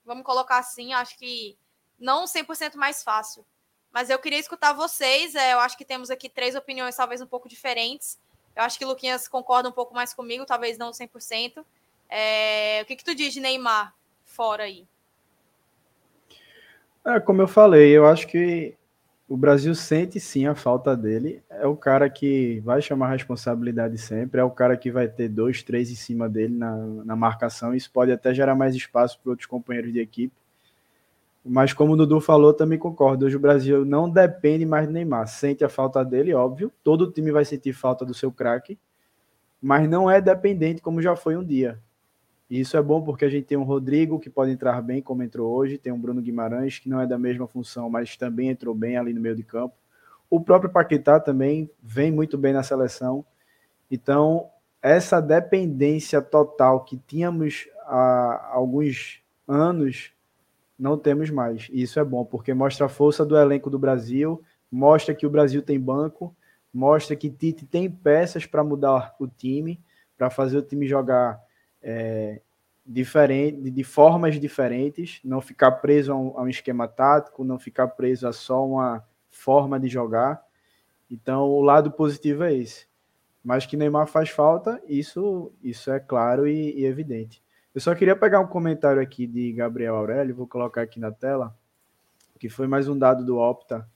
Vamos 0.05 0.23
colocar 0.23 0.57
assim, 0.57 0.93
acho 0.93 1.17
que 1.17 1.57
não 1.99 2.25
100% 2.25 2.75
mais 2.75 3.03
fácil. 3.03 3.45
Mas 3.91 4.09
eu 4.09 4.17
queria 4.17 4.39
escutar 4.39 4.73
vocês. 4.73 5.35
É, 5.35 5.53
eu 5.53 5.59
acho 5.59 5.77
que 5.77 5.85
temos 5.85 6.09
aqui 6.09 6.27
três 6.27 6.55
opiniões, 6.55 6.95
talvez 6.95 7.21
um 7.21 7.27
pouco 7.27 7.47
diferentes. 7.47 8.19
Eu 8.55 8.63
acho 8.63 8.77
que 8.77 8.85
o 8.85 8.87
Luquinhas 8.87 9.27
concorda 9.27 9.69
um 9.69 9.73
pouco 9.73 9.93
mais 9.93 10.13
comigo, 10.13 10.45
talvez 10.45 10.77
não 10.77 10.91
100%. 10.91 11.63
É, 12.09 12.81
o 12.83 12.85
que, 12.85 12.95
que 12.95 13.03
tu 13.03 13.15
diz 13.15 13.33
de 13.33 13.39
Neymar 13.39 13.93
fora 14.25 14.63
aí? 14.63 14.87
É, 17.05 17.19
como 17.19 17.41
eu 17.41 17.47
falei, 17.47 17.91
eu 17.91 18.05
acho 18.05 18.27
que 18.27 18.75
o 19.27 19.37
Brasil 19.37 19.73
sente 19.73 20.19
sim 20.19 20.45
a 20.45 20.55
falta 20.55 20.95
dele. 20.95 21.41
É 21.49 21.65
o 21.65 21.75
cara 21.75 22.09
que 22.09 22.59
vai 22.61 22.81
chamar 22.81 23.11
responsabilidade 23.11 23.97
sempre, 23.97 24.39
é 24.39 24.43
o 24.43 24.51
cara 24.51 24.75
que 24.77 24.91
vai 24.91 25.07
ter 25.07 25.29
dois, 25.29 25.63
três 25.63 25.89
em 25.89 25.95
cima 25.95 26.29
dele 26.29 26.55
na, 26.55 26.75
na 26.75 27.15
marcação. 27.15 27.73
Isso 27.73 27.91
pode 27.91 28.11
até 28.11 28.33
gerar 28.33 28.55
mais 28.55 28.75
espaço 28.75 29.19
para 29.21 29.31
outros 29.31 29.47
companheiros 29.47 29.91
de 29.93 29.99
equipe. 29.99 30.33
Mas 31.45 31.73
como 31.73 31.93
o 31.93 31.97
Dudu 31.97 32.21
falou, 32.21 32.53
também 32.53 32.79
concordo. 32.79 33.25
Hoje 33.25 33.35
o 33.35 33.39
Brasil 33.39 33.83
não 33.83 34.09
depende 34.09 34.65
mais 34.65 34.87
do 34.87 34.93
Neymar. 34.93 35.27
Sente 35.27 35.63
a 35.63 35.69
falta 35.69 36.03
dele, 36.03 36.33
óbvio. 36.33 36.71
Todo 36.83 37.11
time 37.11 37.31
vai 37.31 37.43
sentir 37.43 37.73
falta 37.73 38.05
do 38.05 38.13
seu 38.13 38.31
craque, 38.31 38.77
mas 39.61 39.89
não 39.89 40.09
é 40.09 40.21
dependente 40.21 40.81
como 40.81 41.01
já 41.01 41.15
foi 41.15 41.35
um 41.35 41.43
dia. 41.43 41.79
E 42.49 42.59
isso 42.59 42.77
é 42.77 42.81
bom 42.81 43.01
porque 43.01 43.25
a 43.25 43.29
gente 43.29 43.45
tem 43.45 43.57
um 43.57 43.63
Rodrigo 43.63 44.19
que 44.19 44.29
pode 44.29 44.51
entrar 44.51 44.81
bem, 44.81 45.01
como 45.01 45.23
entrou 45.23 45.51
hoje, 45.53 45.77
tem 45.77 45.91
um 45.91 45.99
Bruno 45.99 46.21
Guimarães 46.21 46.79
que 46.79 46.89
não 46.89 46.99
é 46.99 47.07
da 47.07 47.17
mesma 47.17 47.47
função, 47.47 47.89
mas 47.89 48.15
também 48.17 48.49
entrou 48.49 48.75
bem 48.75 48.97
ali 48.97 49.13
no 49.13 49.21
meio 49.21 49.35
de 49.35 49.43
campo. 49.43 49.75
O 50.29 50.39
próprio 50.41 50.71
Paquetá 50.71 51.19
também 51.19 51.69
vem 51.81 52.11
muito 52.11 52.37
bem 52.37 52.53
na 52.53 52.63
seleção. 52.63 53.25
Então, 53.89 54.49
essa 54.81 55.21
dependência 55.21 56.21
total 56.21 56.83
que 56.83 56.97
tínhamos 56.97 57.67
há 57.85 58.49
alguns 58.51 59.21
anos 59.47 60.11
não 60.77 60.97
temos 60.97 61.29
mais. 61.29 61.69
E 61.71 61.81
isso 61.83 61.99
é 61.99 62.03
bom, 62.03 62.25
porque 62.25 62.53
mostra 62.53 62.87
a 62.87 62.89
força 62.89 63.25
do 63.25 63.37
elenco 63.37 63.69
do 63.69 63.77
Brasil, 63.77 64.41
mostra 64.71 65.13
que 65.13 65.25
o 65.25 65.29
Brasil 65.29 65.61
tem 65.61 65.79
banco, 65.79 66.35
mostra 66.73 67.15
que 67.15 67.29
Tite 67.29 67.65
tem 67.65 67.89
peças 67.89 68.45
para 68.45 68.63
mudar 68.63 69.15
o 69.19 69.27
time, 69.27 69.79
para 70.17 70.29
fazer 70.29 70.57
o 70.57 70.61
time 70.63 70.87
jogar 70.87 71.39
é, 71.83 72.41
diferente, 72.85 73.69
de 73.69 73.83
formas 73.83 74.39
diferentes, 74.39 75.19
não 75.23 75.41
ficar 75.41 75.71
preso 75.73 76.11
a 76.11 76.15
um, 76.15 76.37
a 76.37 76.41
um, 76.43 76.47
esquema 76.47 76.87
tático, 76.87 77.43
não 77.43 77.59
ficar 77.59 77.89
preso 77.89 78.27
a 78.27 78.33
só 78.33 78.65
uma 78.65 79.05
forma 79.29 79.79
de 79.79 79.87
jogar. 79.87 80.41
Então, 81.11 81.43
o 81.43 81.61
lado 81.61 81.91
positivo 81.91 82.43
é 82.43 82.53
esse. 82.53 82.87
Mas 83.43 83.65
que 83.65 83.75
Neymar 83.75 84.07
faz 84.07 84.29
falta, 84.29 84.81
isso, 84.87 85.51
isso 85.61 85.91
é 85.91 85.99
claro 85.99 86.47
e, 86.47 86.79
e 86.79 86.85
evidente. 86.85 87.43
Eu 87.75 87.81
só 87.81 87.93
queria 87.93 88.15
pegar 88.15 88.39
um 88.39 88.47
comentário 88.47 89.01
aqui 89.01 89.27
de 89.27 89.51
Gabriel 89.51 89.95
Aurélio, 89.95 90.35
vou 90.35 90.47
colocar 90.47 90.81
aqui 90.81 90.99
na 90.99 91.11
tela, 91.11 91.55
que 92.39 92.47
foi 92.47 92.67
mais 92.67 92.87
um 92.87 92.97
dado 92.97 93.25
do 93.25 93.37
Opta 93.37 93.87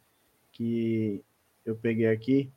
que 0.52 1.24
eu 1.64 1.76
peguei 1.76 2.08
aqui. 2.08 2.52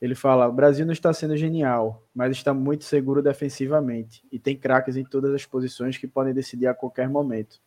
Ele 0.00 0.14
fala: 0.14 0.48
o 0.48 0.52
Brasil 0.52 0.86
não 0.86 0.92
está 0.92 1.12
sendo 1.12 1.36
genial, 1.36 2.02
mas 2.14 2.32
está 2.32 2.54
muito 2.54 2.84
seguro 2.84 3.22
defensivamente 3.22 4.24
e 4.30 4.38
tem 4.38 4.56
craques 4.56 4.96
em 4.96 5.04
todas 5.04 5.34
as 5.34 5.44
posições 5.44 5.98
que 5.98 6.06
podem 6.06 6.32
decidir 6.32 6.66
a 6.66 6.74
qualquer 6.74 7.08
momento. 7.08 7.60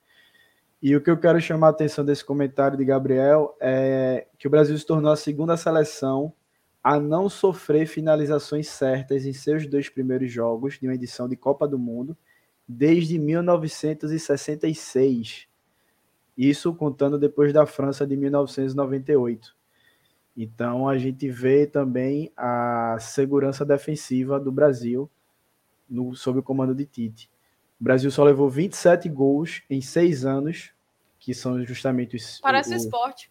E 0.81 0.95
o 0.95 1.01
que 1.01 1.11
eu 1.11 1.17
quero 1.17 1.39
chamar 1.39 1.67
a 1.67 1.71
atenção 1.71 2.03
desse 2.03 2.25
comentário 2.25 2.77
de 2.77 2.83
Gabriel 2.83 3.55
é 3.59 4.25
que 4.39 4.47
o 4.47 4.49
Brasil 4.49 4.75
se 4.77 4.85
tornou 4.85 5.11
a 5.11 5.15
segunda 5.15 5.55
seleção 5.55 6.33
a 6.83 6.99
não 6.99 7.29
sofrer 7.29 7.85
finalizações 7.85 8.67
certas 8.67 9.23
em 9.25 9.33
seus 9.33 9.67
dois 9.67 9.89
primeiros 9.89 10.31
jogos 10.31 10.79
de 10.79 10.87
uma 10.87 10.95
edição 10.95 11.29
de 11.29 11.35
Copa 11.35 11.67
do 11.67 11.77
Mundo 11.77 12.17
desde 12.67 13.19
1966. 13.19 15.47
Isso 16.35 16.73
contando 16.73 17.19
depois 17.19 17.53
da 17.53 17.67
França 17.67 18.07
de 18.07 18.17
1998. 18.17 19.60
Então 20.35 20.87
a 20.87 20.97
gente 20.97 21.29
vê 21.29 21.67
também 21.67 22.31
a 22.37 22.97
segurança 22.99 23.65
defensiva 23.65 24.39
do 24.39 24.51
Brasil 24.51 25.09
no, 25.89 26.15
sob 26.15 26.39
o 26.39 26.43
comando 26.43 26.73
de 26.73 26.85
Tite. 26.85 27.29
O 27.79 27.83
Brasil 27.83 28.09
só 28.09 28.23
levou 28.23 28.49
27 28.49 29.09
gols 29.09 29.61
em 29.69 29.81
seis 29.81 30.25
anos, 30.25 30.71
que 31.19 31.33
são 31.33 31.63
justamente 31.65 32.15
os. 32.15 32.39
Parece 32.39 32.73
o, 32.73 32.77
esporte. 32.77 33.29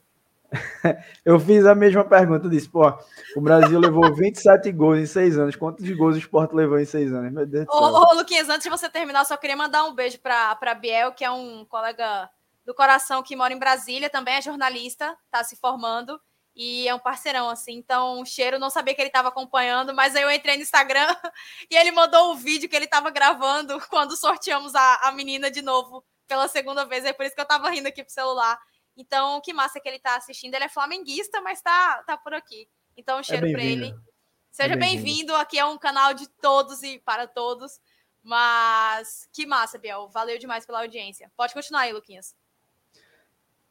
eu 1.25 1.39
fiz 1.39 1.65
a 1.65 1.75
mesma 1.75 2.05
pergunta, 2.05 2.49
disse, 2.49 2.69
pô, 2.69 2.93
o 3.37 3.41
Brasil 3.41 3.79
levou 3.79 4.13
27 4.13 4.71
gols 4.73 4.99
em 4.99 5.07
seis 5.07 5.39
anos. 5.39 5.57
Quantos 5.57 5.89
gols 5.93 6.17
o 6.17 6.19
esporte 6.19 6.55
levou 6.55 6.79
em 6.79 6.85
seis 6.85 7.13
anos? 7.13 7.33
Meu 7.33 7.47
Deus 7.47 7.67
ô, 7.69 7.79
ô, 7.79 8.15
Luquinhas, 8.15 8.49
antes 8.49 8.65
de 8.65 8.71
você 8.71 8.91
terminar, 8.91 9.25
só 9.25 9.37
queria 9.37 9.57
mandar 9.57 9.85
um 9.85 9.95
beijo 9.95 10.19
para 10.19 10.75
Biel, 10.75 11.13
que 11.13 11.25
é 11.25 11.31
um 11.31 11.65
colega 11.65 12.29
do 12.67 12.75
coração 12.75 13.23
que 13.23 13.37
mora 13.37 13.55
em 13.55 13.59
Brasília, 13.59 14.11
também 14.11 14.35
é 14.35 14.43
jornalista, 14.43 15.17
está 15.27 15.43
se 15.45 15.57
formando 15.57 16.21
e 16.55 16.89
é 16.89 16.95
um 16.95 16.99
parceirão, 16.99 17.49
assim. 17.49 17.75
Então, 17.75 18.21
o 18.21 18.27
cheiro 18.27 18.59
não 18.59 18.71
sabia 18.71 18.95
que 18.95 19.01
ele 19.01 19.09
estava 19.09 19.29
acompanhando, 19.29 19.95
mas 19.95 20.15
aí 20.17 20.23
eu 20.23 20.31
entrei 20.31 20.57
no 20.57 20.63
Instagram 20.63 21.07
e 21.71 21.77
ele 21.77 21.93
mandou 21.93 22.33
o 22.33 22.37
vídeo 22.37 22.69
que 22.69 22.77
ele 22.77 22.85
estava 22.85 23.11
gravando 23.11 23.81
quando 23.89 24.17
sorteamos 24.17 24.75
a, 24.75 25.09
a 25.09 25.13
menina 25.13 25.51
de 25.51 25.63
novo 25.63 26.05
pela 26.27 26.49
segunda 26.49 26.85
vez. 26.85 27.05
É 27.05 27.13
por 27.13 27.25
isso 27.25 27.35
que 27.35 27.41
eu 27.41 27.45
estava 27.45 27.71
rindo 27.71 27.89
aqui 27.89 28.03
pro 28.03 28.13
celular. 28.13 28.59
Então, 28.97 29.41
que 29.41 29.53
massa 29.53 29.81
que 29.81 29.89
ele 29.89 29.97
está 29.97 30.17
assistindo. 30.17 30.55
Ele 30.55 30.65
é 30.65 30.69
flamenguista, 30.69 31.41
mas 31.41 31.63
tá, 31.63 32.03
tá 32.05 32.17
por 32.17 32.35
aqui. 32.35 32.69
Então, 32.97 33.17
um 33.17 33.21
é 33.21 33.25
cheiro 33.25 33.47
é 33.47 33.53
para 33.53 33.63
ele. 33.63 33.95
Seja 34.51 34.75
é 34.75 34.77
bem-vindo. 34.77 35.33
Bem 35.33 35.41
aqui 35.41 35.59
é 35.59 35.65
um 35.65 35.79
canal 35.79 36.13
de 36.13 36.29
todos 36.29 36.83
e 36.83 36.99
para 36.99 37.27
todos. 37.27 37.81
Mas 38.23 39.29
que 39.33 39.47
massa, 39.47 39.79
Biel. 39.79 40.09
Valeu 40.09 40.39
demais 40.39 40.67
pela 40.67 40.81
audiência. 40.81 41.33
Pode 41.37 41.55
continuar 41.55 41.83
aí, 41.83 41.93
Luquinhas. 41.93 42.35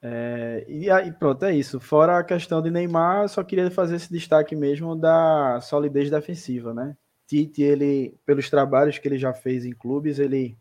É, 0.01 0.65
e 0.67 0.89
aí, 0.89 1.11
pronto, 1.11 1.43
é 1.43 1.53
isso. 1.53 1.79
Fora 1.79 2.17
a 2.19 2.23
questão 2.23 2.61
de 2.61 2.71
Neymar, 2.71 3.27
só 3.27 3.43
queria 3.43 3.69
fazer 3.69 3.97
esse 3.97 4.11
destaque 4.11 4.55
mesmo 4.55 4.95
da 4.95 5.59
solidez 5.61 6.09
defensiva, 6.09 6.73
né? 6.73 6.95
Tite, 7.27 7.61
ele, 7.61 8.17
pelos 8.25 8.49
trabalhos 8.49 8.97
que 8.97 9.07
ele 9.07 9.17
já 9.17 9.33
fez 9.33 9.65
em 9.65 9.71
clubes, 9.71 10.17
ele 10.19 10.57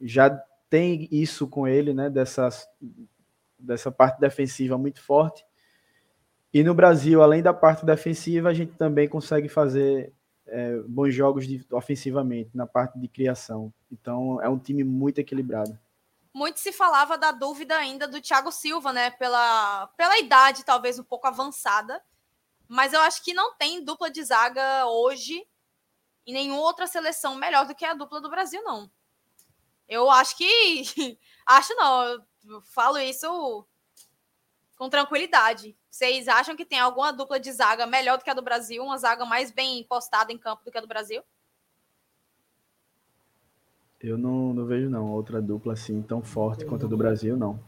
já 0.00 0.30
tem 0.68 1.08
isso 1.10 1.48
com 1.48 1.66
ele, 1.66 1.94
né? 1.94 2.10
Dessa, 2.10 2.48
dessa 3.58 3.90
parte 3.90 4.20
defensiva 4.20 4.76
muito 4.76 5.00
forte. 5.00 5.44
E 6.52 6.62
no 6.62 6.74
Brasil, 6.74 7.22
além 7.22 7.42
da 7.42 7.52
parte 7.52 7.84
defensiva, 7.84 8.50
a 8.50 8.54
gente 8.54 8.74
também 8.74 9.08
consegue 9.08 9.48
fazer 9.48 10.12
é, 10.46 10.78
bons 10.86 11.12
jogos 11.12 11.48
de, 11.48 11.64
ofensivamente, 11.72 12.50
na 12.54 12.66
parte 12.66 12.98
de 12.98 13.08
criação. 13.08 13.72
Então, 13.90 14.40
é 14.42 14.48
um 14.48 14.58
time 14.58 14.84
muito 14.84 15.18
equilibrado 15.18 15.76
muito 16.34 16.58
se 16.58 16.72
falava 16.72 17.16
da 17.16 17.30
dúvida 17.30 17.76
ainda 17.76 18.08
do 18.08 18.20
Thiago 18.20 18.50
Silva, 18.50 18.92
né? 18.92 19.10
Pela, 19.12 19.86
pela 19.96 20.18
idade 20.18 20.64
talvez 20.64 20.98
um 20.98 21.04
pouco 21.04 21.28
avançada. 21.28 22.04
Mas 22.66 22.92
eu 22.92 23.00
acho 23.00 23.22
que 23.22 23.32
não 23.32 23.54
tem 23.54 23.84
dupla 23.84 24.10
de 24.10 24.22
zaga 24.24 24.84
hoje 24.86 25.46
em 26.26 26.34
nenhuma 26.34 26.60
outra 26.60 26.88
seleção 26.88 27.36
melhor 27.36 27.66
do 27.66 27.74
que 27.74 27.84
a 27.84 27.94
dupla 27.94 28.20
do 28.20 28.28
Brasil, 28.28 28.60
não. 28.64 28.90
Eu 29.88 30.10
acho 30.10 30.36
que. 30.36 31.16
acho 31.46 31.72
não, 31.76 32.24
eu 32.48 32.62
falo 32.62 32.98
isso 32.98 33.64
com 34.76 34.90
tranquilidade. 34.90 35.76
Vocês 35.88 36.26
acham 36.26 36.56
que 36.56 36.64
tem 36.64 36.80
alguma 36.80 37.12
dupla 37.12 37.38
de 37.38 37.52
zaga 37.52 37.86
melhor 37.86 38.18
do 38.18 38.24
que 38.24 38.30
a 38.30 38.34
do 38.34 38.42
Brasil? 38.42 38.82
Uma 38.82 38.98
zaga 38.98 39.24
mais 39.24 39.52
bem 39.52 39.84
postada 39.84 40.32
em 40.32 40.38
campo 40.38 40.64
do 40.64 40.72
que 40.72 40.78
a 40.78 40.80
do 40.80 40.88
Brasil? 40.88 41.22
Eu 44.04 44.18
não, 44.18 44.52
não 44.52 44.66
vejo, 44.66 44.90
não. 44.90 45.10
Outra 45.10 45.40
dupla 45.40 45.72
assim 45.72 46.02
tão 46.02 46.20
forte 46.20 46.66
quanto 46.66 46.84
a 46.84 46.88
do 46.88 46.96
Brasil, 46.96 47.38
não. 47.38 47.58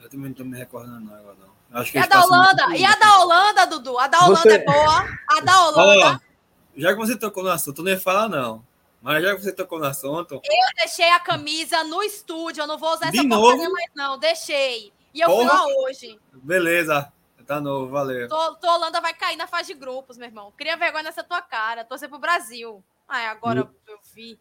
Eu 0.00 0.08
também 0.08 0.28
não 0.28 0.34
tô 0.34 0.42
me 0.42 0.56
recordando 0.56 1.00
não, 1.00 1.14
agora, 1.14 1.36
não. 1.38 1.78
Acho 1.78 1.92
que 1.92 1.98
e 1.98 2.00
a 2.00 2.06
da 2.06 2.24
Holanda? 2.24 2.76
E 2.76 2.84
a 2.84 2.94
da 2.94 3.18
Holanda, 3.18 3.66
Dudu? 3.66 3.98
A 3.98 4.06
da 4.06 4.18
Holanda 4.20 4.40
você... 4.40 4.54
é 4.54 4.64
boa. 4.64 5.06
A 5.28 5.40
da 5.42 5.66
Holanda. 5.66 6.20
Oh, 6.24 6.80
já 6.80 6.94
que 6.94 6.98
você 6.98 7.18
tocou 7.18 7.42
no 7.42 7.50
assunto, 7.50 7.80
eu 7.80 7.84
não 7.84 7.90
ia 7.90 8.00
falar, 8.00 8.26
não. 8.26 8.64
Mas 9.02 9.22
já 9.22 9.34
que 9.36 9.42
você 9.42 9.52
tocou 9.52 9.78
no 9.78 9.84
assunto. 9.84 10.34
Eu 10.36 10.74
deixei 10.78 11.10
a 11.10 11.20
camisa 11.20 11.84
no 11.84 12.02
estúdio. 12.02 12.62
Eu 12.62 12.66
não 12.66 12.78
vou 12.78 12.94
usar 12.94 13.08
essa 13.08 13.22
novo? 13.22 13.42
porcaria 13.42 13.68
mais, 13.68 13.90
não. 13.94 14.18
Deixei. 14.18 14.92
E 15.12 15.20
eu 15.20 15.28
Porra. 15.28 15.48
fui 15.48 15.58
lá 15.58 15.66
hoje. 15.82 16.20
Beleza. 16.32 17.12
Tá 17.46 17.60
novo, 17.60 17.92
valeu. 17.92 18.28
Tô, 18.28 18.54
tô 18.54 18.66
Holanda 18.66 19.00
vai 19.00 19.14
cair 19.14 19.36
na 19.36 19.46
fase 19.46 19.72
de 19.72 19.78
grupos, 19.78 20.16
meu 20.16 20.26
irmão. 20.26 20.52
Cria 20.56 20.76
vergonha 20.76 21.04
nessa 21.04 21.22
tua 21.22 21.42
cara. 21.42 21.84
Torcer 21.84 22.08
pro 22.08 22.18
Brasil. 22.18 22.82
Ah, 23.06 23.30
agora 23.30 23.60
e... 23.60 23.92
eu 23.92 23.98
vi. 24.14 24.38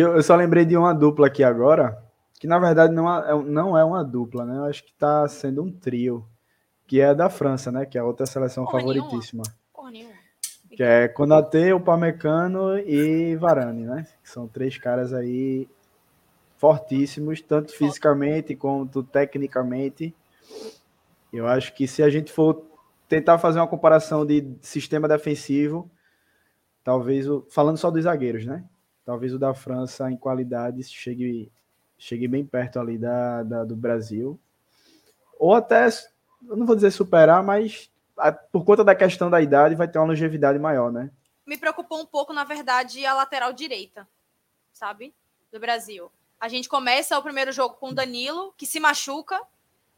Eu 0.00 0.22
só 0.22 0.34
lembrei 0.34 0.64
de 0.64 0.76
uma 0.76 0.94
dupla 0.94 1.26
aqui 1.26 1.44
agora, 1.44 2.02
que 2.40 2.46
na 2.46 2.58
verdade 2.58 2.92
não 2.92 3.12
é, 3.12 3.44
não 3.44 3.78
é 3.78 3.84
uma 3.84 4.02
dupla, 4.02 4.44
né? 4.44 4.56
Eu 4.56 4.64
acho 4.64 4.84
que 4.84 4.90
está 4.90 5.26
sendo 5.28 5.62
um 5.62 5.70
trio, 5.70 6.26
que 6.86 7.00
é 7.00 7.14
da 7.14 7.28
França, 7.28 7.70
né? 7.70 7.84
Que 7.86 7.98
é 7.98 8.00
a 8.00 8.04
outra 8.04 8.26
seleção 8.26 8.64
Porra 8.64 8.80
favoritíssima. 8.80 9.42
Nenhuma. 9.90 10.14
Que 10.70 10.82
é 10.82 11.06
Konaté, 11.06 11.72
o 11.72 11.80
Pamecano 11.80 12.78
e 12.78 13.36
Varane, 13.36 13.84
né? 13.84 14.06
Que 14.22 14.28
são 14.28 14.48
três 14.48 14.76
caras 14.76 15.12
aí 15.12 15.68
fortíssimos, 16.56 17.40
tanto 17.40 17.72
fisicamente 17.72 18.56
quanto 18.56 19.02
tecnicamente. 19.02 20.14
Eu 21.32 21.46
acho 21.46 21.74
que 21.74 21.86
se 21.86 22.02
a 22.02 22.08
gente 22.08 22.32
for 22.32 22.64
tentar 23.08 23.38
fazer 23.38 23.60
uma 23.60 23.68
comparação 23.68 24.24
de 24.24 24.56
sistema 24.60 25.06
defensivo, 25.06 25.88
talvez, 26.82 27.26
falando 27.50 27.76
só 27.76 27.90
dos 27.90 28.04
zagueiros, 28.04 28.44
né? 28.46 28.64
Talvez 29.04 29.34
o 29.34 29.38
da 29.38 29.54
França 29.54 30.10
em 30.10 30.16
qualidade 30.16 30.82
chegue, 30.84 31.50
chegue 31.98 32.26
bem 32.26 32.44
perto 32.44 32.80
ali 32.80 32.98
da, 32.98 33.42
da 33.42 33.64
do 33.64 33.76
Brasil. 33.76 34.38
Ou 35.38 35.54
até, 35.54 35.88
eu 36.48 36.56
não 36.56 36.66
vou 36.66 36.74
dizer 36.74 36.90
superar, 36.90 37.42
mas 37.42 37.90
a, 38.16 38.32
por 38.32 38.64
conta 38.64 38.82
da 38.82 38.94
questão 38.94 39.28
da 39.28 39.40
idade 39.40 39.74
vai 39.74 39.88
ter 39.88 39.98
uma 39.98 40.06
longevidade 40.06 40.58
maior, 40.58 40.90
né? 40.90 41.10
Me 41.46 41.58
preocupou 41.58 42.00
um 42.00 42.06
pouco, 42.06 42.32
na 42.32 42.44
verdade, 42.44 43.04
a 43.04 43.14
lateral 43.14 43.52
direita, 43.52 44.08
sabe? 44.72 45.14
Do 45.52 45.60
Brasil. 45.60 46.10
A 46.40 46.48
gente 46.48 46.68
começa 46.68 47.18
o 47.18 47.22
primeiro 47.22 47.52
jogo 47.52 47.74
com 47.74 47.90
o 47.90 47.94
Danilo, 47.94 48.54
que 48.56 48.66
se 48.66 48.80
machuca, 48.80 49.40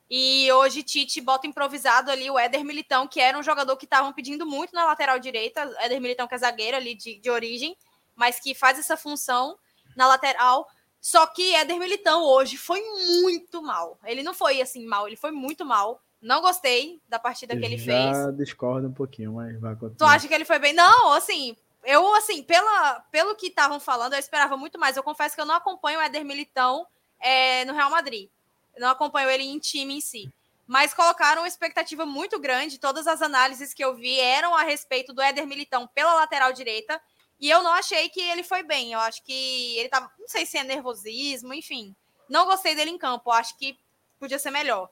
e 0.08 0.50
hoje 0.52 0.82
Tite 0.82 1.20
bota 1.20 1.46
improvisado 1.46 2.10
ali 2.10 2.30
o 2.30 2.38
Éder 2.38 2.64
Militão, 2.64 3.08
que 3.08 3.20
era 3.20 3.38
um 3.38 3.42
jogador 3.42 3.76
que 3.76 3.84
estavam 3.84 4.12
pedindo 4.12 4.46
muito 4.46 4.72
na 4.72 4.84
lateral 4.84 5.18
direita. 5.18 5.62
Éder 5.80 6.00
Militão, 6.00 6.28
que 6.28 6.34
é 6.34 6.38
zagueiro 6.38 6.76
ali 6.76 6.94
de, 6.94 7.18
de 7.18 7.30
origem 7.30 7.76
mas 8.16 8.40
que 8.40 8.54
faz 8.54 8.78
essa 8.78 8.96
função 8.96 9.58
na 9.94 10.08
lateral. 10.08 10.68
Só 11.00 11.26
que 11.26 11.54
Éder 11.54 11.78
Militão 11.78 12.24
hoje 12.24 12.56
foi 12.56 12.80
muito 12.80 13.62
mal. 13.62 13.98
Ele 14.04 14.22
não 14.22 14.34
foi 14.34 14.60
assim 14.60 14.84
mal, 14.84 15.06
ele 15.06 15.16
foi 15.16 15.30
muito 15.30 15.64
mal. 15.64 16.02
Não 16.20 16.40
gostei 16.40 17.00
da 17.08 17.18
partida 17.18 17.56
que 17.56 17.64
ele 17.64 17.78
fez. 17.78 18.16
Discordo 18.36 18.88
um 18.88 18.92
pouquinho, 18.92 19.34
mas 19.34 19.60
vai 19.60 19.74
continuar. 19.74 19.96
Tu 19.98 20.04
acha 20.04 20.26
que 20.26 20.34
ele 20.34 20.44
foi 20.44 20.58
bem? 20.58 20.72
Não, 20.72 21.12
assim, 21.12 21.56
eu, 21.84 22.12
assim, 22.16 22.42
pela, 22.42 23.00
pelo 23.12 23.36
que 23.36 23.46
estavam 23.46 23.78
falando, 23.78 24.14
eu 24.14 24.18
esperava 24.18 24.56
muito 24.56 24.76
mais. 24.76 24.96
Eu 24.96 25.04
confesso 25.04 25.36
que 25.36 25.40
eu 25.40 25.46
não 25.46 25.54
acompanho 25.54 26.00
o 26.00 26.02
Éder 26.02 26.24
Militão 26.24 26.84
é, 27.20 27.64
no 27.64 27.74
Real 27.74 27.90
Madrid. 27.90 28.28
Eu 28.74 28.80
não 28.80 28.88
acompanho 28.88 29.30
ele 29.30 29.44
em 29.44 29.58
time 29.60 29.94
em 29.94 30.00
si. 30.00 30.32
Mas 30.66 30.92
colocaram 30.92 31.42
uma 31.42 31.48
expectativa 31.48 32.04
muito 32.04 32.40
grande. 32.40 32.80
Todas 32.80 33.06
as 33.06 33.22
análises 33.22 33.72
que 33.72 33.84
eu 33.84 33.94
vi 33.94 34.18
eram 34.18 34.52
a 34.56 34.62
respeito 34.62 35.12
do 35.12 35.22
Éder 35.22 35.46
Militão 35.46 35.86
pela 35.86 36.14
lateral 36.14 36.52
direita. 36.52 37.00
E 37.38 37.50
eu 37.50 37.62
não 37.62 37.72
achei 37.72 38.08
que 38.08 38.20
ele 38.20 38.42
foi 38.42 38.62
bem. 38.62 38.92
Eu 38.92 39.00
acho 39.00 39.22
que 39.22 39.78
ele 39.78 39.88
tava. 39.88 40.10
Não 40.18 40.28
sei 40.28 40.46
se 40.46 40.56
é 40.56 40.64
nervosismo, 40.64 41.52
enfim. 41.52 41.94
Não 42.28 42.46
gostei 42.46 42.74
dele 42.74 42.90
em 42.90 42.98
campo. 42.98 43.30
Eu 43.30 43.34
acho 43.34 43.56
que 43.58 43.78
podia 44.18 44.38
ser 44.38 44.50
melhor. 44.50 44.90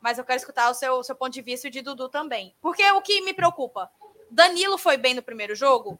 Mas 0.00 0.18
eu 0.18 0.24
quero 0.24 0.38
escutar 0.38 0.70
o 0.70 0.74
seu, 0.74 1.02
seu 1.02 1.14
ponto 1.14 1.32
de 1.32 1.42
vista 1.42 1.70
de 1.70 1.82
Dudu 1.82 2.08
também. 2.08 2.54
Porque 2.60 2.82
o 2.92 3.02
que 3.02 3.20
me 3.20 3.34
preocupa? 3.34 3.90
Danilo 4.30 4.78
foi 4.78 4.96
bem 4.96 5.14
no 5.14 5.22
primeiro 5.22 5.54
jogo? 5.54 5.98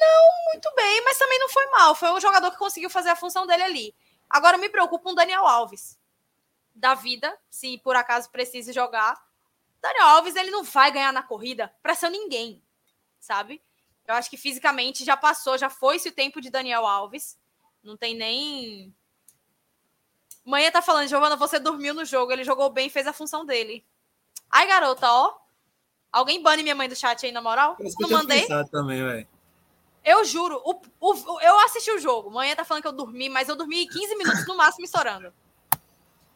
Não 0.00 0.52
muito 0.52 0.74
bem, 0.74 1.02
mas 1.04 1.18
também 1.18 1.38
não 1.38 1.48
foi 1.48 1.66
mal. 1.66 1.94
Foi 1.94 2.10
um 2.10 2.20
jogador 2.20 2.50
que 2.50 2.58
conseguiu 2.58 2.90
fazer 2.90 3.10
a 3.10 3.16
função 3.16 3.46
dele 3.46 3.62
ali. 3.62 3.94
Agora 4.28 4.58
me 4.58 4.68
preocupa 4.68 5.10
um 5.10 5.14
Daniel 5.14 5.46
Alves 5.46 5.98
da 6.74 6.94
vida, 6.94 7.36
se 7.48 7.78
por 7.78 7.96
acaso 7.96 8.30
precise 8.30 8.72
jogar. 8.72 9.16
Daniel 9.80 10.06
Alves 10.08 10.36
ele 10.36 10.50
não 10.50 10.62
vai 10.62 10.90
ganhar 10.90 11.12
na 11.12 11.22
corrida 11.22 11.74
para 11.82 11.94
ser 11.94 12.10
ninguém, 12.10 12.62
sabe? 13.18 13.62
Eu 14.06 14.14
acho 14.14 14.30
que 14.30 14.36
fisicamente 14.36 15.04
já 15.04 15.16
passou, 15.16 15.58
já 15.58 15.68
foi 15.68 15.96
esse 15.96 16.08
o 16.08 16.12
tempo 16.12 16.40
de 16.40 16.50
Daniel 16.50 16.86
Alves. 16.86 17.36
Não 17.82 17.96
tem 17.96 18.14
nem. 18.14 18.94
Manhã 20.44 20.70
tá 20.70 20.80
falando, 20.80 21.08
Giovana, 21.08 21.36
você 21.36 21.58
dormiu 21.58 21.92
no 21.92 22.04
jogo, 22.04 22.32
ele 22.32 22.44
jogou 22.44 22.70
bem, 22.70 22.88
fez 22.88 23.06
a 23.06 23.12
função 23.12 23.44
dele. 23.44 23.84
Ai, 24.50 24.66
garota, 24.66 25.10
ó. 25.10 25.34
Alguém 26.12 26.40
bane 26.40 26.62
minha 26.62 26.74
mãe 26.74 26.88
do 26.88 26.94
chat 26.94 27.26
aí, 27.26 27.32
na 27.32 27.42
moral? 27.42 27.76
Não 27.98 28.08
mandei. 28.08 28.46
Também. 28.70 29.26
Eu 30.04 30.24
juro, 30.24 30.62
o, 30.64 30.80
o, 31.00 31.40
eu 31.40 31.58
assisti 31.60 31.90
o 31.90 31.98
jogo. 31.98 32.30
Manhã 32.30 32.54
tá 32.54 32.64
falando 32.64 32.82
que 32.82 32.88
eu 32.88 32.92
dormi, 32.92 33.28
mas 33.28 33.48
eu 33.48 33.56
dormi 33.56 33.88
15 33.88 34.16
minutos 34.16 34.46
no 34.46 34.56
máximo 34.56 34.84
estourando. 34.84 35.32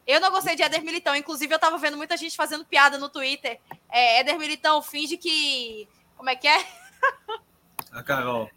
Eu 0.05 0.19
não 0.19 0.29
gostei 0.29 0.57
de 0.57 0.61
Éder 0.61 0.83
Militão. 0.83 1.15
Inclusive, 1.15 1.53
eu 1.53 1.59
tava 1.59 1.77
vendo 1.77 1.95
muita 1.95 2.17
gente 2.17 2.35
fazendo 2.35 2.65
piada 2.65 2.97
no 2.97 3.07
Twitter. 3.07 3.61
É, 3.89 4.19
Éder 4.19 4.37
Militão 4.37 4.81
finge 4.81 5.15
que. 5.15 5.87
Como 6.17 6.29
é 6.29 6.35
que 6.35 6.49
é? 6.49 6.57
A 7.91 8.03
Carol. 8.03 8.49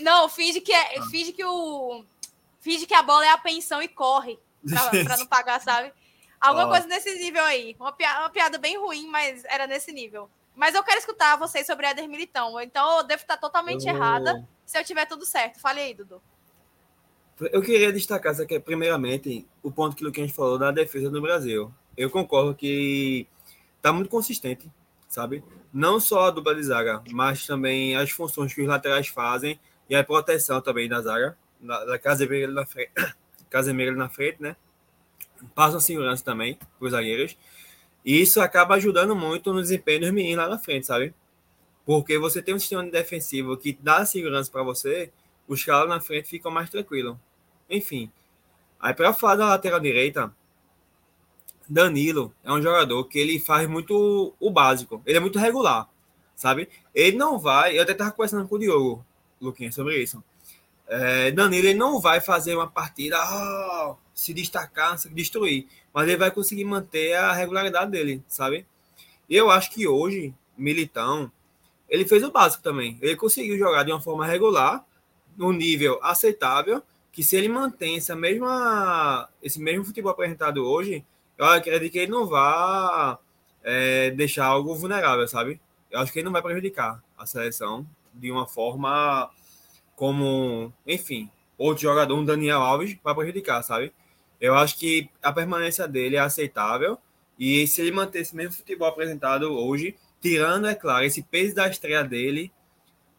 Não, 0.00 0.28
finge 0.28 0.60
que, 0.60 0.72
é, 0.72 0.98
ah. 0.98 1.06
finge 1.10 1.32
que 1.32 1.44
o. 1.44 2.04
Finge 2.60 2.86
que 2.86 2.94
a 2.94 3.02
bola 3.02 3.26
é 3.26 3.30
a 3.30 3.38
pensão 3.38 3.82
e 3.82 3.88
corre. 3.88 4.38
Pra, 4.68 5.04
pra 5.04 5.16
não 5.18 5.26
pagar, 5.26 5.60
sabe? 5.60 5.92
Alguma 6.40 6.66
oh. 6.66 6.70
coisa 6.70 6.86
nesse 6.86 7.14
nível 7.16 7.42
aí. 7.44 7.76
Uma 7.78 7.92
piada, 7.92 8.20
uma 8.20 8.30
piada 8.30 8.58
bem 8.58 8.78
ruim, 8.78 9.06
mas 9.08 9.44
era 9.44 9.66
nesse 9.66 9.92
nível. 9.92 10.28
Mas 10.54 10.74
eu 10.74 10.82
quero 10.82 10.98
escutar 10.98 11.36
vocês 11.36 11.66
sobre 11.66 11.86
Éder 11.86 12.08
Militão. 12.08 12.60
Então 12.60 12.98
eu 12.98 13.04
devo 13.04 13.22
estar 13.22 13.36
totalmente 13.36 13.86
eu... 13.86 13.94
errada 13.94 14.46
se 14.64 14.78
eu 14.78 14.84
tiver 14.84 15.06
tudo 15.06 15.26
certo. 15.26 15.60
Fale 15.60 15.80
aí, 15.80 15.94
Dudu. 15.94 16.22
Eu 17.52 17.60
queria 17.60 17.92
destacar, 17.92 18.40
aqui, 18.40 18.60
primeiramente, 18.60 19.46
o 19.62 19.70
ponto 19.70 19.96
que 19.96 20.04
o 20.04 20.06
Luquinhas 20.06 20.30
falou 20.30 20.56
da 20.56 20.70
defesa 20.70 21.10
do 21.10 21.20
Brasil. 21.20 21.72
Eu 21.96 22.08
concordo 22.08 22.54
que 22.54 23.26
está 23.76 23.92
muito 23.92 24.08
consistente, 24.08 24.70
sabe? 25.14 25.44
Não 25.72 25.98
só 25.98 26.26
a 26.26 26.30
dupla 26.30 26.54
de 26.54 26.62
zaga, 26.62 27.02
mas 27.10 27.46
também 27.46 27.96
as 27.96 28.10
funções 28.10 28.52
que 28.52 28.60
os 28.60 28.68
laterais 28.68 29.08
fazem 29.08 29.58
e 29.88 29.94
a 29.94 30.02
proteção 30.02 30.60
também 30.60 30.88
da 30.88 31.00
zaga, 31.00 31.36
da, 31.60 31.84
da 31.84 31.98
Casemiro 31.98 32.52
na 32.52 32.66
frente, 32.66 32.90
Casemiro 33.48 33.96
na 33.96 34.08
frente, 34.08 34.42
né? 34.42 34.56
Passam 35.54 35.80
segurança 35.80 36.24
também 36.24 36.58
para 36.78 36.86
os 36.86 36.92
zagueiros. 36.92 37.36
E 38.04 38.20
isso 38.20 38.40
acaba 38.40 38.74
ajudando 38.74 39.14
muito 39.16 39.52
no 39.52 39.62
desempenho 39.62 40.00
dos 40.00 40.10
meninos 40.10 40.44
lá 40.44 40.50
na 40.50 40.58
frente, 40.58 40.86
sabe? 40.86 41.14
Porque 41.86 42.18
você 42.18 42.42
tem 42.42 42.54
um 42.54 42.58
sistema 42.58 42.82
defensivo 42.84 43.56
que 43.56 43.78
dá 43.80 44.04
segurança 44.04 44.50
para 44.50 44.62
você, 44.62 45.12
os 45.46 45.62
caras 45.64 45.88
na 45.88 46.00
frente 46.00 46.28
ficam 46.28 46.50
mais 46.50 46.68
tranquilos. 46.68 47.16
Enfim. 47.68 48.10
Aí 48.80 48.92
para 48.92 49.12
falar 49.12 49.36
da 49.36 49.46
lateral 49.46 49.80
direita, 49.80 50.34
Danilo 51.68 52.32
é 52.44 52.52
um 52.52 52.62
jogador 52.62 53.04
que 53.04 53.18
ele 53.18 53.38
faz 53.38 53.68
muito 53.68 54.34
o 54.38 54.50
básico. 54.50 55.02
Ele 55.06 55.18
é 55.18 55.20
muito 55.20 55.38
regular, 55.38 55.88
sabe? 56.34 56.68
Ele 56.94 57.16
não 57.16 57.38
vai. 57.38 57.76
Eu 57.76 57.82
até 57.82 57.92
estava 57.92 58.10
conversando 58.10 58.48
com 58.48 58.56
o 58.56 58.58
Diogo, 58.58 59.04
Luquinha, 59.40 59.72
sobre 59.72 60.02
isso. 60.02 60.22
É, 60.86 61.30
Danilo 61.30 61.66
ele 61.66 61.78
não 61.78 62.00
vai 62.00 62.20
fazer 62.20 62.54
uma 62.54 62.66
partida 62.66 63.16
oh, 63.18 63.96
se 64.12 64.34
destacar, 64.34 64.98
se 64.98 65.08
destruir, 65.08 65.66
mas 65.92 66.06
ele 66.06 66.16
vai 66.18 66.30
conseguir 66.30 66.64
manter 66.64 67.14
a 67.14 67.32
regularidade 67.32 67.90
dele, 67.90 68.22
sabe? 68.28 68.66
Eu 69.28 69.50
acho 69.50 69.70
que 69.70 69.88
hoje, 69.88 70.34
Militão, 70.56 71.32
ele 71.88 72.04
fez 72.04 72.22
o 72.22 72.30
básico 72.30 72.62
também. 72.62 72.98
Ele 73.00 73.16
conseguiu 73.16 73.56
jogar 73.56 73.84
de 73.84 73.92
uma 73.92 74.00
forma 74.00 74.26
regular, 74.26 74.84
no 75.36 75.52
nível 75.52 75.98
aceitável, 76.02 76.82
que 77.10 77.22
se 77.22 77.36
ele 77.36 77.48
mantém 77.48 77.96
essa 77.96 78.14
mesma, 78.14 79.28
esse 79.42 79.60
mesmo 79.60 79.84
futebol 79.84 80.12
apresentado 80.12 80.64
hoje, 80.64 81.04
eu 81.38 81.46
acredito 81.46 81.92
que 81.92 81.98
ele 81.98 82.12
não 82.12 82.26
vai 82.26 83.18
é, 83.62 84.10
deixar 84.10 84.46
algo 84.46 84.74
vulnerável, 84.74 85.26
sabe? 85.26 85.60
Eu 85.90 86.00
acho 86.00 86.12
que 86.12 86.18
ele 86.18 86.24
não 86.26 86.32
vai 86.32 86.42
prejudicar 86.42 87.02
a 87.16 87.26
seleção 87.26 87.86
de 88.12 88.30
uma 88.30 88.46
forma 88.46 89.30
como, 89.96 90.72
enfim, 90.86 91.30
outro 91.56 91.82
jogador, 91.82 92.16
um 92.16 92.24
Daniel 92.24 92.60
Alves, 92.60 92.96
vai 93.02 93.14
prejudicar, 93.14 93.62
sabe? 93.62 93.92
Eu 94.40 94.54
acho 94.54 94.78
que 94.78 95.08
a 95.22 95.32
permanência 95.32 95.86
dele 95.88 96.16
é 96.16 96.20
aceitável 96.20 96.98
e 97.38 97.66
se 97.66 97.80
ele 97.80 97.92
manter 97.92 98.20
esse 98.20 98.34
mesmo 98.34 98.52
futebol 98.52 98.88
apresentado 98.88 99.52
hoje, 99.52 99.96
tirando, 100.20 100.66
é 100.66 100.74
claro, 100.74 101.04
esse 101.04 101.22
peso 101.22 101.54
da 101.54 101.68
estreia 101.68 102.04
dele, 102.04 102.52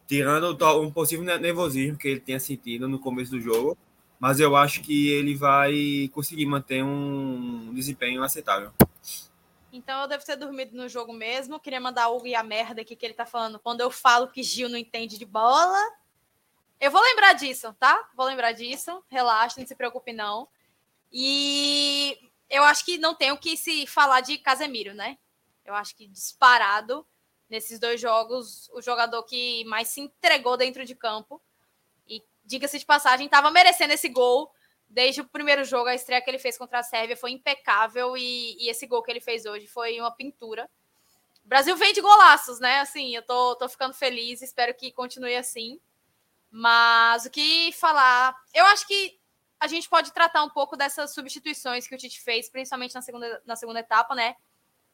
tirando 0.06 0.56
um 0.80 0.90
possível 0.90 1.24
nervosismo 1.24 1.98
que 1.98 2.08
ele 2.08 2.20
tenha 2.20 2.40
sentido 2.40 2.88
no 2.88 2.98
começo 2.98 3.32
do 3.32 3.40
jogo, 3.40 3.76
mas 4.18 4.40
eu 4.40 4.56
acho 4.56 4.82
que 4.82 5.08
ele 5.10 5.34
vai 5.34 6.10
conseguir 6.12 6.46
manter 6.46 6.82
um 6.82 7.72
desempenho 7.74 8.22
aceitável. 8.22 8.72
Então 9.72 10.02
eu 10.02 10.08
devo 10.08 10.24
ter 10.24 10.36
dormido 10.36 10.76
no 10.76 10.88
jogo 10.88 11.12
mesmo. 11.12 11.60
Queria 11.60 11.80
mandar 11.80 12.08
o 12.08 12.16
Hugo 12.16 12.26
e 12.26 12.34
a 12.34 12.42
merda 12.42 12.80
aqui 12.80 12.96
que 12.96 13.04
ele 13.04 13.14
tá 13.14 13.26
falando. 13.26 13.58
Quando 13.58 13.82
eu 13.82 13.90
falo 13.90 14.28
que 14.28 14.42
Gil 14.42 14.68
não 14.68 14.78
entende 14.78 15.18
de 15.18 15.26
bola. 15.26 15.78
Eu 16.80 16.90
vou 16.90 17.02
lembrar 17.02 17.34
disso, 17.34 17.74
tá? 17.78 18.08
Vou 18.14 18.26
lembrar 18.26 18.52
disso. 18.52 19.02
Relaxa, 19.10 19.60
não 19.60 19.66
se 19.66 19.74
preocupe, 19.74 20.12
não. 20.12 20.48
E 21.12 22.18
eu 22.48 22.64
acho 22.64 22.84
que 22.84 22.98
não 22.98 23.14
tem 23.14 23.32
o 23.32 23.38
que 23.38 23.56
se 23.56 23.86
falar 23.86 24.20
de 24.20 24.38
Casemiro, 24.38 24.94
né? 24.94 25.18
Eu 25.64 25.74
acho 25.74 25.94
que 25.94 26.06
disparado 26.06 27.06
nesses 27.48 27.78
dois 27.78 28.00
jogos, 28.00 28.68
o 28.72 28.80
jogador 28.80 29.22
que 29.24 29.64
mais 29.64 29.88
se 29.88 30.00
entregou 30.00 30.56
dentro 30.56 30.84
de 30.84 30.94
campo. 30.94 31.40
Diga-se 32.46 32.78
de 32.78 32.86
passagem, 32.86 33.26
estava 33.26 33.50
merecendo 33.50 33.92
esse 33.92 34.08
gol 34.08 34.50
desde 34.88 35.20
o 35.20 35.24
primeiro 35.24 35.64
jogo. 35.64 35.88
A 35.88 35.94
estreia 35.94 36.22
que 36.22 36.30
ele 36.30 36.38
fez 36.38 36.56
contra 36.56 36.78
a 36.78 36.82
Sérvia 36.82 37.16
foi 37.16 37.32
impecável 37.32 38.16
e, 38.16 38.56
e 38.58 38.70
esse 38.70 38.86
gol 38.86 39.02
que 39.02 39.10
ele 39.10 39.20
fez 39.20 39.44
hoje 39.44 39.66
foi 39.66 40.00
uma 40.00 40.10
pintura. 40.10 40.70
O 41.44 41.48
Brasil 41.48 41.76
vem 41.76 41.92
de 41.92 42.00
golaços, 42.00 42.58
né? 42.60 42.80
Assim, 42.80 43.14
eu 43.14 43.22
tô, 43.22 43.56
tô 43.56 43.68
ficando 43.68 43.94
feliz, 43.94 44.42
espero 44.42 44.74
que 44.74 44.90
continue 44.92 45.36
assim. 45.36 45.80
Mas 46.50 47.26
o 47.26 47.30
que 47.30 47.72
falar? 47.72 48.34
Eu 48.54 48.64
acho 48.66 48.86
que 48.86 49.18
a 49.58 49.66
gente 49.66 49.88
pode 49.88 50.12
tratar 50.12 50.42
um 50.42 50.50
pouco 50.50 50.76
dessas 50.76 51.12
substituições 51.12 51.86
que 51.86 51.94
o 51.94 51.98
Tite 51.98 52.20
fez, 52.20 52.48
principalmente 52.48 52.94
na 52.94 53.02
segunda, 53.02 53.42
na 53.44 53.56
segunda 53.56 53.80
etapa, 53.80 54.14
né? 54.14 54.36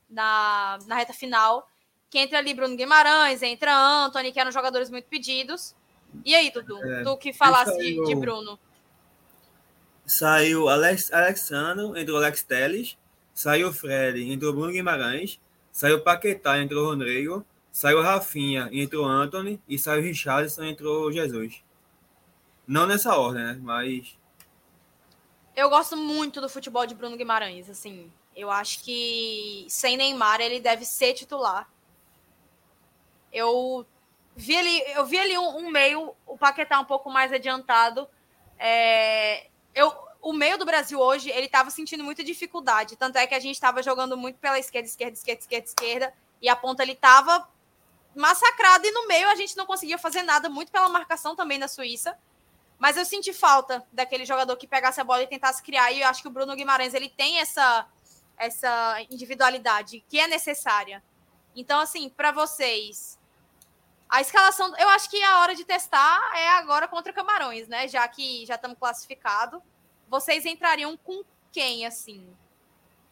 Na, 0.08 0.78
na 0.86 0.94
reta 0.94 1.12
final. 1.12 1.68
Que 2.08 2.18
entra 2.18 2.38
ali 2.38 2.52
Bruno 2.52 2.76
Guimarães, 2.76 3.42
entra 3.42 3.74
Anthony, 3.74 4.32
que 4.32 4.40
eram 4.40 4.50
jogadores 4.50 4.90
muito 4.90 5.08
pedidos. 5.08 5.74
E 6.24 6.34
aí, 6.34 6.50
Dudu? 6.50 6.76
É, 6.84 7.02
tu 7.02 7.16
que 7.16 7.32
falasse 7.32 7.72
saiu, 7.72 8.04
de 8.04 8.14
Bruno. 8.14 8.58
Saiu 10.04 10.68
Alex, 10.68 11.12
Alexandre, 11.12 12.00
entrou 12.00 12.18
Alex 12.18 12.42
Teles. 12.42 12.98
Saiu 13.34 13.72
Fred, 13.72 14.30
entrou 14.30 14.52
Bruno 14.52 14.72
Guimarães. 14.72 15.40
Saiu 15.70 16.02
Paquetá, 16.02 16.58
entrou 16.58 16.86
Rodrigo. 16.86 17.44
Saiu 17.70 18.02
Rafinha, 18.02 18.68
entrou 18.72 19.06
Anthony. 19.06 19.60
E 19.68 19.78
saiu 19.78 20.02
Richardson, 20.02 20.64
entrou 20.64 21.10
Jesus. 21.10 21.62
Não 22.66 22.86
nessa 22.86 23.16
ordem, 23.16 23.42
né? 23.42 23.58
Mas 23.62 24.16
eu 25.54 25.68
gosto 25.68 25.96
muito 25.96 26.40
do 26.40 26.48
futebol 26.48 26.86
de 26.86 26.94
Bruno 26.94 27.16
Guimarães, 27.16 27.68
assim. 27.68 28.10
Eu 28.34 28.50
acho 28.50 28.82
que 28.82 29.66
sem 29.68 29.96
Neymar 29.96 30.40
ele 30.40 30.60
deve 30.60 30.84
ser 30.84 31.12
titular. 31.12 31.68
Eu 33.30 33.86
vi 34.36 34.56
ali, 34.56 34.82
eu 34.92 35.04
vi 35.04 35.18
ali 35.18 35.38
um, 35.38 35.58
um 35.58 35.70
meio, 35.70 36.14
o 36.26 36.36
Paquetá 36.36 36.80
um 36.80 36.84
pouco 36.84 37.10
mais 37.10 37.32
adiantado. 37.32 38.08
É, 38.58 39.46
eu, 39.74 39.92
o 40.20 40.32
meio 40.32 40.56
do 40.56 40.64
Brasil 40.64 40.98
hoje, 41.00 41.30
ele 41.30 41.46
estava 41.46 41.68
sentindo 41.70 42.04
muita 42.04 42.22
dificuldade. 42.22 42.96
Tanto 42.96 43.16
é 43.16 43.26
que 43.26 43.34
a 43.34 43.40
gente 43.40 43.54
estava 43.54 43.82
jogando 43.82 44.16
muito 44.16 44.38
pela 44.38 44.58
esquerda, 44.58 44.88
esquerda, 44.88 45.14
esquerda, 45.14 45.40
esquerda, 45.40 45.66
esquerda. 45.66 46.14
E 46.40 46.48
a 46.48 46.56
ponta 46.56 46.82
ele 46.82 46.92
estava 46.92 47.48
massacrado. 48.14 48.86
E 48.86 48.90
no 48.92 49.06
meio 49.08 49.28
a 49.28 49.34
gente 49.34 49.56
não 49.56 49.66
conseguia 49.66 49.98
fazer 49.98 50.22
nada, 50.22 50.48
muito 50.48 50.70
pela 50.70 50.88
marcação 50.88 51.34
também 51.34 51.58
da 51.58 51.66
Suíça. 51.66 52.16
Mas 52.78 52.96
eu 52.96 53.04
senti 53.04 53.32
falta 53.32 53.84
daquele 53.92 54.24
jogador 54.24 54.56
que 54.56 54.66
pegasse 54.66 55.00
a 55.00 55.04
bola 55.04 55.22
e 55.22 55.26
tentasse 55.26 55.62
criar. 55.62 55.90
E 55.92 56.00
eu 56.00 56.08
acho 56.08 56.22
que 56.22 56.28
o 56.28 56.30
Bruno 56.30 56.54
Guimarães 56.54 56.94
ele 56.94 57.08
tem 57.08 57.38
essa, 57.38 57.86
essa 58.36 59.04
individualidade 59.10 60.04
que 60.08 60.18
é 60.18 60.26
necessária. 60.26 61.02
Então, 61.54 61.80
assim, 61.80 62.08
para 62.08 62.32
vocês, 62.32 63.18
a 64.12 64.20
escalação. 64.20 64.76
Eu 64.76 64.90
acho 64.90 65.08
que 65.08 65.20
a 65.22 65.40
hora 65.40 65.54
de 65.54 65.64
testar 65.64 66.20
é 66.36 66.50
agora 66.50 66.86
contra 66.86 67.14
Camarões, 67.14 67.66
né? 67.66 67.88
Já 67.88 68.06
que 68.06 68.44
já 68.44 68.56
estamos 68.56 68.76
classificados. 68.78 69.58
Vocês 70.06 70.44
entrariam 70.44 70.94
com 70.98 71.24
quem, 71.50 71.86
assim? 71.86 72.28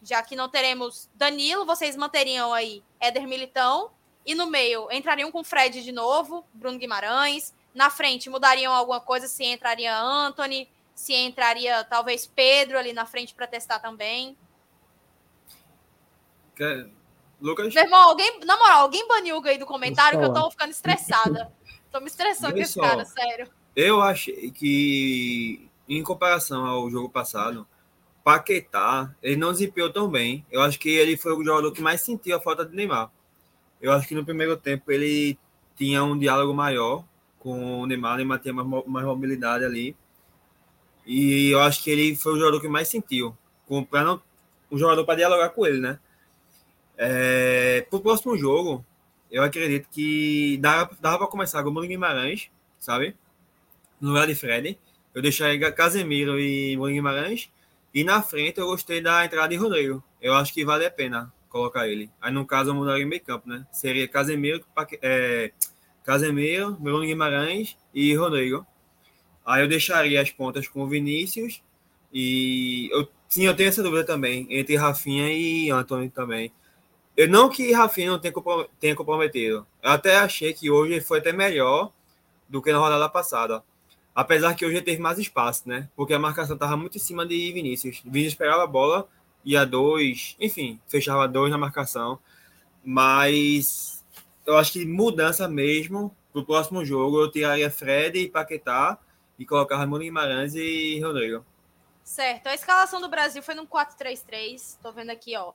Já 0.03 0.21
que 0.21 0.35
não 0.35 0.47
teremos 0.47 1.09
Danilo, 1.15 1.65
vocês 1.65 1.95
manteriam 1.95 2.53
aí 2.53 2.83
Éder 2.99 3.27
Militão. 3.27 3.89
E 4.23 4.35
no 4.35 4.45
meio, 4.45 4.91
entrariam 4.91 5.31
com 5.31 5.43
Fred 5.43 5.83
de 5.83 5.91
novo, 5.91 6.45
Bruno 6.53 6.77
Guimarães. 6.77 7.51
Na 7.73 7.89
frente, 7.89 8.29
mudariam 8.29 8.71
alguma 8.71 9.01
coisa 9.01 9.27
se 9.27 9.43
entraria 9.43 9.97
Anthony, 9.97 10.69
se 10.93 11.15
entraria 11.15 11.83
talvez 11.83 12.27
Pedro 12.27 12.77
ali 12.77 12.93
na 12.93 13.07
frente 13.07 13.33
para 13.33 13.47
testar 13.47 13.79
também. 13.79 14.37
Lucas? 17.41 17.73
Meu 17.73 17.83
irmão, 17.83 18.09
alguém, 18.09 18.39
na 18.45 18.57
moral, 18.57 18.81
alguém 18.81 19.07
baniu 19.07 19.39
o 19.39 19.47
aí 19.47 19.57
do 19.57 19.65
comentário 19.65 20.19
que 20.19 20.25
eu 20.25 20.33
tô 20.33 20.51
ficando 20.51 20.69
estressada. 20.69 21.51
tô 21.91 21.99
me 21.99 22.07
estressando 22.07 22.53
com 22.53 22.59
esse 22.59 22.79
cara, 22.79 23.03
sério. 23.03 23.49
Eu 23.75 24.01
achei 24.01 24.51
que, 24.51 25.67
em 25.89 26.03
comparação 26.03 26.65
ao 26.65 26.89
jogo 26.89 27.09
passado, 27.09 27.67
Paquetá, 28.23 29.13
ele 29.23 29.35
não 29.37 29.51
desempenhou 29.51 29.91
tão 29.91 30.07
bem. 30.07 30.45
Eu 30.51 30.61
acho 30.61 30.79
que 30.79 30.89
ele 30.89 31.17
foi 31.17 31.33
o 31.33 31.43
jogador 31.43 31.71
que 31.71 31.81
mais 31.81 32.01
sentiu 32.01 32.37
a 32.37 32.39
falta 32.39 32.63
de 32.63 32.75
Neymar. 32.75 33.11
Eu 33.81 33.91
acho 33.91 34.07
que 34.07 34.13
no 34.13 34.23
primeiro 34.23 34.55
tempo 34.55 34.91
ele 34.91 35.37
tinha 35.75 36.03
um 36.03 36.17
diálogo 36.17 36.53
maior 36.53 37.03
com 37.39 37.81
o 37.81 37.87
Neymar, 37.87 38.13
o 38.13 38.17
Neymar 38.17 38.39
tinha 38.39 38.53
mais, 38.53 38.85
mais 38.85 39.05
mobilidade 39.05 39.65
ali. 39.65 39.95
E 41.05 41.49
eu 41.49 41.59
acho 41.59 41.83
que 41.83 41.89
ele 41.89 42.15
foi 42.15 42.33
o 42.33 42.37
jogador 42.37 42.61
que 42.61 42.67
mais 42.67 42.87
sentiu, 42.87 43.35
para 43.89 44.03
não 44.03 44.21
um 44.71 44.77
jogador 44.77 45.03
para 45.03 45.15
dialogar 45.15 45.49
com 45.49 45.65
ele, 45.65 45.79
né? 45.79 45.99
É, 46.97 47.85
para 47.89 47.97
o 47.97 48.01
próximo 48.01 48.37
jogo, 48.37 48.85
eu 49.31 49.43
acredito 49.43 49.87
que 49.89 50.57
dava, 50.57 50.91
dava 50.99 51.19
para 51.19 51.27
começar 51.27 51.63
com 51.63 51.69
o 51.69 51.81
Guimarães, 51.81 52.49
sabe? 52.77 53.15
No 53.99 54.09
lugar 54.09 54.27
de 54.27 54.35
Fred. 54.35 54.77
Eu 55.13 55.21
deixaria 55.21 55.71
Casemiro 55.71 56.39
e 56.39 56.75
Bruno 56.75 56.93
Guimarães. 56.93 57.49
E 57.93 58.03
na 58.03 58.21
frente 58.21 58.59
eu 58.59 58.67
gostei 58.67 59.01
da 59.01 59.25
entrada 59.25 59.49
de 59.49 59.55
Rodrigo. 59.55 60.03
Eu 60.21 60.33
acho 60.33 60.53
que 60.53 60.63
vale 60.63 60.85
a 60.85 60.91
pena 60.91 61.31
colocar 61.49 61.87
ele. 61.87 62.09
Aí 62.21 62.31
no 62.31 62.45
caso 62.45 62.69
eu 62.69 62.75
mudaria 62.75 63.05
meio 63.05 63.21
campo, 63.21 63.47
né? 63.49 63.65
Seria 63.71 64.07
Casemiro, 64.07 64.63
é, 65.01 65.51
Casemiro, 66.03 66.73
Bruno 66.73 67.05
Guimarães 67.05 67.77
e 67.93 68.15
Rodrigo. 68.15 68.65
Aí 69.45 69.61
eu 69.61 69.67
deixaria 69.67 70.21
as 70.21 70.31
pontas 70.31 70.67
com 70.67 70.81
o 70.81 70.87
Vinícius 70.87 71.61
e 72.13 72.89
eu 72.91 73.07
sim, 73.27 73.45
eu 73.45 73.55
tenho 73.55 73.69
essa 73.69 73.81
dúvida 73.81 74.03
também 74.03 74.45
entre 74.49 74.75
Rafinha 74.75 75.31
e 75.31 75.69
Antônio 75.69 76.09
também. 76.09 76.51
Eu 77.15 77.27
não 77.27 77.49
que 77.49 77.71
Rafinha 77.73 78.11
não 78.11 78.19
tenha 78.19 78.95
comprometido. 78.95 79.67
Eu 79.83 79.91
até 79.91 80.17
achei 80.17 80.53
que 80.53 80.71
hoje 80.71 81.01
foi 81.01 81.19
até 81.19 81.31
melhor 81.31 81.91
do 82.47 82.61
que 82.61 82.71
na 82.71 82.79
rodada 82.79 83.09
passada. 83.09 83.63
Apesar 84.13 84.55
que 84.55 84.65
hoje 84.65 84.81
teve 84.81 85.01
mais 85.01 85.19
espaço, 85.19 85.67
né? 85.67 85.89
Porque 85.95 86.13
a 86.13 86.19
marcação 86.19 86.55
estava 86.55 86.75
muito 86.75 86.97
em 86.97 87.01
cima 87.01 87.25
de 87.25 87.51
Vinícius. 87.53 88.01
Vinícius 88.03 88.35
pegava 88.35 88.63
a 88.63 88.67
bola, 88.67 89.07
ia 89.43 89.65
dois, 89.65 90.35
enfim, 90.39 90.79
fechava 90.87 91.27
dois 91.27 91.51
na 91.51 91.57
marcação. 91.57 92.19
Mas 92.83 94.03
eu 94.45 94.57
acho 94.57 94.73
que 94.73 94.85
mudança 94.85 95.47
mesmo 95.47 96.15
pro 96.33 96.45
próximo 96.45 96.83
jogo 96.83 97.21
eu 97.21 97.31
tiraria 97.31 97.69
Fred 97.69 98.19
e 98.19 98.29
Paquetá 98.29 98.97
e 99.37 99.45
colocar 99.45 99.77
Ramon 99.77 99.99
Guimarães 99.99 100.55
e 100.55 100.99
Rodrigo. 100.99 101.45
Certo. 102.03 102.47
A 102.47 102.53
escalação 102.53 102.99
do 102.99 103.09
Brasil 103.09 103.41
foi 103.41 103.55
no 103.55 103.65
4-3-3. 103.65 104.77
Tô 104.81 104.91
vendo 104.91 105.11
aqui, 105.11 105.37
ó. 105.37 105.53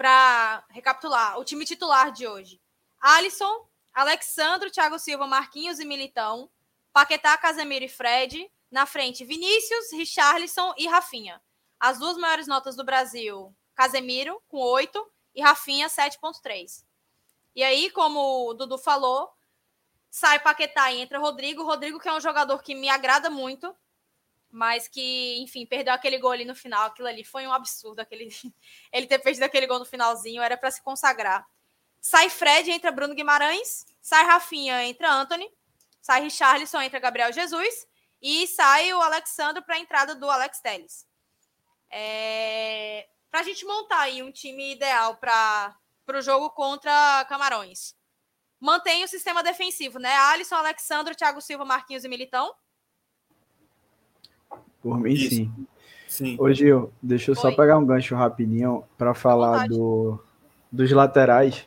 Para 0.00 0.64
recapitular, 0.70 1.38
o 1.38 1.44
time 1.44 1.62
titular 1.66 2.10
de 2.10 2.26
hoje: 2.26 2.58
Alisson, 2.98 3.68
Alexandro, 3.92 4.70
Thiago 4.70 4.98
Silva, 4.98 5.26
Marquinhos 5.26 5.78
e 5.78 5.84
Militão. 5.84 6.48
Paquetá, 6.90 7.36
Casemiro 7.36 7.84
e 7.84 7.88
Fred. 7.88 8.50
Na 8.70 8.86
frente, 8.86 9.26
Vinícius, 9.26 9.92
Richarlison 9.92 10.72
e 10.78 10.86
Rafinha. 10.88 11.38
As 11.78 11.98
duas 11.98 12.16
maiores 12.16 12.46
notas 12.46 12.76
do 12.76 12.82
Brasil, 12.82 13.54
Casemiro, 13.74 14.42
com 14.48 14.56
8, 14.56 15.06
e 15.34 15.42
Rafinha, 15.42 15.86
7,3. 15.86 16.82
E 17.54 17.62
aí, 17.62 17.90
como 17.90 18.48
o 18.48 18.54
Dudu 18.54 18.78
falou, 18.78 19.30
sai 20.08 20.40
Paquetá 20.40 20.90
e 20.90 21.02
entra 21.02 21.18
Rodrigo. 21.18 21.62
Rodrigo, 21.62 22.00
que 22.00 22.08
é 22.08 22.12
um 22.14 22.22
jogador 22.22 22.62
que 22.62 22.74
me 22.74 22.88
agrada 22.88 23.28
muito, 23.28 23.76
mas 24.50 24.88
que, 24.88 25.38
enfim, 25.40 25.64
perdeu 25.64 25.94
aquele 25.94 26.18
gol 26.18 26.32
ali 26.32 26.44
no 26.44 26.54
final. 26.54 26.86
Aquilo 26.86 27.08
ali 27.08 27.24
foi 27.24 27.46
um 27.46 27.52
absurdo. 27.52 28.00
Aquele... 28.00 28.28
Ele 28.92 29.06
ter 29.06 29.18
perdido 29.18 29.44
aquele 29.44 29.66
gol 29.66 29.78
no 29.78 29.84
finalzinho 29.84 30.42
era 30.42 30.56
para 30.56 30.70
se 30.70 30.82
consagrar. 30.82 31.46
Sai 32.00 32.28
Fred, 32.28 32.70
entra 32.70 32.90
Bruno 32.90 33.14
Guimarães. 33.14 33.86
Sai 34.00 34.24
Rafinha, 34.24 34.84
entra 34.84 35.12
Anthony. 35.12 35.48
Sai 36.00 36.22
Richarlison, 36.22 36.80
entra 36.80 36.98
Gabriel 36.98 37.32
Jesus. 37.32 37.86
E 38.20 38.46
sai 38.48 38.92
o 38.92 39.00
Alexandre 39.00 39.62
para 39.62 39.76
a 39.76 39.78
entrada 39.78 40.14
do 40.14 40.28
Alex 40.28 40.60
Telles. 40.60 41.06
É... 41.90 43.08
Para 43.30 43.40
a 43.40 43.44
gente 43.44 43.64
montar 43.64 44.00
aí 44.00 44.22
um 44.22 44.32
time 44.32 44.72
ideal 44.72 45.16
para 45.16 45.76
o 46.08 46.20
jogo 46.20 46.50
contra 46.50 47.24
Camarões. 47.28 47.94
Mantém 48.58 49.04
o 49.04 49.08
sistema 49.08 49.42
defensivo, 49.42 49.98
né? 49.98 50.14
Alisson, 50.14 50.56
Alexandre, 50.56 51.14
Thiago 51.14 51.40
Silva, 51.40 51.64
Marquinhos 51.64 52.04
e 52.04 52.08
Militão. 52.08 52.52
Por 54.82 54.98
mim, 54.98 55.12
Isso. 55.12 55.34
sim. 55.34 55.52
sim. 56.08 56.36
Ô, 56.38 56.52
Gil, 56.52 56.90
deixa 57.02 57.30
eu 57.30 57.34
Oi. 57.34 57.40
só 57.40 57.54
pegar 57.54 57.78
um 57.78 57.84
gancho 57.84 58.14
rapidinho 58.14 58.84
para 58.96 59.14
falar 59.14 59.68
do, 59.68 60.18
dos 60.70 60.90
laterais. 60.90 61.66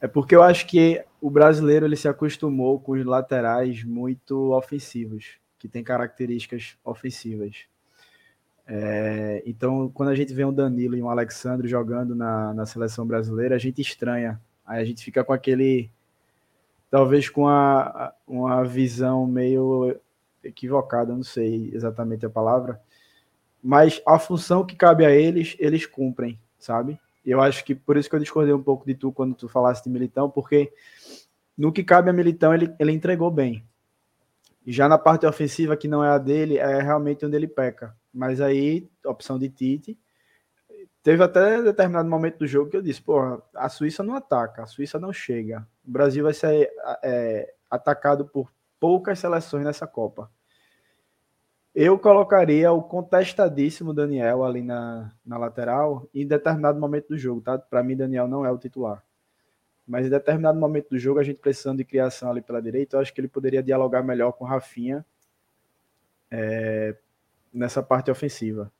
É 0.00 0.08
porque 0.08 0.34
eu 0.34 0.42
acho 0.42 0.66
que 0.66 1.04
o 1.20 1.28
brasileiro 1.28 1.84
ele 1.84 1.96
se 1.96 2.08
acostumou 2.08 2.80
com 2.80 2.92
os 2.92 3.04
laterais 3.04 3.84
muito 3.84 4.52
ofensivos, 4.52 5.36
que 5.58 5.68
tem 5.68 5.84
características 5.84 6.76
ofensivas. 6.82 7.66
É, 8.66 9.42
então, 9.44 9.90
quando 9.92 10.10
a 10.10 10.14
gente 10.14 10.32
vê 10.32 10.44
um 10.44 10.52
Danilo 10.52 10.96
e 10.96 11.02
um 11.02 11.10
Alexandre 11.10 11.68
jogando 11.68 12.14
na, 12.14 12.54
na 12.54 12.64
seleção 12.64 13.04
brasileira, 13.06 13.56
a 13.56 13.58
gente 13.58 13.80
estranha. 13.80 14.40
Aí 14.64 14.80
a 14.80 14.84
gente 14.84 15.04
fica 15.04 15.24
com 15.24 15.32
aquele. 15.32 15.90
Talvez 16.88 17.28
com 17.28 17.46
a, 17.48 18.14
uma 18.26 18.64
visão 18.64 19.26
meio 19.26 19.96
equivocada, 20.42 21.14
não 21.14 21.22
sei 21.22 21.70
exatamente 21.72 22.24
a 22.26 22.30
palavra. 22.30 22.80
Mas 23.62 24.00
a 24.06 24.18
função 24.18 24.64
que 24.64 24.74
cabe 24.74 25.04
a 25.04 25.10
eles, 25.10 25.56
eles 25.58 25.86
cumprem, 25.86 26.38
sabe? 26.58 26.98
Eu 27.24 27.40
acho 27.40 27.64
que 27.64 27.74
por 27.74 27.96
isso 27.96 28.08
que 28.08 28.16
eu 28.16 28.20
discordei 28.20 28.54
um 28.54 28.62
pouco 28.62 28.86
de 28.86 28.94
tu 28.94 29.12
quando 29.12 29.34
tu 29.34 29.48
falaste 29.48 29.84
de 29.84 29.90
Militão, 29.90 30.30
porque 30.30 30.72
no 31.56 31.72
que 31.72 31.84
cabe 31.84 32.08
a 32.08 32.12
Militão, 32.12 32.54
ele, 32.54 32.74
ele 32.78 32.92
entregou 32.92 33.30
bem. 33.30 33.64
Já 34.66 34.88
na 34.88 34.96
parte 34.96 35.26
ofensiva, 35.26 35.76
que 35.76 35.88
não 35.88 36.02
é 36.04 36.08
a 36.08 36.18
dele, 36.18 36.58
é 36.58 36.80
realmente 36.80 37.24
onde 37.24 37.36
ele 37.36 37.48
peca. 37.48 37.94
Mas 38.12 38.40
aí, 38.40 38.88
opção 39.04 39.38
de 39.38 39.48
Tite. 39.48 39.98
Teve 41.02 41.22
até 41.22 41.62
determinado 41.62 42.08
momento 42.08 42.38
do 42.38 42.46
jogo 42.46 42.70
que 42.70 42.76
eu 42.76 42.82
disse: 42.82 43.00
pô, 43.00 43.42
a 43.54 43.68
Suíça 43.68 44.02
não 44.02 44.14
ataca, 44.14 44.62
a 44.62 44.66
Suíça 44.66 44.98
não 44.98 45.12
chega. 45.12 45.66
O 45.86 45.90
Brasil 45.90 46.24
vai 46.24 46.34
ser 46.34 46.70
é, 47.02 47.54
atacado 47.70 48.26
por 48.26 48.50
poucas 48.80 49.18
seleções 49.18 49.64
nessa 49.64 49.86
Copa. 49.86 50.30
Eu 51.72 51.96
colocaria 51.98 52.72
o 52.72 52.82
contestadíssimo 52.82 53.94
Daniel 53.94 54.42
ali 54.44 54.62
na, 54.62 55.12
na 55.24 55.38
lateral 55.38 56.08
em 56.12 56.26
determinado 56.26 56.80
momento 56.80 57.10
do 57.10 57.18
jogo, 57.18 57.40
tá? 57.40 57.56
Para 57.56 57.82
mim, 57.82 57.96
Daniel 57.96 58.26
não 58.26 58.44
é 58.44 58.50
o 58.50 58.58
titular. 58.58 59.04
Mas 59.86 60.06
em 60.06 60.10
determinado 60.10 60.58
momento 60.58 60.90
do 60.90 60.98
jogo, 60.98 61.20
a 61.20 61.22
gente 61.22 61.38
precisando 61.38 61.78
de 61.78 61.84
criação 61.84 62.30
ali 62.30 62.40
pela 62.40 62.60
direita, 62.60 62.96
eu 62.96 63.00
acho 63.00 63.12
que 63.12 63.20
ele 63.20 63.28
poderia 63.28 63.62
dialogar 63.62 64.02
melhor 64.02 64.32
com 64.32 64.44
o 64.44 64.48
Rafinha 64.48 65.04
é, 66.30 66.96
nessa 67.52 67.82
parte 67.82 68.10
ofensiva. 68.10 68.72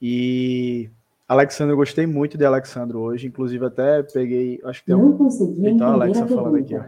E 0.00 0.90
Alexandre, 1.28 1.72
eu 1.72 1.76
gostei 1.76 2.06
muito 2.06 2.36
de 2.36 2.44
Alexandre 2.44 2.96
hoje, 2.96 3.26
inclusive 3.26 3.64
até 3.64 4.02
peguei, 4.02 4.60
acho 4.64 4.80
que 4.80 4.86
tem 4.86 4.94
um... 4.94 5.16
consegui 5.16 5.68
então, 5.68 5.92
Alexa 5.92 6.26
falando 6.26 6.56
aqui, 6.56 6.76
ó. 6.76 6.80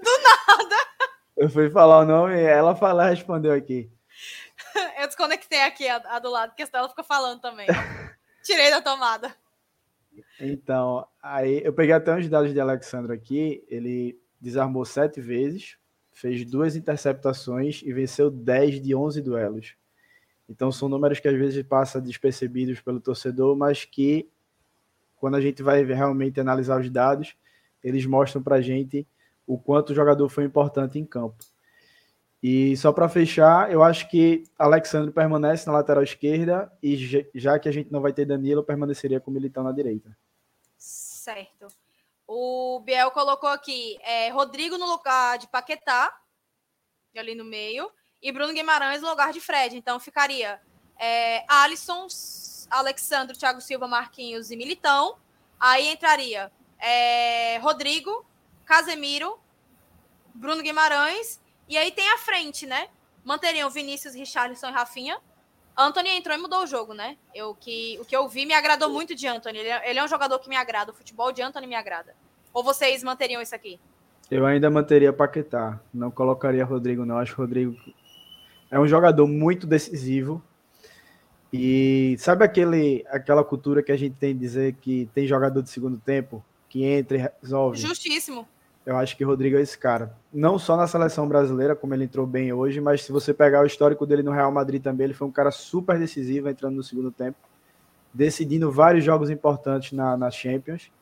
Do 0.00 0.10
nada. 0.22 0.76
Eu 1.44 1.50
fui 1.50 1.68
falar 1.68 2.00
o 2.00 2.06
nome, 2.06 2.40
ela 2.40 2.74
falou, 2.74 3.02
respondeu 3.02 3.52
aqui. 3.52 3.92
Eu 4.98 5.06
desconectei 5.06 5.60
aqui 5.60 5.86
a, 5.86 5.96
a 5.96 6.18
do 6.18 6.30
lado, 6.30 6.54
porque 6.56 6.64
ela 6.74 6.88
fica 6.88 7.04
falando 7.04 7.38
também. 7.38 7.66
Tirei 8.42 8.70
da 8.70 8.80
tomada. 8.80 9.30
Então, 10.40 11.06
aí 11.22 11.60
eu 11.62 11.72
peguei 11.74 11.94
até 11.94 12.14
uns 12.14 12.26
dados 12.30 12.50
de 12.50 12.58
Alexandre 12.58 13.12
aqui. 13.12 13.62
Ele 13.68 14.18
desarmou 14.40 14.86
sete 14.86 15.20
vezes, 15.20 15.76
fez 16.12 16.46
duas 16.46 16.76
interceptações 16.76 17.82
e 17.82 17.92
venceu 17.92 18.30
10 18.30 18.80
de 18.80 18.94
11 18.94 19.20
duelos. 19.20 19.74
Então, 20.48 20.72
são 20.72 20.88
números 20.88 21.20
que 21.20 21.28
às 21.28 21.36
vezes 21.36 21.62
passam 21.62 22.00
despercebidos 22.00 22.80
pelo 22.80 23.00
torcedor, 23.00 23.54
mas 23.54 23.84
que, 23.84 24.30
quando 25.16 25.34
a 25.34 25.42
gente 25.42 25.62
vai 25.62 25.84
realmente 25.84 26.40
analisar 26.40 26.80
os 26.80 26.88
dados, 26.88 27.36
eles 27.82 28.06
mostram 28.06 28.42
para 28.42 28.56
a 28.56 28.62
gente 28.62 29.06
o 29.46 29.58
quanto 29.58 29.90
o 29.90 29.94
jogador 29.94 30.28
foi 30.28 30.44
importante 30.44 30.98
em 30.98 31.04
campo. 31.04 31.44
E 32.42 32.76
só 32.76 32.92
para 32.92 33.08
fechar, 33.08 33.72
eu 33.72 33.82
acho 33.82 34.08
que 34.10 34.44
Alexandre 34.58 35.10
permanece 35.10 35.66
na 35.66 35.72
lateral 35.72 36.02
esquerda 36.02 36.70
e 36.82 36.94
já 37.34 37.58
que 37.58 37.68
a 37.68 37.72
gente 37.72 37.90
não 37.90 38.02
vai 38.02 38.12
ter 38.12 38.26
Danilo, 38.26 38.62
permaneceria 38.62 39.18
com 39.18 39.30
o 39.30 39.34
Militão 39.34 39.64
na 39.64 39.72
direita. 39.72 40.14
Certo. 40.76 41.68
O 42.26 42.80
Biel 42.80 43.10
colocou 43.12 43.48
aqui 43.48 43.96
é, 44.02 44.28
Rodrigo 44.28 44.76
no 44.76 44.86
lugar 44.86 45.38
de 45.38 45.48
Paquetá, 45.48 46.14
ali 47.16 47.34
no 47.34 47.44
meio, 47.44 47.90
e 48.20 48.30
Bruno 48.30 48.52
Guimarães 48.52 49.00
no 49.00 49.08
lugar 49.08 49.32
de 49.32 49.40
Fred. 49.40 49.76
Então 49.76 49.98
ficaria 49.98 50.60
é, 50.98 51.44
Alisson, 51.48 52.06
Alexandre, 52.70 53.38
Thiago 53.38 53.62
Silva, 53.62 53.88
Marquinhos 53.88 54.50
e 54.50 54.56
Militão. 54.56 55.16
Aí 55.58 55.88
entraria 55.88 56.52
é, 56.78 57.56
Rodrigo, 57.58 58.26
Casemiro, 58.64 59.38
Bruno 60.34 60.62
Guimarães 60.62 61.40
E 61.68 61.76
aí 61.76 61.90
tem 61.90 62.10
a 62.12 62.18
frente, 62.18 62.66
né? 62.66 62.88
Manteriam 63.24 63.70
Vinícius, 63.70 64.14
Richarlison 64.14 64.68
e 64.68 64.72
Rafinha. 64.72 65.18
Anthony 65.76 66.10
entrou 66.10 66.36
e 66.36 66.40
mudou 66.40 66.62
o 66.62 66.66
jogo, 66.66 66.94
né? 66.94 67.16
Eu, 67.34 67.54
que, 67.54 67.98
o 68.00 68.04
que 68.04 68.14
eu 68.14 68.28
vi 68.28 68.46
me 68.46 68.54
agradou 68.54 68.90
muito 68.90 69.14
de 69.14 69.26
Anthony. 69.26 69.58
Ele, 69.58 69.68
é, 69.68 69.90
ele 69.90 69.98
é 69.98 70.04
um 70.04 70.08
jogador 70.08 70.38
que 70.38 70.48
me 70.48 70.56
agrada. 70.56 70.92
O 70.92 70.94
futebol 70.94 71.32
de 71.32 71.42
Anthony 71.42 71.66
me 71.66 71.74
agrada. 71.74 72.14
Ou 72.52 72.62
vocês 72.62 73.02
manteriam 73.02 73.42
isso 73.42 73.54
aqui? 73.54 73.80
Eu 74.30 74.46
ainda 74.46 74.70
manteria 74.70 75.12
Paquetá. 75.12 75.80
Não 75.92 76.10
colocaria 76.10 76.64
Rodrigo, 76.64 77.04
não. 77.04 77.18
Acho 77.18 77.34
que 77.34 77.40
Rodrigo 77.40 77.76
é 78.70 78.78
um 78.78 78.86
jogador 78.86 79.26
muito 79.26 79.66
decisivo. 79.66 80.42
E 81.52 82.16
sabe 82.18 82.44
aquele, 82.44 83.04
aquela 83.08 83.44
cultura 83.44 83.82
que 83.82 83.92
a 83.92 83.96
gente 83.96 84.16
tem 84.16 84.34
de 84.34 84.40
dizer 84.40 84.74
que 84.74 85.08
tem 85.14 85.26
jogador 85.26 85.62
de 85.62 85.70
segundo 85.70 85.98
tempo 85.98 86.44
que 86.68 86.84
entra 86.84 87.16
e 87.16 87.30
resolve? 87.40 87.78
Justíssimo. 87.78 88.46
Eu 88.86 88.98
acho 88.98 89.16
que 89.16 89.24
Rodrigo 89.24 89.56
é 89.56 89.62
esse 89.62 89.78
cara. 89.78 90.14
Não 90.32 90.58
só 90.58 90.76
na 90.76 90.86
seleção 90.86 91.26
brasileira, 91.26 91.74
como 91.74 91.94
ele 91.94 92.04
entrou 92.04 92.26
bem 92.26 92.52
hoje, 92.52 92.80
mas 92.80 93.02
se 93.02 93.10
você 93.10 93.32
pegar 93.32 93.62
o 93.62 93.66
histórico 93.66 94.04
dele 94.04 94.22
no 94.22 94.30
Real 94.30 94.52
Madrid 94.52 94.82
também, 94.82 95.06
ele 95.06 95.14
foi 95.14 95.26
um 95.26 95.32
cara 95.32 95.50
super 95.50 95.98
decisivo 95.98 96.50
entrando 96.50 96.76
no 96.76 96.82
segundo 96.82 97.10
tempo, 97.10 97.38
decidindo 98.12 98.70
vários 98.70 99.02
jogos 99.02 99.30
importantes 99.30 99.92
na, 99.92 100.16
na 100.18 100.30
Champions. 100.30 100.92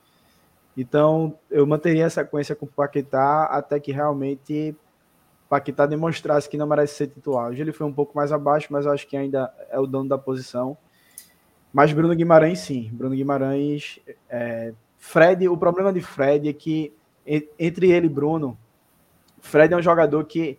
Então, 0.77 1.37
eu 1.51 1.67
manteria 1.67 2.07
a 2.07 2.11
sequência 2.11 2.55
com 2.55 2.67
o 2.67 2.69
Paquetá 2.69 3.45
até 3.45 3.81
que 3.81 3.91
realmente 3.91 4.77
Paquetá 5.49 5.85
demonstrasse 5.85 6.49
que 6.49 6.57
não 6.57 6.67
merece 6.67 6.95
ser 6.95 7.09
titular. 7.09 7.51
Hoje 7.51 7.61
ele 7.61 7.73
foi 7.73 7.87
um 7.87 7.93
pouco 7.93 8.17
mais 8.17 8.33
abaixo, 8.33 8.69
mas 8.71 8.87
acho 8.87 9.07
que 9.07 9.17
ainda 9.17 9.53
é 9.71 9.79
o 9.79 9.87
dono 9.87 10.09
da 10.09 10.17
posição. 10.17 10.77
Mas 11.73 11.93
Bruno 11.93 12.15
Guimarães, 12.15 12.61
sim. 12.61 12.89
Bruno 12.93 13.15
Guimarães. 13.15 13.99
É... 14.31 14.73
Fred, 14.97 15.49
o 15.49 15.57
problema 15.57 15.93
de 15.93 16.01
Fred 16.01 16.49
é 16.49 16.53
que 16.53 16.95
entre 17.27 17.91
ele 17.91 18.07
e 18.07 18.11
Bruno, 18.11 18.57
Fred 19.41 19.73
é 19.73 19.77
um 19.77 19.83
jogador 19.83 20.25
que 20.25 20.59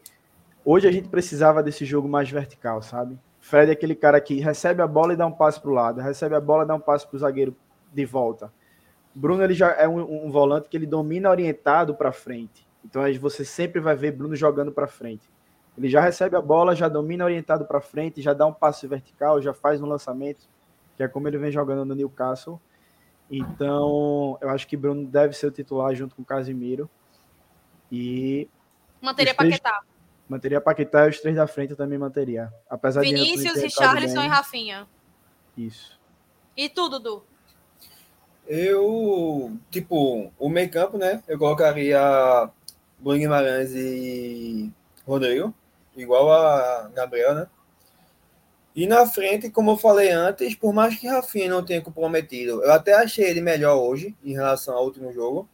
hoje 0.64 0.88
a 0.88 0.91
gente 0.91 1.09
precisava 1.09 1.64
desse 1.64 1.86
jogo 1.86 2.07
mais 2.07 2.30
vertical, 2.30 2.82
sabe? 2.82 3.18
Fred 3.39 3.70
é 3.70 3.74
aquele 3.74 3.95
cara 3.95 4.20
que 4.22 4.39
recebe 4.39 4.82
a 4.82 4.88
bola 4.88 5.14
e 5.14 5.18
dá 5.18 5.26
um 5.26 5.32
passe 5.32 5.59
para 5.59 5.70
o 5.70 5.74
lado, 5.74 6.01
recebe 6.01 6.36
a 6.36 6.41
bola 6.41 6.64
e 6.64 6.68
dá 6.68 6.76
um 6.76 6.80
passe 6.80 7.07
para 7.07 7.18
o 7.18 7.20
zagueiro 7.20 7.55
de 7.93 8.05
volta. 8.05 8.51
Bruno 9.14 9.43
ele 9.43 9.53
já 9.53 9.72
é 9.72 9.88
um, 9.88 10.26
um 10.26 10.32
volante 10.32 10.68
que 10.70 10.78
ele 10.78 10.88
domina 10.88 11.30
orientado 11.30 11.93
para 11.93 12.11
frente. 12.11 12.66
Então 12.84 13.03
você 13.20 13.45
sempre 13.45 13.80
vai 13.80 13.95
ver 13.95 14.11
Bruno 14.11 14.36
jogando 14.36 14.72
para 14.72 14.88
frente. 14.88 15.30
Ele 15.78 15.89
já 15.89 16.01
recebe 16.01 16.36
a 16.36 16.41
bola, 16.41 16.76
já 16.76 16.88
domina 16.88 17.26
orientado 17.26 17.66
para 17.66 17.82
frente, 17.82 18.22
já 18.22 18.34
dá 18.34 18.45
um 18.45 18.53
passe 18.53 18.86
vertical, 18.88 19.41
já 19.41 19.53
faz 19.53 19.82
um 19.82 19.86
lançamento, 19.88 20.47
que 20.95 21.03
é 21.03 21.07
como 21.07 21.28
ele 21.28 21.38
vem 21.38 21.51
jogando 21.51 21.84
no 21.86 21.95
Newcastle. 21.95 22.61
Então, 23.36 24.38
eu 24.39 24.49
acho 24.49 24.67
que 24.67 24.77
Bruno 24.77 25.07
deve 25.07 25.34
ser 25.34 25.47
o 25.47 25.51
titular 25.51 25.95
junto 25.95 26.15
com 26.15 26.21
o 26.21 26.25
Casimiro. 26.25 26.88
E. 27.91 28.47
Manteria 29.01 29.34
três, 29.34 29.59
Paquetá. 29.59 29.81
Manteria 30.29 30.61
Paquetá 30.61 31.07
e 31.07 31.09
os 31.09 31.19
três 31.19 31.36
da 31.36 31.47
frente 31.47 31.71
eu 31.71 31.77
também 31.77 31.97
manteria. 31.97 32.53
Apesar 32.69 33.01
Vinícius, 33.01 33.55
Richarlison 33.55 34.21
e 34.21 34.27
Rafinha. 34.27 34.88
Isso. 35.57 35.99
E 36.55 36.69
tu, 36.69 36.88
Dudu? 36.88 37.23
Eu, 38.47 39.57
tipo, 39.71 40.31
o 40.38 40.49
meio 40.49 40.69
campo, 40.69 40.99
né? 40.99 41.23
Eu 41.27 41.39
colocaria 41.39 41.99
Bruno 42.99 43.17
Guimarães 43.17 43.73
e 43.73 44.71
Rodrigo, 45.07 45.51
igual 45.95 46.31
a 46.31 46.88
Gabriel, 46.93 47.34
né? 47.34 47.47
E 48.76 48.88
na 48.88 49.05
frente, 49.05 49.51
como 49.51 49.71
eu 49.71 49.78
falei 49.78 50.09
antes, 50.09 50.55
por 50.55 50.74
mais 50.74 50.97
que 50.97 51.07
Rafinha 51.07 51.49
não 51.49 51.63
tenha 51.63 51.82
comprometido, 51.82 52.63
eu 52.63 52.71
até 52.71 52.93
achei 52.93 53.26
ele 53.26 53.39
melhor 53.39 53.76
hoje 53.78 54.15
em 54.24 54.34
relação 54.34 54.76
ao 54.76 54.84
último 54.84 55.13
jogo. 55.13 55.47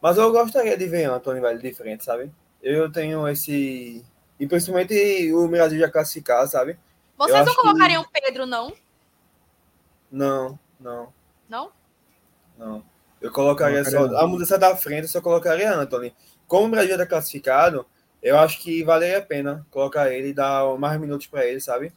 Mas 0.00 0.18
eu 0.18 0.30
gostaria 0.30 0.76
de 0.76 0.86
ver 0.86 1.04
Antônio 1.04 1.42
velho 1.42 1.58
de 1.58 1.72
frente, 1.72 2.04
sabe? 2.04 2.30
Eu 2.62 2.90
tenho 2.90 3.26
esse. 3.28 4.04
E 4.38 4.46
principalmente 4.46 5.32
o 5.32 5.48
Brasil 5.48 5.78
já 5.78 5.90
classificar, 5.90 6.46
sabe? 6.48 6.78
Vocês 7.16 7.46
não 7.46 7.54
colocariam 7.54 8.04
que... 8.04 8.20
Pedro, 8.20 8.46
não? 8.46 8.72
Não, 10.10 10.58
não. 10.78 11.12
Não? 11.48 11.72
Não. 12.58 12.84
Eu 13.20 13.30
colocaria 13.30 13.84
só. 13.84 14.04
A 14.16 14.26
mudança 14.26 14.58
da 14.58 14.74
frente, 14.74 15.02
eu 15.02 15.08
só 15.08 15.20
colocaria 15.20 15.72
Anthony. 15.72 16.14
Como 16.46 16.66
o 16.66 16.70
Brasil 16.70 16.92
está 16.92 17.06
classificado, 17.06 17.86
eu 18.22 18.38
acho 18.38 18.60
que 18.60 18.82
valeria 18.82 19.18
a 19.18 19.22
pena 19.22 19.66
colocar 19.70 20.10
ele 20.10 20.28
e 20.28 20.34
dar 20.34 20.76
mais 20.78 20.98
minutos 20.98 21.26
para 21.26 21.46
ele, 21.46 21.60
sabe? 21.60 21.92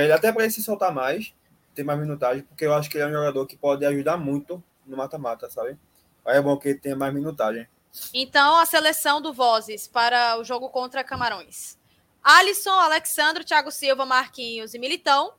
Ele, 0.00 0.12
até 0.12 0.32
para 0.32 0.42
ele 0.42 0.52
se 0.52 0.62
soltar 0.62 0.92
mais, 0.92 1.32
ter 1.74 1.84
mais 1.84 1.98
minutagem, 1.98 2.42
porque 2.42 2.64
eu 2.64 2.74
acho 2.74 2.90
que 2.90 2.96
ele 2.96 3.04
é 3.04 3.08
um 3.08 3.12
jogador 3.12 3.46
que 3.46 3.56
pode 3.56 3.84
ajudar 3.84 4.16
muito 4.16 4.62
no 4.86 4.96
mata-mata, 4.96 5.48
sabe? 5.50 5.78
Aí 6.24 6.36
é 6.36 6.42
bom 6.42 6.56
que 6.56 6.68
ele 6.68 6.78
tenha 6.78 6.96
mais 6.96 7.12
minutagem. 7.12 7.68
Então, 8.12 8.56
a 8.56 8.66
seleção 8.66 9.20
do 9.20 9.32
Vozes 9.32 9.86
para 9.86 10.38
o 10.38 10.44
jogo 10.44 10.68
contra 10.68 11.04
Camarões. 11.04 11.78
Alisson, 12.22 12.72
Alexandre, 12.72 13.44
Thiago 13.44 13.70
Silva, 13.70 14.04
Marquinhos 14.04 14.74
e 14.74 14.78
Militão. 14.78 15.34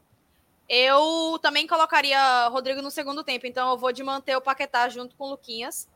Eu 0.70 1.38
também 1.42 1.68
colocaria 1.68 2.48
Rodrigo 2.48 2.82
no 2.82 2.92
segundo 2.92 3.24
tempo, 3.24 3.46
então 3.46 3.72
eu 3.72 3.78
vou 3.78 3.92
de 3.92 4.04
manter 4.04 4.36
o 4.36 4.42
Paquetá 4.42 4.88
junto 4.90 5.16
com 5.16 5.26
o 5.26 5.30
Luquinhas. 5.32 5.88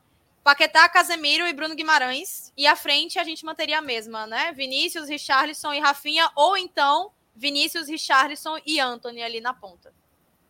Paquetá, 0.42 0.88
Casemiro 0.88 1.46
e 1.46 1.52
Bruno 1.52 1.74
Guimarães. 1.74 2.52
E 2.56 2.66
à 2.66 2.74
frente 2.74 3.18
a 3.18 3.24
gente 3.24 3.44
manteria 3.44 3.78
a 3.78 3.82
mesma, 3.82 4.26
né? 4.26 4.52
Vinícius, 4.52 5.08
Richarlison 5.08 5.72
e 5.72 5.80
Rafinha, 5.80 6.30
ou 6.34 6.56
então 6.56 7.12
Vinícius, 7.34 7.88
Richarlison 7.88 8.58
e 8.66 8.80
Anthony 8.80 9.22
ali 9.22 9.40
na 9.40 9.54
ponta. 9.54 9.92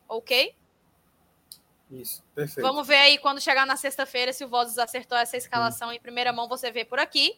Ok? 0.09 0.55
Isso, 1.91 2.22
perfeito. 2.35 2.64
Vamos 2.64 2.87
ver 2.87 2.97
aí 2.97 3.18
quando 3.18 3.41
chegar 3.41 3.66
na 3.66 3.76
sexta-feira 3.76 4.33
se 4.33 4.45
o 4.45 4.49
Vozes 4.49 4.78
acertou 4.78 5.18
essa 5.18 5.37
escalação 5.37 5.93
em 5.93 6.01
primeira 6.01 6.33
mão, 6.33 6.49
você 6.49 6.70
vê 6.70 6.85
por 6.85 6.99
aqui. 6.99 7.37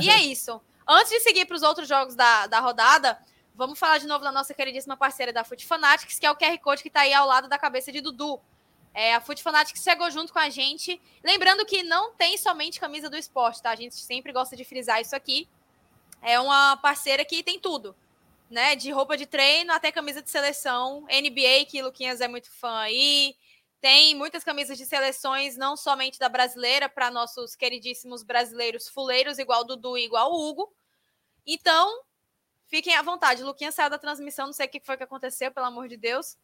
E 0.00 0.10
é 0.10 0.20
isso. 0.22 0.60
Antes 0.86 1.10
de 1.10 1.20
seguir 1.20 1.46
para 1.46 1.56
os 1.56 1.62
outros 1.62 1.88
jogos 1.88 2.14
da, 2.14 2.46
da 2.46 2.60
rodada, 2.60 3.18
vamos 3.54 3.78
falar 3.78 3.98
de 3.98 4.06
novo 4.06 4.22
da 4.22 4.30
nossa 4.30 4.52
queridíssima 4.52 4.96
parceira 4.96 5.32
da 5.32 5.44
Foot 5.44 5.66
Fanatics, 5.66 6.18
que 6.18 6.26
é 6.26 6.30
o 6.30 6.36
QR 6.36 6.58
Code 6.58 6.82
que 6.82 6.88
está 6.88 7.00
aí 7.00 7.14
ao 7.14 7.26
lado 7.26 7.48
da 7.48 7.58
cabeça 7.58 7.90
de 7.90 8.00
Dudu. 8.00 8.40
É, 8.92 9.14
a 9.14 9.20
Foot 9.20 9.42
Fanatics 9.42 9.82
chegou 9.82 10.10
junto 10.10 10.32
com 10.32 10.38
a 10.38 10.50
gente. 10.50 11.00
Lembrando 11.24 11.64
que 11.64 11.82
não 11.82 12.12
tem 12.12 12.36
somente 12.36 12.80
camisa 12.80 13.08
do 13.08 13.16
esporte, 13.16 13.62
tá? 13.62 13.70
A 13.70 13.76
gente 13.76 13.94
sempre 13.94 14.32
gosta 14.32 14.56
de 14.56 14.64
frisar 14.64 15.00
isso 15.00 15.16
aqui. 15.16 15.48
É 16.20 16.38
uma 16.38 16.76
parceira 16.76 17.24
que 17.24 17.42
tem 17.42 17.58
tudo 17.58 17.94
né? 18.50 18.74
De 18.74 18.90
roupa 18.90 19.16
de 19.16 19.24
treino 19.24 19.72
até 19.72 19.92
camisa 19.92 20.20
de 20.20 20.28
seleção. 20.28 21.02
NBA, 21.02 21.66
que 21.68 21.80
Luquinhas 21.80 22.20
é 22.20 22.26
muito 22.26 22.50
fã 22.50 22.80
aí. 22.80 23.36
Tem 23.80 24.14
muitas 24.14 24.44
camisas 24.44 24.76
de 24.76 24.84
seleções, 24.84 25.56
não 25.56 25.76
somente 25.76 26.18
da 26.18 26.28
brasileira, 26.28 26.88
para 26.88 27.10
nossos 27.10 27.54
queridíssimos 27.54 28.22
brasileiros 28.22 28.88
fuleiros, 28.88 29.38
igual 29.38 29.64
Dudu 29.64 29.96
e 29.96 30.04
igual 30.04 30.34
Hugo. 30.34 30.70
Então, 31.46 32.02
fiquem 32.66 32.94
à 32.94 33.02
vontade. 33.02 33.42
Luquinha 33.42 33.72
saiu 33.72 33.88
da 33.88 33.98
transmissão, 33.98 34.46
não 34.46 34.52
sei 34.52 34.66
o 34.66 34.68
que 34.68 34.80
foi 34.84 34.98
que 34.98 35.04
aconteceu, 35.04 35.50
pelo 35.50 35.66
amor 35.66 35.88
de 35.88 35.96
Deus. 35.96 36.36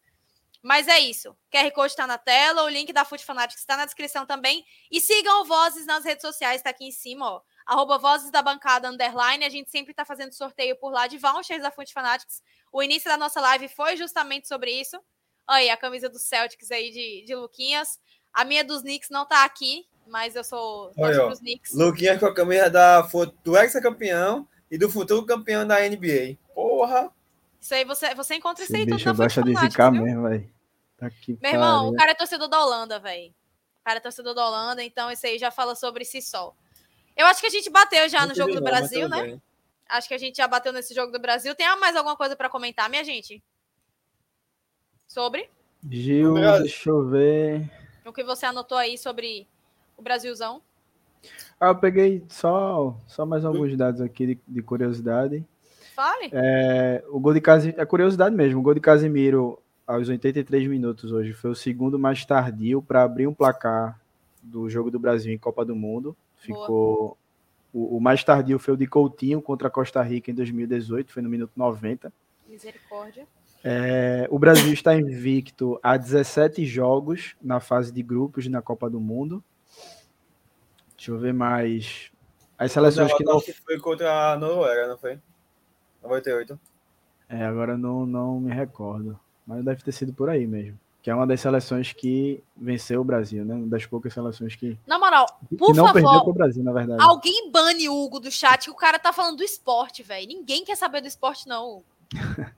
Mas 0.63 0.87
é 0.87 0.97
isso. 0.97 1.37
QR 1.51 1.69
Code 1.71 1.91
está 1.91 2.07
na 2.07 2.17
tela, 2.17 2.63
o 2.63 2.69
link 2.69 2.91
da 2.91 3.05
Foot 3.05 3.23
Fanatics 3.23 3.61
está 3.61 3.77
na 3.77 3.85
descrição 3.85 4.25
também. 4.25 4.65
E 4.89 4.99
sigam 4.99 5.41
o 5.41 5.45
Vozes 5.45 5.85
nas 5.85 6.03
redes 6.03 6.23
sociais, 6.23 6.61
está 6.61 6.71
aqui 6.71 6.85
em 6.85 6.91
cima, 6.91 7.29
ó 7.29 7.41
arroba 7.67 7.97
Vozes 7.97 8.31
da 8.31 8.41
Bancada 8.41 8.89
Underline. 8.89 9.43
A 9.43 9.49
gente 9.49 9.69
sempre 9.69 9.91
está 9.91 10.05
fazendo 10.05 10.31
sorteio 10.31 10.77
por 10.77 10.89
lá 10.89 11.05
de 11.05 11.17
vouchers 11.17 11.61
da 11.61 11.69
Fonte 11.69 11.93
Fanatics. 11.93 12.41
O 12.71 12.81
início 12.81 13.09
da 13.11 13.17
nossa 13.17 13.41
live 13.41 13.67
foi 13.67 13.97
justamente 13.97 14.47
sobre 14.47 14.71
isso. 14.71 14.97
Aí, 15.45 15.69
a 15.69 15.77
camisa 15.77 16.09
do 16.09 16.17
Celtics 16.17 16.71
aí 16.71 16.89
de, 16.89 17.25
de 17.25 17.35
Luquinhas. 17.35 17.99
A 18.33 18.45
minha 18.45 18.63
dos 18.63 18.81
Knicks 18.81 19.09
não 19.09 19.25
tá 19.25 19.43
aqui, 19.43 19.85
mas 20.07 20.35
eu 20.35 20.43
sou 20.43 20.91
dos 20.95 21.39
Knicks. 21.39 21.73
Luquinhas 21.73 22.19
com 22.19 22.25
a 22.25 22.33
camisa 22.33 22.69
da, 22.69 23.01
do 23.43 23.57
ex-campeão 23.57 24.47
e 24.71 24.77
do 24.77 24.89
futuro 24.89 25.25
campeão 25.25 25.67
da 25.67 25.79
NBA. 25.79 26.37
Porra! 26.53 27.11
Isso 27.59 27.73
aí, 27.73 27.83
você, 27.83 28.13
você 28.15 28.35
encontra 28.35 28.63
isso 28.63 28.75
aí 28.75 28.85
tudo 28.85 28.91
na 28.91 29.15
Fonte 29.15 29.33
Fanatics, 29.33 29.61
de 29.61 29.69
zicar 29.69 29.91
mesmo, 29.91 30.23
velho. 30.23 30.49
Tá 30.97 31.11
Meu 31.41 31.51
irmão, 31.51 31.89
o 31.89 31.95
cara 31.95 32.11
é 32.11 32.15
torcedor 32.15 32.47
da 32.47 32.63
Holanda, 32.63 32.99
velho. 32.99 33.29
O 33.81 33.85
cara 33.85 33.97
é 33.97 34.01
torcedor 34.01 34.33
da 34.33 34.47
Holanda, 34.47 34.83
então 34.83 35.11
isso 35.11 35.25
aí 35.25 35.37
já 35.37 35.51
fala 35.51 35.75
sobre 35.75 36.03
si 36.03 36.21
só. 36.21 36.55
Eu 37.17 37.25
acho 37.25 37.41
que 37.41 37.47
a 37.47 37.49
gente 37.49 37.69
bateu 37.69 38.07
já 38.07 38.19
Muito 38.19 38.29
no 38.29 38.35
jogo 38.35 38.53
do 38.53 38.63
Brasil, 38.63 39.09
né? 39.09 39.23
Bem. 39.23 39.41
Acho 39.89 40.07
que 40.07 40.13
a 40.13 40.17
gente 40.17 40.37
já 40.37 40.47
bateu 40.47 40.71
nesse 40.71 40.93
jogo 40.93 41.11
do 41.11 41.19
Brasil. 41.19 41.55
Tem 41.55 41.65
mais 41.79 41.95
alguma 41.95 42.15
coisa 42.15 42.35
para 42.35 42.49
comentar, 42.49 42.89
minha 42.89 43.03
gente? 43.03 43.43
Sobre? 45.07 45.49
Gil, 45.89 46.35
deixa 46.35 46.89
eu 46.89 47.07
ver. 47.09 47.71
O 48.05 48.13
que 48.13 48.23
você 48.23 48.45
anotou 48.45 48.77
aí 48.77 48.97
sobre 48.97 49.47
o 49.97 50.01
Brasilzão? 50.01 50.61
Ah, 51.59 51.69
eu 51.69 51.75
peguei 51.75 52.23
só, 52.29 52.95
só 53.07 53.25
mais 53.25 53.43
alguns 53.43 53.75
dados 53.75 54.01
aqui 54.01 54.27
de, 54.27 54.39
de 54.47 54.61
curiosidade. 54.61 55.43
Fale. 55.95 56.29
É, 56.31 57.03
o 57.09 57.19
gol 57.19 57.33
de 57.33 57.41
Casimiro, 57.41 57.81
é 57.81 57.85
curiosidade 57.85 58.35
mesmo, 58.35 58.59
o 58.59 58.63
gol 58.63 58.75
de 58.75 58.79
Casimiro 58.79 59.59
aos 59.87 60.07
83 60.07 60.67
minutos 60.67 61.11
hoje 61.11 61.33
foi 61.33 61.49
o 61.49 61.55
segundo 61.55 61.97
mais 61.97 62.23
tardio 62.23 62.81
para 62.81 63.03
abrir 63.03 63.25
um 63.25 63.33
placar 63.33 63.99
do 64.43 64.69
jogo 64.69 64.91
do 64.91 64.99
Brasil 64.99 65.33
em 65.33 65.37
Copa 65.37 65.65
do 65.65 65.75
Mundo. 65.75 66.15
Ficou. 66.47 67.17
O, 67.73 67.97
o, 67.97 67.99
mais 67.99 68.23
tardio 68.23 68.57
foi 68.57 68.73
o 68.73 68.77
de 68.77 68.87
Coutinho 68.87 69.41
contra 69.41 69.67
a 69.67 69.71
Costa 69.71 70.01
Rica 70.01 70.31
em 70.31 70.33
2018, 70.33 71.11
foi 71.11 71.21
no 71.21 71.29
minuto 71.29 71.51
90. 71.55 72.11
Misericórdia. 72.47 73.27
É, 73.63 74.27
o 74.31 74.39
Brasil 74.39 74.71
está 74.71 74.95
invicto 74.95 75.79
a 75.83 75.97
17 75.97 76.65
jogos 76.65 77.35
na 77.41 77.59
fase 77.59 77.91
de 77.91 78.01
grupos 78.01 78.47
na 78.47 78.61
Copa 78.61 78.89
do 78.89 78.99
Mundo. 78.99 79.43
Deixa 80.95 81.11
eu 81.11 81.19
ver 81.19 81.33
mais. 81.33 82.11
As 82.57 82.71
seleções 82.71 83.13
que 83.13 83.23
não. 83.23 83.39
Que 83.39 83.53
foi 83.53 83.77
contra 83.79 84.31
a 84.31 84.37
Noruega, 84.37 84.87
não 84.87 84.97
foi? 84.97 85.19
98. 86.01 86.59
É, 87.29 87.43
agora 87.45 87.77
não, 87.77 88.05
não 88.05 88.39
me 88.39 88.51
recordo. 88.51 89.19
Mas 89.45 89.63
deve 89.63 89.83
ter 89.83 89.91
sido 89.91 90.13
por 90.13 90.29
aí 90.29 90.47
mesmo. 90.47 90.79
Que 91.07 91.11
é 91.11 91.15
uma 91.15 91.25
das 91.25 91.39
seleções 91.39 91.93
que 91.93 92.43
venceu 92.53 92.99
o 92.99 93.03
Brasil, 93.05 93.45
né? 93.45 93.55
Uma 93.55 93.67
das 93.67 93.85
poucas 93.85 94.13
seleções 94.13 94.57
que. 94.57 94.77
Na 94.85 94.99
moral, 94.99 95.25
por 95.57 95.73
não 95.73 95.85
favor. 95.85 95.93
perdeu 95.93 96.21
pro 96.21 96.33
Brasil, 96.33 96.61
na 96.61 96.73
verdade. 96.73 97.01
Alguém 97.01 97.49
bane 97.49 97.87
o 97.87 97.95
Hugo 97.95 98.19
do 98.19 98.29
chat 98.29 98.65
que 98.65 98.71
o 98.71 98.75
cara 98.75 98.99
tá 98.99 99.13
falando 99.13 99.37
do 99.37 99.43
esporte, 99.43 100.03
velho. 100.03 100.27
Ninguém 100.27 100.65
quer 100.65 100.75
saber 100.75 100.99
do 100.99 101.07
esporte, 101.07 101.47
não. 101.47 101.81
Deixa 102.11 102.51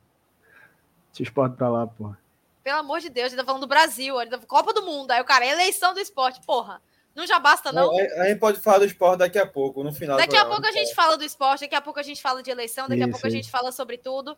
o 1.20 1.22
esporte 1.22 1.58
pra 1.58 1.70
lá, 1.70 1.86
porra. 1.86 2.18
Pelo 2.64 2.80
amor 2.80 3.00
de 3.02 3.10
Deus, 3.10 3.28
ele 3.32 3.40
tá 3.40 3.46
falando 3.46 3.62
do 3.62 3.68
Brasil, 3.68 4.20
ele 4.20 4.32
tá... 4.32 4.40
Copa 4.40 4.74
do 4.74 4.82
Mundo. 4.82 5.12
Aí 5.12 5.22
o 5.22 5.26
cara, 5.26 5.46
eleição 5.46 5.94
do 5.94 6.00
esporte, 6.00 6.42
porra. 6.44 6.82
Não 7.16 7.28
já 7.28 7.38
basta, 7.38 7.72
não? 7.72 7.92
A, 7.92 8.24
a 8.24 8.30
gente 8.30 8.40
pode 8.40 8.60
falar 8.62 8.80
do 8.80 8.86
esporte 8.86 9.20
daqui 9.20 9.38
a 9.38 9.46
pouco, 9.46 9.84
no 9.84 9.94
final. 9.94 10.18
Daqui 10.18 10.36
a 10.36 10.46
pouco 10.46 10.66
a 10.66 10.72
gente 10.72 10.96
fala 10.96 11.16
do 11.16 11.24
esporte, 11.24 11.62
daqui 11.62 11.76
a 11.76 11.82
pouco 11.82 12.00
a 12.00 12.04
gente 12.04 12.20
fala 12.20 12.42
de 12.42 12.50
eleição, 12.50 12.88
daqui 12.88 13.02
isso, 13.02 13.10
a 13.10 13.12
pouco 13.12 13.28
a 13.28 13.30
gente 13.30 13.52
fala 13.52 13.72
sobre 13.72 14.00
tudo. 14.00 14.36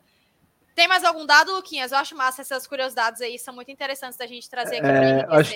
Tem 0.76 0.88
mais 0.88 1.03
algum 1.03 1.26
dado, 1.26 1.53
Luquinhas? 1.53 1.91
Eu 1.91 1.97
acho 1.97 2.15
massa 2.15 2.41
essas 2.41 2.65
curiosidades 2.65 3.22
aí, 3.22 3.38
são 3.38 3.53
muito 3.53 3.72
interessantes 3.72 4.17
da 4.17 4.26
gente 4.26 4.49
trazer 4.49 4.78
aqui 4.78 4.88
é, 4.88 5.24
para 5.24 5.38
acho... 5.39 5.55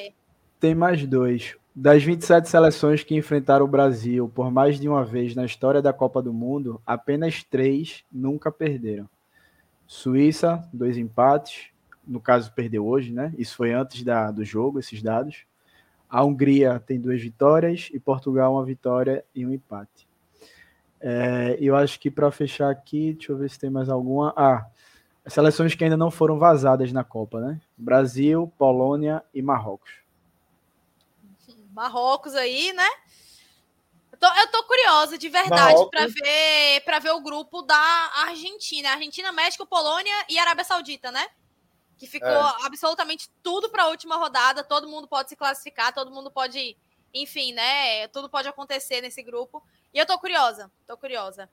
Tem 0.59 0.73
mais 0.73 1.05
dois. 1.05 1.55
Das 1.75 2.03
27 2.03 2.49
seleções 2.49 3.03
que 3.03 3.15
enfrentaram 3.15 3.65
o 3.65 3.67
Brasil 3.67 4.31
por 4.33 4.49
mais 4.49 4.79
de 4.79 4.87
uma 4.87 5.03
vez 5.03 5.35
na 5.35 5.45
história 5.45 5.81
da 5.81 5.91
Copa 5.91 6.21
do 6.21 6.33
Mundo, 6.33 6.81
apenas 6.85 7.43
três 7.43 8.03
nunca 8.11 8.51
perderam. 8.51 9.09
Suíça, 9.85 10.67
dois 10.73 10.97
empates. 10.97 11.67
No 12.07 12.19
caso, 12.19 12.51
perdeu 12.53 12.85
hoje, 12.85 13.11
né? 13.11 13.33
Isso 13.37 13.55
foi 13.55 13.73
antes 13.73 14.03
da, 14.03 14.31
do 14.31 14.45
jogo, 14.45 14.79
esses 14.79 15.01
dados. 15.01 15.43
A 16.09 16.23
Hungria 16.23 16.81
tem 16.85 16.99
duas 16.99 17.21
vitórias 17.21 17.89
e 17.91 17.99
Portugal 17.99 18.53
uma 18.53 18.63
vitória 18.63 19.25
e 19.33 19.45
um 19.45 19.51
empate. 19.51 20.07
É, 21.01 21.57
eu 21.59 21.75
acho 21.75 21.99
que 21.99 22.09
para 22.09 22.31
fechar 22.31 22.69
aqui, 22.69 23.13
deixa 23.13 23.31
eu 23.31 23.37
ver 23.37 23.49
se 23.49 23.59
tem 23.59 23.69
mais 23.69 23.89
alguma. 23.89 24.33
Ah, 24.35 24.65
as 25.25 25.33
seleções 25.33 25.73
que 25.73 25.83
ainda 25.83 25.97
não 25.97 26.11
foram 26.11 26.37
vazadas 26.37 26.93
na 26.93 27.03
Copa, 27.03 27.41
né? 27.41 27.59
Brasil, 27.75 28.53
Polônia 28.59 29.23
e 29.33 29.41
Marrocos. 29.41 29.91
Marrocos 31.73 32.35
aí, 32.35 32.71
né? 32.73 32.87
Eu 34.11 34.19
tô, 34.19 34.27
eu 34.27 34.47
tô 34.51 34.63
curiosa 34.63 35.17
de 35.17 35.27
verdade 35.27 35.89
para 35.89 36.07
ver 36.07 36.81
para 36.85 36.99
ver 36.99 37.11
o 37.11 37.19
grupo 37.19 37.63
da 37.63 37.75
Argentina, 38.27 38.91
Argentina, 38.91 39.31
México, 39.31 39.65
Polônia 39.65 40.13
e 40.29 40.37
Arábia 40.37 40.63
Saudita, 40.63 41.11
né? 41.11 41.27
Que 41.97 42.05
ficou 42.05 42.29
é. 42.29 42.55
absolutamente 42.63 43.29
tudo 43.41 43.69
para 43.69 43.83
a 43.83 43.87
última 43.87 44.15
rodada, 44.17 44.63
todo 44.63 44.87
mundo 44.87 45.07
pode 45.07 45.29
se 45.29 45.35
classificar, 45.35 45.93
todo 45.93 46.11
mundo 46.11 46.29
pode, 46.29 46.77
enfim, 47.13 47.51
né? 47.51 48.07
Tudo 48.09 48.29
pode 48.29 48.47
acontecer 48.47 49.01
nesse 49.01 49.23
grupo. 49.23 49.61
E 49.93 49.97
eu 49.97 50.05
tô 50.05 50.17
curiosa, 50.19 50.71
tô 50.85 50.95
curiosa. 50.95 51.49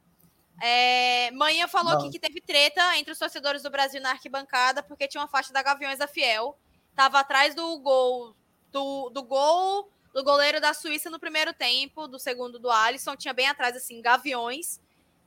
É, 0.61 1.31
Manhã 1.33 1.67
falou 1.67 1.93
aqui 1.95 2.11
que 2.11 2.19
teve 2.19 2.41
treta 2.41 2.97
entre 2.97 3.13
os 3.13 3.19
torcedores 3.19 3.63
do 3.63 3.71
Brasil 3.71 4.01
na 4.01 4.11
arquibancada 4.11 4.83
porque 4.83 5.09
tinha 5.09 5.21
uma 5.21 5.29
faixa 5.29 5.53
da 5.53 5.63
Gaviões 5.63 5.99
da 5.99 6.07
Fiel. 6.07 6.57
Tava 6.95 7.21
atrás 7.21 7.55
do 7.55 7.79
gol 7.79 8.37
do, 8.71 9.11
do 9.11 9.23
gol 9.23 9.91
do 10.13 10.23
goleiro 10.23 10.61
da 10.61 10.75
Suíça 10.75 11.09
no 11.09 11.19
primeiro 11.19 11.53
tempo, 11.55 12.07
do 12.07 12.19
segundo 12.19 12.59
do 12.59 12.71
Alisson. 12.71 13.17
Tinha 13.17 13.33
bem 13.33 13.49
atrás, 13.49 13.75
assim, 13.77 14.01
Gaviões. 14.03 14.81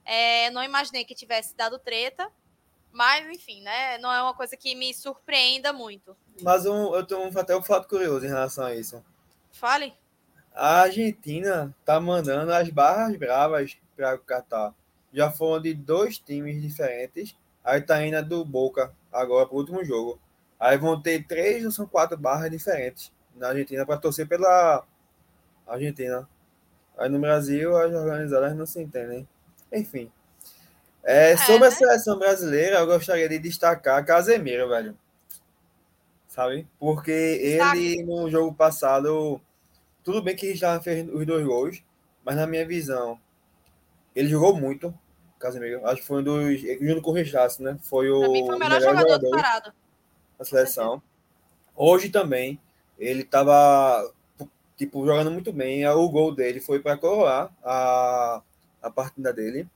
É, 0.05 0.51
não 0.51 0.63
imaginei 0.63 1.03
que 1.03 1.15
tivesse 1.15 1.55
dado 1.55 1.79
treta. 1.79 2.29
Mas, 2.91 3.27
enfim, 3.27 3.61
né? 3.61 3.97
Não 3.97 4.13
é 4.13 4.21
uma 4.21 4.33
coisa 4.33 4.55
que 4.55 4.75
me 4.75 4.93
surpreenda 4.93 5.73
muito. 5.73 6.15
Mas 6.41 6.65
um, 6.65 6.95
eu 6.95 7.05
tenho 7.05 7.39
até 7.39 7.55
um 7.57 7.63
fato 7.63 7.87
curioso 7.87 8.25
em 8.25 8.29
relação 8.29 8.63
a 8.63 8.75
isso. 8.75 9.03
Fale. 9.51 9.93
A 10.53 10.81
Argentina 10.83 11.75
tá 11.83 11.99
mandando 11.99 12.53
as 12.53 12.69
barras 12.69 13.17
bravas 13.17 13.75
para 13.95 14.15
o 14.15 14.19
Catar 14.19 14.73
já 15.15 15.31
foram 15.31 15.61
de 15.61 15.73
dois 15.73 16.17
times 16.19 16.61
diferentes. 16.61 17.35
Aí 17.63 17.81
tá 17.81 18.05
indo 18.05 18.21
do 18.23 18.45
Boca 18.45 18.93
agora 19.11 19.47
pro 19.47 19.57
último 19.57 19.83
jogo. 19.83 20.19
Aí 20.59 20.77
vão 20.77 21.01
ter 21.01 21.25
três 21.25 21.65
ou 21.65 21.71
são 21.71 21.87
quatro 21.87 22.17
barras 22.17 22.51
diferentes 22.51 23.11
na 23.35 23.49
Argentina 23.49 23.85
para 23.85 23.97
torcer 23.97 24.27
pela 24.27 24.85
Argentina. 25.65 26.27
Aí 26.97 27.09
no 27.09 27.19
Brasil 27.19 27.75
as 27.77 27.93
organizadas 27.93 28.55
não 28.55 28.65
se 28.65 28.81
entendem. 28.81 29.27
Enfim. 29.71 30.11
É, 31.03 31.31
é 31.31 31.37
sobre 31.37 31.55
é, 31.55 31.59
né? 31.59 31.67
a 31.67 31.71
seleção 31.71 32.17
brasileira, 32.19 32.79
eu 32.79 32.87
gostaria 32.87 33.29
de 33.29 33.39
destacar 33.39 34.05
Casemiro, 34.05 34.69
velho. 34.69 34.97
Sabe? 36.27 36.67
Porque 36.79 37.11
ele 37.11 38.03
no 38.03 38.29
jogo 38.29 38.53
passado, 38.53 39.39
tudo 40.03 40.21
bem 40.21 40.35
que 40.35 40.55
já 40.55 40.79
fez 40.81 41.07
os 41.07 41.25
dois 41.25 41.45
gols, 41.45 41.83
mas 42.23 42.35
na 42.35 42.47
minha 42.47 42.67
visão, 42.67 43.19
ele 44.15 44.29
jogou 44.29 44.55
muito. 44.55 44.93
Casemiro. 45.39 45.85
Acho 45.85 46.01
que 46.01 46.07
foi 46.07 46.19
um 46.19 46.23
dos. 46.23 46.61
Junto 46.81 47.01
com 47.01 47.11
o 47.11 47.13
Richardson, 47.13 47.63
né? 47.63 47.77
Foi 47.81 48.09
o, 48.09 48.31
mim 48.31 48.45
foi 48.45 48.55
o 48.55 48.59
melhor, 48.59 48.79
melhor 48.79 48.95
jogador, 48.95 49.09
jogador 49.09 49.31
parado. 49.31 49.73
da 50.37 50.45
seleção. 50.45 51.01
Hoje 51.75 52.09
também, 52.09 52.59
ele 52.97 53.21
estava 53.21 54.09
tipo, 54.77 55.05
jogando 55.05 55.31
muito 55.31 55.51
bem. 55.51 55.87
O 55.87 56.09
gol 56.09 56.33
dele 56.33 56.59
foi 56.59 56.79
para 56.79 56.97
coroar 56.97 57.51
a, 57.63 58.41
a 58.81 58.89
partida 58.89 59.33
dele. 59.33 59.67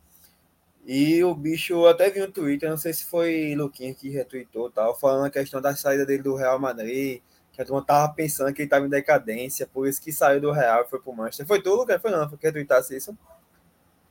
E 0.85 1.23
o 1.23 1.35
bicho 1.35 1.85
até 1.85 2.09
vi 2.09 2.19
no 2.19 2.31
Twitter, 2.31 2.69
não 2.69 2.77
sei 2.77 2.93
se 2.93 3.05
foi 3.05 3.53
Luquinha 3.55 3.93
que 3.93 4.09
retweetou 4.09 4.71
tal, 4.71 4.97
falando 4.97 5.25
a 5.25 5.29
questão 5.29 5.61
da 5.61 5.75
saída 5.75 6.05
dele 6.05 6.23
do 6.23 6.35
Real 6.35 6.57
Madrid, 6.57 7.21
que 7.51 7.61
a 7.61 7.65
turma 7.65 7.85
tava 7.85 8.11
pensando 8.13 8.53
que 8.53 8.63
ele 8.63 8.69
tava 8.69 8.85
em 8.85 8.89
decadência, 8.89 9.67
por 9.67 9.87
isso 9.87 10.01
que 10.01 10.11
saiu 10.11 10.41
do 10.41 10.51
Real 10.51 10.83
e 10.83 10.89
foi 10.89 10.99
pro 10.99 11.13
Manchester. 11.13 11.45
Foi 11.45 11.61
tu, 11.61 11.75
Lucas? 11.75 12.01
Foi 12.01 12.09
não, 12.09 12.27
foi 12.27 12.37
que 12.37 12.47
retweetasse 12.47 12.95
isso? 12.95 13.15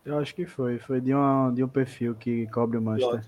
Eu 0.09 0.19
acho 0.19 0.35
que 0.35 0.47
foi. 0.47 0.79
Foi 0.79 1.01
de, 1.01 1.13
uma, 1.13 1.53
de 1.55 1.63
um 1.63 1.69
perfil 1.69 2.15
que 2.15 2.47
cobre 2.47 2.79
o 2.79 2.83
Manchester. 2.83 3.25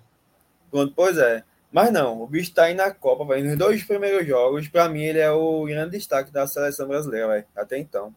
Pronto. 0.71 0.93
Pois 0.97 1.19
é. 1.19 1.45
Mas 1.71 1.93
não, 1.93 2.23
o 2.23 2.27
bicho 2.27 2.53
tá 2.55 2.65
aí 2.65 2.75
na 2.75 2.91
Copa, 2.91 3.25
véio. 3.25 3.45
Nos 3.45 3.59
dois 3.59 3.85
primeiros 3.85 4.27
jogos, 4.27 4.67
para 4.67 4.89
mim, 4.89 5.03
ele 5.03 5.19
é 5.19 5.31
o 5.31 5.65
grande 5.65 5.93
destaque 5.93 6.33
da 6.33 6.47
seleção 6.47 6.89
brasileira, 6.89 7.29
véio. 7.29 7.45
até 7.55 7.79
então. 7.79 8.15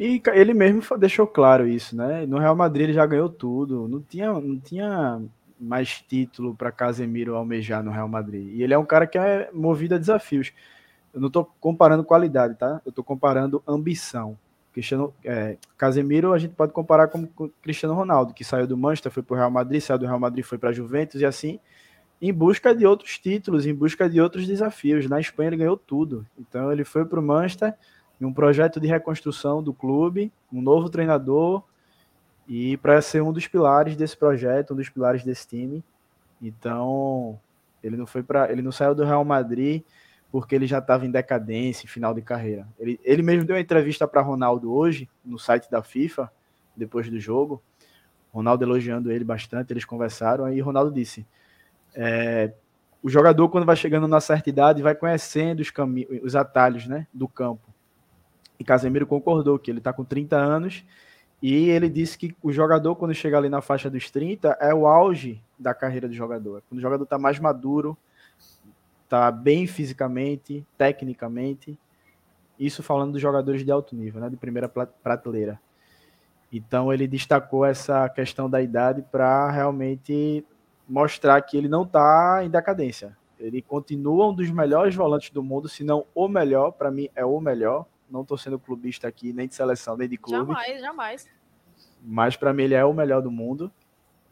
E 0.00 0.22
ele 0.32 0.54
mesmo 0.54 0.82
deixou 0.96 1.26
claro 1.26 1.66
isso, 1.68 1.94
né? 1.94 2.24
No 2.24 2.38
Real 2.38 2.56
Madrid 2.56 2.84
ele 2.84 2.92
já 2.94 3.04
ganhou 3.04 3.28
tudo. 3.28 3.86
Não 3.88 4.00
tinha, 4.00 4.32
não 4.32 4.58
tinha 4.58 5.20
mais 5.60 6.00
título 6.00 6.54
para 6.54 6.72
Casemiro 6.72 7.34
almejar 7.34 7.82
no 7.82 7.90
Real 7.90 8.08
Madrid. 8.08 8.54
E 8.54 8.62
ele 8.62 8.72
é 8.72 8.78
um 8.78 8.86
cara 8.86 9.06
que 9.06 9.18
é 9.18 9.50
movido 9.52 9.96
a 9.96 9.98
desafios. 9.98 10.52
Eu 11.12 11.20
não 11.20 11.26
estou 11.26 11.44
comparando 11.60 12.04
qualidade, 12.04 12.54
tá? 12.54 12.80
Eu 12.86 12.90
estou 12.90 13.04
comparando 13.04 13.62
ambição. 13.66 14.38
Cristiano, 14.78 15.12
é, 15.24 15.56
Casemiro 15.76 16.32
a 16.32 16.38
gente 16.38 16.54
pode 16.54 16.72
comparar 16.72 17.08
com, 17.08 17.26
com 17.26 17.48
Cristiano 17.60 17.96
Ronaldo, 17.96 18.32
que 18.32 18.44
saiu 18.44 18.64
do 18.64 18.76
Manchester, 18.76 19.10
foi 19.10 19.24
para 19.24 19.34
o 19.34 19.36
Real 19.36 19.50
Madrid, 19.50 19.80
saiu 19.80 19.98
do 19.98 20.06
Real 20.06 20.20
Madrid, 20.20 20.44
foi 20.44 20.56
para 20.56 20.70
a 20.70 20.72
Juventus 20.72 21.20
e 21.20 21.24
assim, 21.24 21.58
em 22.22 22.32
busca 22.32 22.72
de 22.72 22.86
outros 22.86 23.18
títulos, 23.18 23.66
em 23.66 23.74
busca 23.74 24.08
de 24.08 24.20
outros 24.20 24.46
desafios. 24.46 25.08
Na 25.08 25.18
Espanha 25.18 25.48
ele 25.48 25.56
ganhou 25.56 25.76
tudo. 25.76 26.24
Então 26.38 26.70
ele 26.70 26.84
foi 26.84 27.04
para 27.04 27.18
o 27.18 27.22
Manchester 27.22 27.74
em 28.20 28.24
um 28.24 28.32
projeto 28.32 28.78
de 28.78 28.86
reconstrução 28.86 29.60
do 29.60 29.72
clube, 29.72 30.30
um 30.52 30.62
novo 30.62 30.88
treinador 30.88 31.64
e 32.46 32.76
para 32.76 33.02
ser 33.02 33.20
um 33.20 33.32
dos 33.32 33.48
pilares 33.48 33.96
desse 33.96 34.16
projeto, 34.16 34.74
um 34.74 34.76
dos 34.76 34.88
pilares 34.88 35.24
desse 35.24 35.48
time. 35.48 35.82
Então 36.40 37.36
ele 37.82 37.96
não 37.96 38.06
foi 38.06 38.22
para, 38.22 38.52
ele 38.52 38.62
não 38.62 38.70
saiu 38.70 38.94
do 38.94 39.04
Real 39.04 39.24
Madrid 39.24 39.82
porque 40.30 40.54
ele 40.54 40.66
já 40.66 40.78
estava 40.78 41.06
em 41.06 41.10
decadência, 41.10 41.88
final 41.88 42.12
de 42.12 42.22
carreira. 42.22 42.66
Ele, 42.78 43.00
ele 43.02 43.22
mesmo 43.22 43.44
deu 43.44 43.56
uma 43.56 43.62
entrevista 43.62 44.06
para 44.06 44.20
Ronaldo 44.20 44.72
hoje, 44.72 45.08
no 45.24 45.38
site 45.38 45.70
da 45.70 45.82
FIFA, 45.82 46.30
depois 46.76 47.08
do 47.08 47.18
jogo. 47.18 47.62
Ronaldo 48.32 48.64
elogiando 48.64 49.10
ele 49.10 49.24
bastante, 49.24 49.72
eles 49.72 49.84
conversaram, 49.84 50.44
aí 50.44 50.60
Ronaldo 50.60 50.92
disse: 50.92 51.26
é, 51.94 52.52
o 53.02 53.08
jogador, 53.08 53.48
quando 53.48 53.64
vai 53.64 53.76
chegando 53.76 54.06
na 54.06 54.20
certa 54.20 54.48
idade, 54.48 54.82
vai 54.82 54.94
conhecendo 54.94 55.60
os, 55.60 55.70
caminhos, 55.70 56.20
os 56.22 56.36
atalhos 56.36 56.86
né, 56.86 57.06
do 57.12 57.26
campo. 57.26 57.68
E 58.58 58.64
Casemiro 58.64 59.06
concordou 59.06 59.58
que 59.58 59.70
ele 59.70 59.78
está 59.78 59.92
com 59.92 60.04
30 60.04 60.36
anos 60.36 60.84
e 61.40 61.70
ele 61.70 61.88
disse 61.88 62.18
que 62.18 62.34
o 62.42 62.52
jogador, 62.52 62.96
quando 62.96 63.14
chega 63.14 63.38
ali 63.38 63.48
na 63.48 63.60
faixa 63.60 63.88
dos 63.88 64.10
30, 64.10 64.58
é 64.60 64.74
o 64.74 64.86
auge 64.86 65.40
da 65.56 65.72
carreira 65.72 66.08
do 66.08 66.14
jogador. 66.14 66.62
Quando 66.68 66.78
o 66.78 66.82
jogador 66.82 67.04
está 67.04 67.18
mais 67.18 67.38
maduro, 67.38 67.96
tá 69.08 69.30
bem 69.30 69.66
fisicamente, 69.66 70.66
tecnicamente. 70.76 71.78
Isso 72.58 72.82
falando 72.82 73.12
dos 73.12 73.22
jogadores 73.22 73.64
de 73.64 73.70
alto 73.70 73.94
nível, 73.94 74.20
né, 74.20 74.28
de 74.28 74.36
primeira 74.36 74.68
prateleira. 74.68 75.60
Então 76.52 76.92
ele 76.92 77.06
destacou 77.06 77.64
essa 77.64 78.08
questão 78.08 78.48
da 78.48 78.60
idade 78.60 79.02
para 79.10 79.50
realmente 79.50 80.44
mostrar 80.88 81.40
que 81.42 81.56
ele 81.56 81.68
não 81.68 81.82
está 81.82 82.40
em 82.42 82.50
decadência. 82.50 83.16
Ele 83.38 83.62
continua 83.62 84.28
um 84.28 84.34
dos 84.34 84.50
melhores 84.50 84.94
volantes 84.94 85.30
do 85.30 85.42
mundo, 85.42 85.68
se 85.68 85.84
não 85.84 86.04
o 86.14 86.26
melhor. 86.26 86.72
Para 86.72 86.90
mim 86.90 87.08
é 87.14 87.24
o 87.24 87.38
melhor. 87.40 87.86
Não 88.10 88.22
estou 88.22 88.36
sendo 88.36 88.58
clubista 88.58 89.06
aqui, 89.06 89.32
nem 89.32 89.46
de 89.46 89.54
seleção, 89.54 89.96
nem 89.96 90.08
de 90.08 90.16
clube. 90.16 90.52
Jamais, 90.52 90.80
jamais. 90.80 91.30
Mas 92.02 92.36
para 92.36 92.52
mim 92.52 92.64
ele 92.64 92.74
é 92.74 92.84
o 92.84 92.92
melhor 92.92 93.20
do 93.22 93.30
mundo 93.30 93.70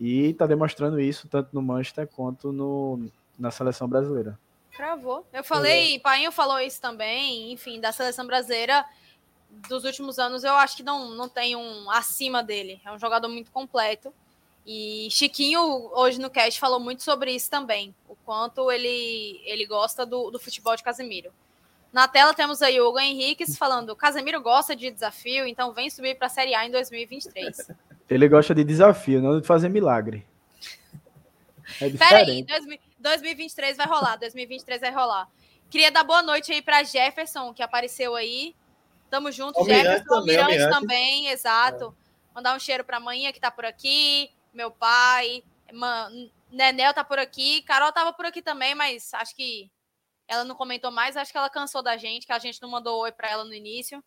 e 0.01 0.31
está 0.31 0.47
demonstrando 0.47 0.99
isso 0.99 1.29
tanto 1.29 1.51
no 1.53 1.63
Manchester 1.63 2.09
quanto 2.09 2.53
no, 2.53 3.09
na 3.39 3.51
seleção 3.51 3.89
brasileira. 3.89 4.39
Cravou. 4.77 5.27
Eu 5.33 5.43
falei, 5.43 5.97
é. 5.97 5.99
Painho 5.99 6.31
falou 6.31 6.61
isso 6.61 6.81
também, 6.81 7.53
enfim, 7.53 7.81
da 7.81 7.93
seleção 7.93 8.27
brasileira. 8.27 8.85
dos 9.69 9.85
últimos 9.85 10.19
anos, 10.19 10.45
eu 10.45 10.55
acho 10.55 10.77
que 10.77 10.83
não, 10.83 11.11
não 11.11 11.29
tem 11.29 11.57
um 11.57 11.91
acima 11.91 12.43
dele. 12.43 12.81
É 12.85 12.93
um 12.93 12.99
jogador 12.99 13.29
muito 13.29 13.51
completo. 13.51 14.13
E 14.67 15.09
Chiquinho, 15.11 15.61
hoje 15.95 16.21
no 16.21 16.29
cast, 16.29 16.59
falou 16.59 16.81
muito 16.81 17.03
sobre 17.03 17.33
isso 17.33 17.49
também. 17.49 17.95
O 18.09 18.17
quanto 18.17 18.71
ele, 18.71 19.41
ele 19.45 19.65
gosta 19.65 20.05
do, 20.05 20.31
do 20.31 20.39
futebol 20.39 20.75
de 20.77 20.83
Casemiro. 20.83 21.31
Na 21.93 22.09
tela 22.09 22.35
temos 22.35 22.61
aí 22.61 22.81
o 22.81 22.89
Hugo 22.89 22.99
Henriques 22.99 23.57
falando: 23.57 23.95
Casemiro 23.97 24.41
gosta 24.43 24.75
de 24.75 24.91
desafio, 24.91 25.47
então 25.47 25.73
vem 25.73 25.89
subir 25.89 26.17
para 26.17 26.27
a 26.27 26.31
Série 26.31 26.55
A 26.55 26.67
em 26.67 26.71
2023. 26.71 27.71
Ele 28.11 28.29
gosta 28.29 28.55
de 28.55 28.65
desafio, 28.65 29.23
não 29.23 29.41
de 29.41 29.47
fazer 29.47 29.69
milagre. 29.69 30.27
É 31.81 31.91
Peraí, 31.91 32.47
2023 32.99 33.77
vai 33.77 33.87
rolar, 33.87 34.17
2023 34.17 34.81
vai 34.81 34.91
rolar. 34.91 35.29
Queria 35.71 35.91
dar 35.91 36.05
boa 36.05 36.23
noite 36.23 36.53
aí 36.53 36.63
para 36.63 36.83
Jefferson, 36.83 37.53
que 37.53 37.63
apareceu 37.63 38.15
aí. 38.15 38.55
Tamo 39.11 39.31
junto, 39.31 39.59
Almirante 39.59 39.85
Jefferson, 39.85 40.21
também, 40.21 40.39
Almirante, 40.39 40.71
também, 40.71 41.29
exato. 41.29 41.97
É. 42.01 42.35
Mandar 42.35 42.57
um 42.57 42.59
cheiro 42.61 42.85
para 42.85 42.99
a 42.99 43.01
manhã 43.01 43.33
que 43.33 43.41
tá 43.41 43.51
por 43.51 43.65
aqui, 43.65 44.31
meu 44.53 44.71
pai, 44.71 45.43
Nenel 46.51 46.95
tá 46.95 47.05
por 47.05 47.19
aqui, 47.19 47.63
Carol 47.63 47.93
tava 47.93 48.13
por 48.13 48.27
aqui 48.27 48.43
também, 48.43 48.75
mas 48.75 49.13
acho 49.15 49.35
que 49.35 49.71
ela 50.29 50.45
não 50.45 50.55
comentou 50.55 50.91
mais, 50.91 51.17
acho 51.17 51.31
que 51.31 51.39
ela 51.39 51.49
cansou 51.49 51.83
da 51.83 51.97
gente, 51.97 52.27
que 52.27 52.33
a 52.33 52.39
gente 52.39 52.61
não 52.61 52.69
mandou 52.69 53.01
oi 53.01 53.13
para 53.13 53.31
ela 53.31 53.45
no 53.45 53.55
início. 53.55 54.03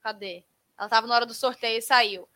Cadê? 0.00 0.44
Ela 0.78 0.88
tava 0.88 1.06
na 1.06 1.14
hora 1.14 1.26
do 1.26 1.34
sorteio 1.34 1.78
e 1.78 1.82
saiu. 1.82 2.28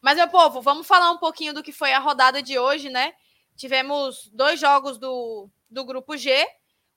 Mas, 0.00 0.16
meu 0.16 0.28
povo, 0.28 0.62
vamos 0.62 0.86
falar 0.86 1.10
um 1.10 1.18
pouquinho 1.18 1.52
do 1.52 1.62
que 1.62 1.72
foi 1.72 1.92
a 1.92 1.98
rodada 1.98 2.40
de 2.40 2.58
hoje, 2.58 2.88
né? 2.88 3.12
Tivemos 3.60 4.30
dois 4.32 4.58
jogos 4.58 4.96
do, 4.96 5.46
do 5.68 5.84
grupo 5.84 6.16
G. 6.16 6.48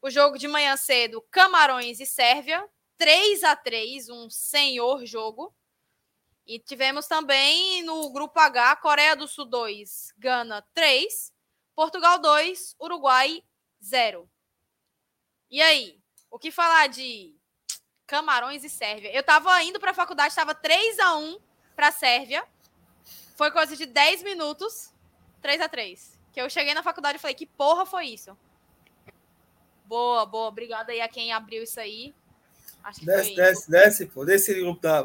O 0.01 0.09
jogo 0.09 0.37
de 0.37 0.47
manhã 0.47 0.77
cedo, 0.77 1.21
Camarões 1.29 1.99
e 1.99 2.05
Sérvia, 2.05 2.65
3 2.97 3.43
a 3.43 3.53
3 3.53 4.07
um 4.07 4.29
senhor 4.29 5.05
jogo. 5.05 5.53
E 6.47 6.59
tivemos 6.59 7.05
também 7.05 7.83
no 7.83 8.09
grupo 8.13 8.39
H, 8.39 8.77
Coreia 8.77 9.13
do 9.13 9.27
Sul 9.27 9.43
2, 9.43 10.13
Gana 10.17 10.65
3, 10.73 11.33
Portugal 11.75 12.17
2, 12.19 12.77
Uruguai 12.79 13.43
0. 13.83 14.31
E 15.51 15.61
aí, 15.61 15.99
o 16.31 16.39
que 16.39 16.49
falar 16.49 16.87
de 16.87 17.35
Camarões 18.07 18.63
e 18.63 18.69
Sérvia? 18.69 19.13
Eu 19.13 19.21
tava 19.23 19.61
indo 19.63 19.81
para 19.81 19.91
a 19.91 19.93
faculdade, 19.93 20.29
estava 20.29 20.55
3 20.55 20.97
a 20.99 21.17
1 21.17 21.39
para 21.75 21.89
a 21.89 21.91
Sérvia. 21.91 22.47
Foi 23.35 23.51
coisa 23.51 23.75
de 23.75 23.85
10 23.85 24.23
minutos, 24.23 24.93
3 25.41 25.59
a 25.59 25.67
3 25.67 26.22
Que 26.33 26.41
eu 26.41 26.49
cheguei 26.49 26.73
na 26.73 26.81
faculdade 26.81 27.17
e 27.17 27.21
falei, 27.21 27.35
que 27.35 27.45
porra 27.45 27.85
foi 27.85 28.07
isso? 28.07 28.35
Boa, 29.85 30.25
boa. 30.25 30.47
Obrigada 30.47 30.91
aí 30.91 30.99
a 30.99 31.07
quem 31.07 31.31
abriu 31.31 31.63
isso 31.63 31.79
aí. 31.79 32.13
Acho 32.83 32.99
que 32.99 33.05
desce, 33.05 33.35
desce, 33.35 33.71
desce, 33.71 34.05
pô. 34.07 34.25
Desce 34.25 34.53
grupo 34.59 34.81
da. 34.81 35.03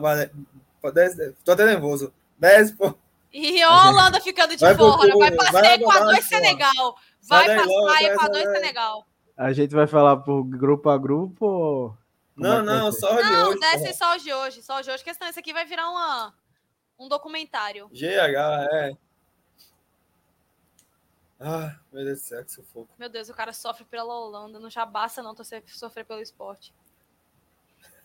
Desce, 0.92 1.36
tô 1.44 1.52
até 1.52 1.66
nervoso. 1.66 2.12
Desce, 2.38 2.74
pô. 2.74 2.94
E 3.30 3.62
a 3.62 3.90
Holanda 3.90 4.22
ficando 4.22 4.56
de 4.56 4.64
vai 4.64 4.74
fora. 4.74 5.14
Vai 5.18 5.30
passar 5.30 5.74
Equador 5.74 6.14
e 6.16 6.22
Senegal. 6.22 6.96
Vai 7.28 7.56
passar 7.56 8.02
Equador 8.04 8.40
e 8.40 8.54
Senegal. 8.54 9.06
A 9.36 9.52
gente 9.52 9.74
vai 9.74 9.86
falar 9.86 10.16
por 10.16 10.42
grupo 10.44 10.88
a 10.88 10.96
grupo? 10.96 11.94
Não, 12.34 12.60
é 12.60 12.62
não, 12.62 12.90
só 12.90 13.14
de 13.14 13.22
não, 13.22 13.50
hoje. 13.50 13.60
Não, 13.60 13.70
desce 13.70 13.98
só 13.98 14.16
de 14.16 14.32
hoje. 14.32 14.62
Só 14.62 14.78
o 14.78 14.82
de 14.82 14.90
hoje. 14.90 15.04
Questão, 15.04 15.28
isso 15.28 15.38
aqui 15.38 15.52
vai 15.52 15.66
virar 15.66 15.90
uma, 15.90 16.34
um 16.98 17.06
documentário. 17.06 17.88
GH, 17.88 18.72
é. 18.72 18.96
Ah, 21.40 21.76
meu 21.92 22.04
Deus 22.04 22.20
do 22.20 22.24
céu, 22.24 22.44
que 22.44 22.50
sufoco. 22.50 22.88
Meu 22.98 23.08
Deus, 23.08 23.28
o 23.28 23.34
cara 23.34 23.52
sofre 23.52 23.84
pela 23.84 24.12
Holanda. 24.12 24.58
Não 24.58 24.68
já 24.68 24.84
basta 24.84 25.22
não 25.22 25.36
sofrer 25.66 26.04
pelo 26.04 26.20
esporte. 26.20 26.74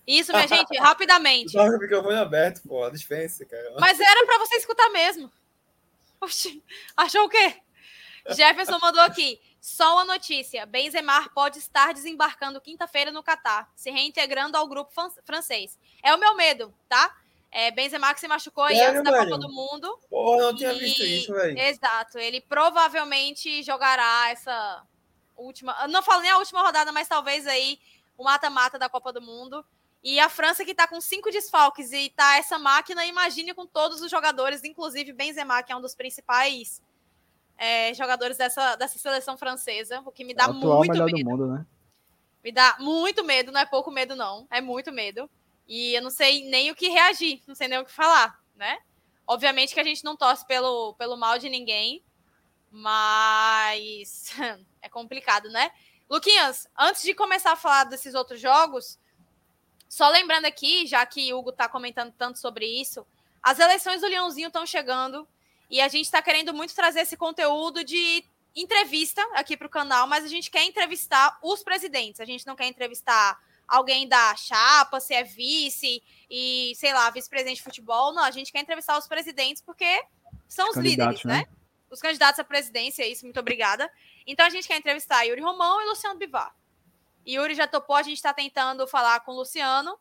Isso, 0.05 0.31
minha 0.31 0.47
gente, 0.47 0.77
rapidamente. 0.77 1.51
Só 1.51 1.63
o 1.63 1.79
microfone 1.79 2.15
aberto, 2.15 2.61
pô. 2.67 2.88
Dispensa, 2.89 3.45
cara. 3.45 3.75
Mas 3.79 3.99
era 3.99 4.25
para 4.25 4.38
você 4.39 4.55
escutar 4.55 4.89
mesmo. 4.89 5.31
Oxi, 6.21 6.63
achou 6.95 7.25
o 7.25 7.29
quê? 7.29 7.61
Jefferson 8.29 8.79
mandou 8.79 9.01
aqui. 9.01 9.41
Só 9.59 9.93
uma 9.93 10.05
notícia: 10.05 10.65
Benzema 10.65 11.29
pode 11.29 11.57
estar 11.57 11.93
desembarcando 11.93 12.61
quinta-feira 12.61 13.11
no 13.11 13.23
Catar, 13.23 13.71
se 13.75 13.89
reintegrando 13.89 14.57
ao 14.57 14.67
grupo 14.67 14.91
francês. 15.25 15.79
É 16.03 16.13
o 16.13 16.19
meu 16.19 16.36
medo, 16.36 16.73
tá? 16.88 17.15
É, 17.55 17.69
Benzema 17.69 18.11
que 18.15 18.19
se 18.19 18.27
machucou 18.27 18.63
aí 18.63 18.81
antes 18.81 19.03
da 19.03 19.25
Copa 19.25 19.37
do 19.37 19.47
Mundo. 19.47 19.99
Porra, 20.09 20.41
não 20.41 20.55
tinha 20.55 20.73
e... 20.73 20.79
visto 20.79 21.03
isso, 21.03 21.33
velho. 21.33 21.57
Exato. 21.59 22.17
Ele 22.17 22.41
provavelmente 22.41 23.61
jogará 23.61 24.31
essa 24.31 24.83
última. 25.37 25.87
Não 25.87 26.01
falo 26.01 26.23
nem 26.23 26.31
a 26.31 26.39
última 26.39 26.63
rodada, 26.63 26.91
mas 26.91 27.07
talvez 27.07 27.45
aí 27.45 27.79
o 28.17 28.23
mata-mata 28.23 28.79
da 28.79 28.89
Copa 28.89 29.13
do 29.13 29.21
Mundo. 29.21 29.63
E 30.03 30.19
a 30.19 30.29
França 30.29 30.65
que 30.65 30.73
tá 30.73 30.87
com 30.87 30.99
cinco 30.99 31.29
desfalques 31.29 31.93
e 31.93 32.09
tá 32.09 32.37
essa 32.37 32.57
máquina, 32.57 33.05
imagine 33.05 33.53
com 33.53 33.67
todos 33.67 34.01
os 34.01 34.09
jogadores, 34.09 34.63
inclusive 34.63 35.13
Benzema, 35.13 35.61
que 35.61 35.71
é 35.71 35.75
um 35.75 35.81
dos 35.81 35.95
principais 35.95 36.81
é, 37.55 37.93
jogadores 37.93 38.35
dessa, 38.35 38.75
dessa 38.75 38.97
seleção 38.97 39.37
francesa, 39.37 40.01
o 40.05 40.11
que 40.11 40.25
me 40.25 40.33
dá 40.33 40.47
muito 40.47 41.05
medo. 41.05 41.29
Mundo, 41.29 41.47
né? 41.47 41.65
Me 42.43 42.51
dá 42.51 42.75
muito 42.79 43.23
medo, 43.23 43.51
não 43.51 43.61
é 43.61 43.65
pouco 43.65 43.91
medo, 43.91 44.15
não. 44.15 44.45
É 44.49 44.59
muito 44.59 44.91
medo. 44.91 45.29
E 45.68 45.93
eu 45.93 46.01
não 46.01 46.09
sei 46.09 46.49
nem 46.49 46.72
o 46.72 46.76
que 46.76 46.89
reagir, 46.89 47.41
não 47.47 47.55
sei 47.55 47.68
nem 47.68 47.80
o 47.80 47.86
que 47.86 47.91
falar, 47.91 48.39
né? 48.55 48.80
Obviamente 49.26 49.74
que 49.74 49.80
a 49.80 49.84
gente 49.84 50.03
não 50.03 50.18
torce 50.18 50.45
pelo, 50.45 50.93
pelo 50.95 51.16
mal 51.16 51.39
de 51.39 51.49
ninguém, 51.49 52.03
mas 52.70 54.34
é 54.82 54.89
complicado, 54.89 55.49
né? 55.49 55.72
Luquinhas, 56.09 56.68
antes 56.78 57.03
de 57.03 57.14
começar 57.14 57.53
a 57.53 57.55
falar 57.55 57.86
desses 57.86 58.14
outros 58.14 58.39
jogos, 58.39 58.99
só 59.88 60.09
lembrando 60.09 60.45
aqui, 60.45 60.86
já 60.86 61.05
que 61.05 61.34
o 61.34 61.39
Hugo 61.39 61.51
está 61.51 61.70
comentando 61.70 62.14
tanto 62.18 62.39
sobre 62.39 62.66
isso, 62.66 63.05
as 63.41 63.59
eleições 63.59 64.01
do 64.01 64.07
Leãozinho 64.07 64.47
estão 64.47 64.66
chegando 64.66 65.28
e 65.70 65.80
a 65.80 65.88
gente 65.88 66.05
está 66.05 66.22
querendo 66.22 66.53
muito 66.53 66.76
trazer 66.76 67.01
esse 67.01 67.16
conteúdo 67.16 67.84
de 67.84 68.24
entrevista 68.55 69.22
aqui 69.34 69.57
para 69.57 69.68
o 69.68 69.70
canal, 69.70 70.07
mas 70.07 70.24
a 70.24 70.28
gente 70.28 70.51
quer 70.51 70.64
entrevistar 70.64 71.38
os 71.41 71.64
presidentes, 71.64 72.20
a 72.20 72.26
gente 72.26 72.45
não 72.45 72.55
quer 72.55 72.68
entrevistar 72.68 73.39
alguém 73.74 74.07
da 74.07 74.36
chapa, 74.36 74.99
se 74.99 75.15
é 75.15 75.24
vice 75.24 76.03
e, 76.30 76.74
sei 76.76 76.93
lá, 76.93 77.09
vice-presidente 77.09 77.57
de 77.57 77.63
futebol. 77.63 78.13
Não, 78.13 78.24
a 78.24 78.30
gente 78.30 78.51
quer 78.51 78.59
entrevistar 78.59 78.97
os 78.99 79.07
presidentes 79.07 79.63
porque 79.63 80.05
são 80.47 80.69
os, 80.69 80.78
os 80.78 80.84
líderes, 80.84 81.24
né? 81.24 81.39
né? 81.39 81.47
Os 81.89 81.99
candidatos 81.99 82.39
à 82.39 82.43
presidência, 82.43 83.01
é 83.01 83.07
isso, 83.07 83.26
muito 83.26 83.39
obrigada. 83.39 83.91
Então 84.28 84.45
a 84.45 84.49
gente 84.49 84.67
quer 84.67 84.78
entrevistar 84.78 85.24
Yuri 85.24 85.41
Romão 85.41 85.82
e 85.82 85.86
Luciano 85.89 86.19
Bivar. 86.19 86.55
Yuri 87.28 87.55
já 87.55 87.67
topou, 87.67 87.95
a 87.95 88.03
gente 88.03 88.17
está 88.17 88.32
tentando 88.32 88.86
falar 88.86 89.19
com 89.21 89.32
o 89.32 89.38
Luciano. 89.38 89.97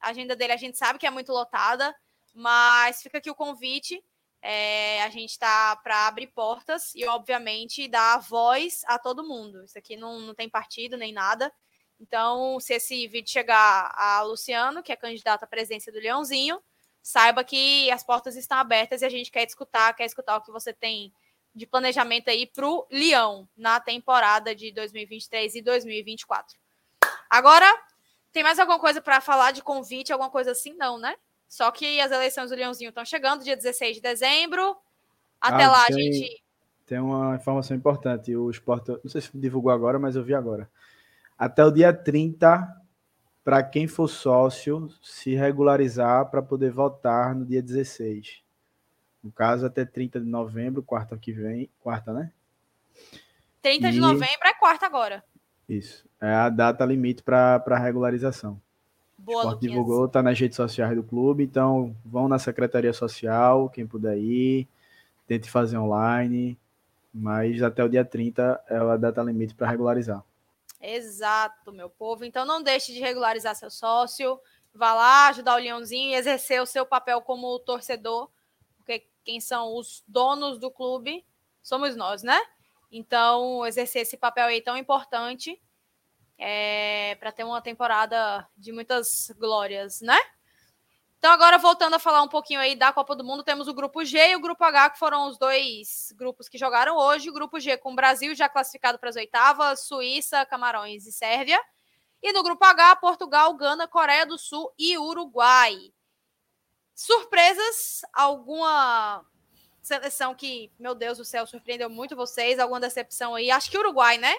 A 0.00 0.10
agenda 0.10 0.36
dele 0.36 0.52
a 0.52 0.56
gente 0.56 0.78
sabe 0.78 0.98
que 0.98 1.06
é 1.06 1.10
muito 1.10 1.32
lotada, 1.32 1.94
mas 2.32 3.02
fica 3.02 3.18
aqui 3.18 3.30
o 3.30 3.34
convite. 3.34 4.04
É, 4.40 5.02
a 5.02 5.08
gente 5.08 5.30
está 5.30 5.74
para 5.76 6.06
abrir 6.06 6.28
portas 6.28 6.94
e, 6.94 7.04
obviamente, 7.06 7.88
dar 7.88 8.20
voz 8.20 8.82
a 8.86 8.98
todo 8.98 9.26
mundo. 9.26 9.64
Isso 9.64 9.76
aqui 9.76 9.96
não, 9.96 10.20
não 10.20 10.34
tem 10.34 10.48
partido 10.48 10.96
nem 10.96 11.12
nada. 11.12 11.52
Então, 12.00 12.60
se 12.60 12.74
esse 12.74 13.06
vídeo 13.08 13.30
chegar 13.30 13.92
a 13.94 14.22
Luciano, 14.22 14.82
que 14.82 14.92
é 14.92 14.96
candidato 14.96 15.44
à 15.44 15.46
presidência 15.46 15.90
do 15.90 15.98
Leãozinho, 15.98 16.60
saiba 17.02 17.42
que 17.42 17.90
as 17.90 18.04
portas 18.04 18.36
estão 18.36 18.58
abertas 18.58 19.02
e 19.02 19.04
a 19.04 19.08
gente 19.08 19.30
quer 19.30 19.46
escutar, 19.46 19.94
quer 19.94 20.04
escutar 20.04 20.36
o 20.36 20.42
que 20.42 20.50
você 20.50 20.72
tem 20.72 21.12
de 21.54 21.66
planejamento 21.66 22.28
aí 22.28 22.46
para 22.46 22.68
o 22.68 22.86
Leão 22.90 23.48
na 23.56 23.80
temporada 23.80 24.54
de 24.54 24.70
2023 24.72 25.54
e 25.54 25.62
2024. 25.62 26.58
Agora, 27.30 27.66
tem 28.30 28.42
mais 28.42 28.58
alguma 28.58 28.78
coisa 28.78 29.00
para 29.00 29.20
falar 29.22 29.52
de 29.52 29.62
convite, 29.62 30.12
alguma 30.12 30.30
coisa 30.30 30.50
assim? 30.50 30.74
Não, 30.74 30.98
né? 30.98 31.16
Só 31.48 31.70
que 31.70 31.98
as 32.00 32.12
eleições 32.12 32.50
do 32.50 32.56
Leãozinho 32.56 32.90
estão 32.90 33.04
chegando, 33.04 33.42
dia 33.42 33.56
16 33.56 33.96
de 33.96 34.02
dezembro. 34.02 34.76
Até 35.40 35.64
ah, 35.64 35.70
lá, 35.70 35.86
tem, 35.86 36.12
gente. 36.12 36.44
Tem 36.84 36.98
uma 36.98 37.36
informação 37.36 37.74
importante. 37.74 38.36
O 38.36 38.50
esporte, 38.50 38.90
não 38.90 39.10
sei 39.10 39.22
se 39.22 39.30
divulgou 39.32 39.72
agora, 39.72 39.98
mas 39.98 40.14
eu 40.14 40.22
vi 40.22 40.34
agora 40.34 40.68
até 41.38 41.64
o 41.64 41.70
dia 41.70 41.92
30 41.92 42.74
para 43.44 43.62
quem 43.62 43.86
for 43.86 44.08
sócio 44.08 44.88
se 45.00 45.34
regularizar 45.34 46.30
para 46.30 46.42
poder 46.42 46.72
votar 46.72 47.34
no 47.34 47.44
dia 47.46 47.62
16. 47.62 48.42
No 49.22 49.30
caso, 49.30 49.66
até 49.66 49.84
30 49.84 50.20
de 50.20 50.26
novembro, 50.26 50.82
quarta 50.82 51.16
que 51.16 51.32
vem. 51.32 51.70
Quarta, 51.80 52.12
né? 52.12 52.32
30 53.62 53.88
e... 53.88 53.92
de 53.92 54.00
novembro 54.00 54.46
é 54.46 54.54
quarta 54.54 54.86
agora. 54.86 55.22
Isso. 55.68 56.08
É 56.20 56.32
a 56.32 56.48
data 56.48 56.84
limite 56.84 57.22
para 57.22 57.78
regularização. 57.78 58.60
Boa, 59.18 59.38
o 59.38 59.40
Sport 59.42 59.60
divulgou, 59.60 60.06
está 60.06 60.22
nas 60.22 60.38
redes 60.38 60.56
sociais 60.56 60.94
do 60.94 61.02
clube, 61.02 61.42
então 61.42 61.96
vão 62.04 62.28
na 62.28 62.38
Secretaria 62.38 62.92
Social, 62.92 63.68
quem 63.70 63.86
puder 63.86 64.18
ir, 64.18 64.68
tente 65.26 65.50
fazer 65.50 65.78
online, 65.78 66.58
mas 67.12 67.62
até 67.62 67.82
o 67.82 67.88
dia 67.88 68.04
30 68.04 68.60
é 68.68 68.76
a 68.76 68.96
data 68.96 69.22
limite 69.22 69.54
para 69.54 69.68
regularizar. 69.68 70.22
Exato, 70.80 71.72
meu 71.72 71.88
povo. 71.88 72.24
Então 72.24 72.44
não 72.44 72.62
deixe 72.62 72.92
de 72.92 73.00
regularizar 73.00 73.54
seu 73.54 73.70
sócio. 73.70 74.40
Vá 74.74 74.92
lá 74.92 75.28
ajudar 75.28 75.54
o 75.54 75.58
Leãozinho 75.58 76.10
e 76.10 76.14
exercer 76.14 76.60
o 76.60 76.66
seu 76.66 76.84
papel 76.84 77.22
como 77.22 77.58
torcedor, 77.60 78.30
porque 78.76 79.08
quem 79.24 79.40
são 79.40 79.74
os 79.74 80.04
donos 80.06 80.58
do 80.58 80.70
clube 80.70 81.24
somos 81.62 81.96
nós, 81.96 82.22
né? 82.22 82.38
Então, 82.92 83.66
exercer 83.66 84.02
esse 84.02 84.16
papel 84.16 84.46
aí 84.46 84.60
tão 84.60 84.76
importante 84.76 85.60
é, 86.38 87.14
para 87.16 87.32
ter 87.32 87.44
uma 87.44 87.60
temporada 87.60 88.46
de 88.56 88.70
muitas 88.70 89.32
glórias, 89.38 90.00
né? 90.00 90.18
Então, 91.26 91.34
agora 91.34 91.58
voltando 91.58 91.94
a 91.94 91.98
falar 91.98 92.22
um 92.22 92.28
pouquinho 92.28 92.60
aí 92.60 92.76
da 92.76 92.92
Copa 92.92 93.16
do 93.16 93.24
Mundo, 93.24 93.42
temos 93.42 93.66
o 93.66 93.74
grupo 93.74 94.04
G 94.04 94.16
e 94.30 94.36
o 94.36 94.40
grupo 94.40 94.62
H, 94.62 94.90
que 94.90 94.98
foram 95.00 95.28
os 95.28 95.36
dois 95.36 96.12
grupos 96.14 96.48
que 96.48 96.56
jogaram 96.56 96.96
hoje. 96.96 97.28
O 97.28 97.32
grupo 97.32 97.58
G 97.58 97.76
com 97.76 97.94
o 97.94 97.96
Brasil 97.96 98.32
já 98.32 98.48
classificado 98.48 98.96
para 98.96 99.08
as 99.08 99.16
oitavas, 99.16 99.80
Suíça, 99.80 100.46
Camarões 100.46 101.04
e 101.04 101.10
Sérvia. 101.10 101.60
E 102.22 102.32
no 102.32 102.44
grupo 102.44 102.64
H, 102.64 102.94
Portugal, 102.94 103.52
Gana, 103.54 103.88
Coreia 103.88 104.24
do 104.24 104.38
Sul 104.38 104.72
e 104.78 104.96
Uruguai. 104.96 105.92
Surpresas? 106.94 108.02
Alguma 108.12 109.26
seleção 109.82 110.32
que, 110.32 110.70
meu 110.78 110.94
Deus 110.94 111.18
do 111.18 111.24
céu, 111.24 111.44
surpreendeu 111.44 111.90
muito 111.90 112.14
vocês? 112.14 112.60
Alguma 112.60 112.78
decepção 112.78 113.34
aí? 113.34 113.50
Acho 113.50 113.68
que 113.68 113.76
Uruguai, 113.76 114.16
né? 114.16 114.32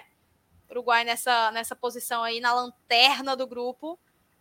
Uruguai 0.70 1.04
nessa, 1.04 1.50
nessa 1.50 1.76
posição 1.76 2.24
aí, 2.24 2.40
na 2.40 2.54
lanterna 2.54 3.36
do 3.36 3.46
grupo 3.46 4.00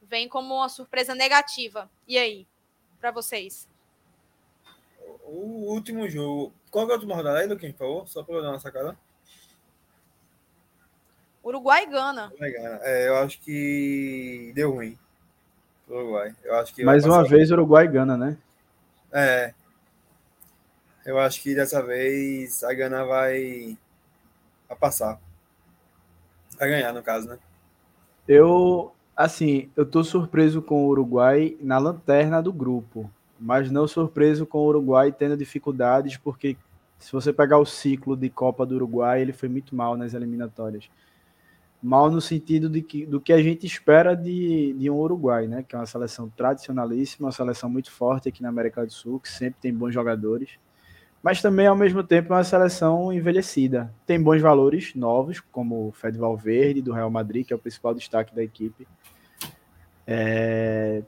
vem 0.09 0.27
como 0.27 0.55
uma 0.55 0.69
surpresa 0.69 1.13
negativa. 1.13 1.89
E 2.07 2.17
aí, 2.17 2.47
para 2.99 3.11
vocês? 3.11 3.67
O 5.25 5.71
último 5.71 6.09
jogo. 6.09 6.53
Qual 6.71 6.87
é 6.87 6.91
a 6.91 6.95
última 6.95 7.15
rodada 7.15 7.39
aí 7.39 7.47
do 7.47 7.57
quem 7.57 7.73
falou? 7.73 8.07
Só 8.07 8.23
para 8.23 8.35
eu 8.35 8.41
dar 8.41 8.49
uma 8.49 8.59
sacada. 8.59 8.97
Uruguai 11.43 11.83
e 11.83 11.87
Gana. 11.87 12.31
É, 12.39 13.07
eu 13.07 13.17
acho 13.17 13.39
que 13.39 14.51
deu 14.53 14.71
ruim. 14.73 14.97
Uruguai. 15.87 16.35
Eu 16.43 16.55
acho 16.55 16.73
que 16.73 16.83
Mais 16.83 17.05
uma 17.05 17.23
vez 17.23 17.51
Uruguai 17.51 17.85
e 17.85 17.89
Gana, 17.89 18.17
né? 18.17 18.37
É. 19.11 19.53
Eu 21.05 21.17
acho 21.19 21.41
que 21.41 21.55
dessa 21.55 21.81
vez 21.81 22.63
a 22.65 22.73
Gana 22.73 23.05
vai, 23.05 23.77
vai 24.67 24.77
passar. 24.77 25.21
Vai 26.59 26.69
ganhar, 26.69 26.91
no 26.91 27.01
caso, 27.01 27.29
né? 27.29 27.39
Eu, 28.27 28.93
Assim, 29.17 29.71
eu 29.75 29.83
tô 29.83 30.03
surpreso 30.03 30.61
com 30.61 30.85
o 30.85 30.89
Uruguai 30.89 31.57
na 31.59 31.79
lanterna 31.79 32.39
do 32.39 32.53
grupo, 32.53 33.09
mas 33.39 33.71
não 33.71 33.87
surpreso 33.87 34.45
com 34.45 34.59
o 34.59 34.67
Uruguai 34.67 35.11
tendo 35.11 35.35
dificuldades, 35.35 36.17
porque 36.17 36.55
se 36.99 37.11
você 37.11 37.33
pegar 37.33 37.57
o 37.57 37.65
ciclo 37.65 38.15
de 38.15 38.29
Copa 38.29 38.63
do 38.63 38.75
Uruguai, 38.75 39.19
ele 39.19 39.33
foi 39.33 39.49
muito 39.49 39.75
mal 39.75 39.97
nas 39.97 40.13
eliminatórias. 40.13 40.87
Mal 41.81 42.11
no 42.11 42.21
sentido 42.21 42.69
de 42.69 42.83
que, 42.83 43.07
do 43.07 43.19
que 43.19 43.33
a 43.33 43.41
gente 43.41 43.65
espera 43.65 44.15
de, 44.15 44.73
de 44.73 44.87
um 44.87 44.99
Uruguai, 44.99 45.47
né? 45.47 45.63
Que 45.67 45.75
é 45.75 45.79
uma 45.79 45.87
seleção 45.87 46.29
tradicionalíssima, 46.29 47.25
uma 47.25 47.31
seleção 47.31 47.69
muito 47.71 47.91
forte 47.91 48.29
aqui 48.29 48.43
na 48.43 48.49
América 48.49 48.85
do 48.85 48.93
Sul, 48.93 49.19
que 49.19 49.29
sempre 49.29 49.59
tem 49.59 49.73
bons 49.73 49.93
jogadores 49.95 50.59
mas 51.21 51.41
também 51.41 51.67
ao 51.67 51.75
mesmo 51.75 52.03
tempo 52.03 52.33
é 52.33 52.37
uma 52.37 52.43
seleção 52.43 53.11
envelhecida. 53.11 53.93
Tem 54.05 54.21
bons 54.21 54.41
valores 54.41 54.93
novos, 54.95 55.39
como 55.39 55.87
o 55.87 55.91
Fed 55.91 56.17
Valverde 56.17 56.81
do 56.81 56.93
Real 56.93 57.09
Madrid, 57.09 57.45
que 57.45 57.53
é 57.53 57.55
o 57.55 57.59
principal 57.59 57.93
destaque 57.93 58.35
da 58.35 58.43
equipe. 58.43 58.87
É... 60.05 61.03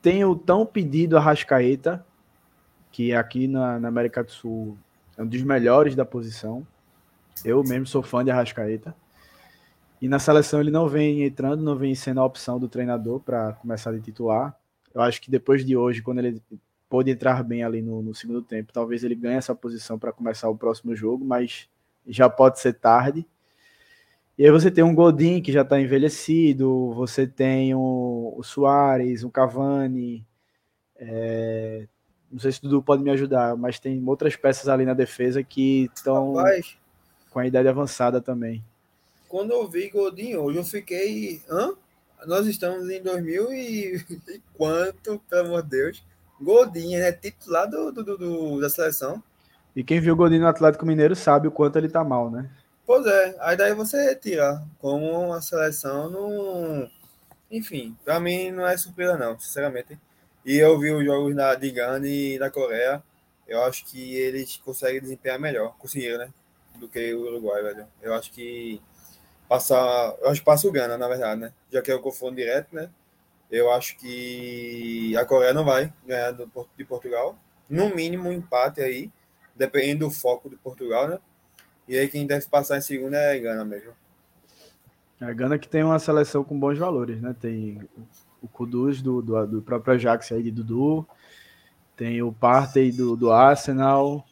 Tem 0.00 0.24
o 0.24 0.34
tão 0.34 0.64
pedido 0.64 1.16
Arrascaeta, 1.16 2.04
que 2.90 3.12
aqui 3.12 3.46
na, 3.46 3.78
na, 3.78 3.88
América 3.88 4.24
do 4.24 4.30
Sul 4.30 4.78
é 5.16 5.22
um 5.22 5.26
dos 5.26 5.42
melhores 5.42 5.94
da 5.94 6.04
posição. 6.04 6.66
Eu 7.44 7.62
mesmo 7.62 7.86
sou 7.86 8.02
fã 8.02 8.24
de 8.24 8.30
Arrascaeta. 8.30 8.94
E 10.00 10.08
na 10.08 10.18
seleção 10.18 10.60
ele 10.60 10.70
não 10.70 10.88
vem 10.88 11.24
entrando, 11.24 11.62
não 11.62 11.76
vem 11.76 11.94
sendo 11.94 12.20
a 12.20 12.24
opção 12.24 12.58
do 12.58 12.68
treinador 12.68 13.20
para 13.20 13.54
começar 13.54 13.92
de 13.92 14.00
titular. 14.00 14.56
Eu 14.94 15.02
acho 15.02 15.20
que 15.20 15.30
depois 15.30 15.64
de 15.64 15.76
hoje, 15.76 16.02
quando 16.02 16.18
ele 16.18 16.42
pode 16.88 17.10
entrar 17.10 17.42
bem 17.42 17.62
ali 17.62 17.82
no, 17.82 18.02
no 18.02 18.14
segundo 18.14 18.42
tempo. 18.42 18.72
Talvez 18.72 19.04
ele 19.04 19.14
ganhe 19.14 19.36
essa 19.36 19.54
posição 19.54 19.98
para 19.98 20.12
começar 20.12 20.48
o 20.48 20.56
próximo 20.56 20.94
jogo, 20.94 21.24
mas 21.24 21.68
já 22.06 22.28
pode 22.28 22.60
ser 22.60 22.74
tarde. 22.74 23.26
E 24.38 24.44
aí 24.44 24.50
você 24.50 24.70
tem 24.70 24.84
um 24.84 24.94
Godin 24.94 25.40
que 25.40 25.50
já 25.50 25.62
está 25.62 25.80
envelhecido, 25.80 26.92
você 26.92 27.26
tem 27.26 27.74
o, 27.74 28.34
o 28.36 28.42
Soares, 28.42 29.24
o 29.24 29.30
Cavani. 29.30 30.26
É, 30.96 31.86
não 32.30 32.38
sei 32.38 32.52
se 32.52 32.58
o 32.58 32.62
Dudu 32.62 32.82
pode 32.82 33.02
me 33.02 33.10
ajudar, 33.10 33.56
mas 33.56 33.78
tem 33.78 34.02
outras 34.06 34.36
peças 34.36 34.68
ali 34.68 34.84
na 34.84 34.94
defesa 34.94 35.42
que 35.42 35.90
estão 35.94 36.34
com 37.30 37.38
a 37.38 37.46
idade 37.46 37.68
avançada 37.68 38.20
também. 38.20 38.62
Quando 39.28 39.52
eu 39.52 39.66
vi 39.68 39.88
Godin 39.88 40.36
hoje, 40.36 40.58
eu 40.58 40.64
fiquei. 40.64 41.42
Hã? 41.48 41.74
Nós 42.26 42.46
estamos 42.46 42.88
em 42.90 43.02
2000 43.02 43.52
e, 43.52 43.96
e 44.28 44.40
quanto, 44.54 45.18
pelo 45.28 45.46
amor 45.46 45.62
de 45.62 45.70
Deus. 45.70 46.04
Godinho, 46.40 46.98
né? 46.98 47.12
Titular 47.12 47.68
do, 47.68 47.92
do, 47.92 48.16
do, 48.16 48.60
da 48.60 48.68
seleção. 48.68 49.22
E 49.74 49.84
quem 49.84 50.00
viu 50.00 50.14
o 50.14 50.16
Godinho 50.16 50.42
no 50.42 50.48
Atlético 50.48 50.86
Mineiro 50.86 51.14
sabe 51.14 51.48
o 51.48 51.50
quanto 51.50 51.76
ele 51.76 51.88
tá 51.88 52.02
mal, 52.02 52.30
né? 52.30 52.48
Pois 52.86 53.04
é, 53.04 53.36
aí 53.40 53.56
daí 53.56 53.74
você 53.74 54.14
tira 54.14 54.62
como 54.78 55.32
a 55.32 55.40
seleção 55.42 56.08
não. 56.08 56.90
Enfim, 57.50 57.96
pra 58.04 58.20
mim 58.20 58.50
não 58.52 58.66
é 58.66 58.76
surpresa, 58.76 59.18
não, 59.18 59.38
sinceramente. 59.38 59.98
E 60.44 60.56
eu 60.56 60.78
vi 60.78 60.92
os 60.92 61.04
jogos 61.04 61.34
da, 61.34 61.54
de 61.54 61.70
Gana 61.72 62.06
e 62.06 62.38
da 62.38 62.50
Coreia, 62.50 63.02
eu 63.48 63.62
acho 63.64 63.84
que 63.86 64.14
eles 64.16 64.56
conseguem 64.58 65.00
desempenhar 65.00 65.38
melhor, 65.38 65.74
conseguiram, 65.78 66.18
né? 66.18 66.28
Do 66.76 66.88
que 66.88 67.14
o 67.14 67.22
Uruguai, 67.22 67.62
velho. 67.62 67.86
Eu 68.02 68.14
acho 68.14 68.32
que 68.32 68.80
passar. 69.48 70.14
Eu 70.20 70.28
acho 70.28 70.40
que 70.40 70.46
passa 70.46 70.68
o 70.68 70.72
Gana, 70.72 70.96
na 70.96 71.08
verdade, 71.08 71.40
né? 71.40 71.52
Já 71.72 71.82
que 71.82 71.90
é 71.90 71.94
o 71.94 72.00
confronto 72.00 72.36
direto, 72.36 72.74
né? 72.74 72.88
Eu 73.50 73.70
acho 73.72 73.96
que 73.98 75.16
a 75.16 75.24
Coreia 75.24 75.52
não 75.52 75.64
vai 75.64 75.92
ganhar 76.06 76.32
do, 76.32 76.50
de 76.76 76.84
Portugal. 76.84 77.38
No 77.68 77.94
mínimo, 77.94 78.28
um 78.28 78.32
empate 78.32 78.80
aí, 78.80 79.10
dependendo 79.54 80.06
do 80.06 80.10
foco 80.10 80.48
de 80.48 80.56
Portugal, 80.56 81.08
né? 81.08 81.18
E 81.88 81.96
aí 81.96 82.08
quem 82.08 82.26
deve 82.26 82.46
passar 82.48 82.78
em 82.78 82.80
segunda 82.82 83.16
é 83.16 83.36
a 83.36 83.40
Gana 83.40 83.64
mesmo. 83.64 83.92
A 85.20 85.32
Gana 85.32 85.58
que 85.58 85.68
tem 85.68 85.82
uma 85.82 85.98
seleção 85.98 86.42
com 86.44 86.58
bons 86.58 86.78
valores, 86.78 87.20
né? 87.20 87.34
Tem 87.40 87.80
o 88.42 88.48
Kudus 88.48 89.00
do, 89.00 89.22
do, 89.22 89.46
do 89.46 89.62
próprio 89.62 89.94
Ajax 89.94 90.32
aí 90.32 90.42
de 90.42 90.50
Dudu, 90.50 91.06
tem 91.96 92.22
o 92.22 92.32
Partey 92.32 92.92
do, 92.92 93.16
do 93.16 93.32
Arsenal, 93.32 94.24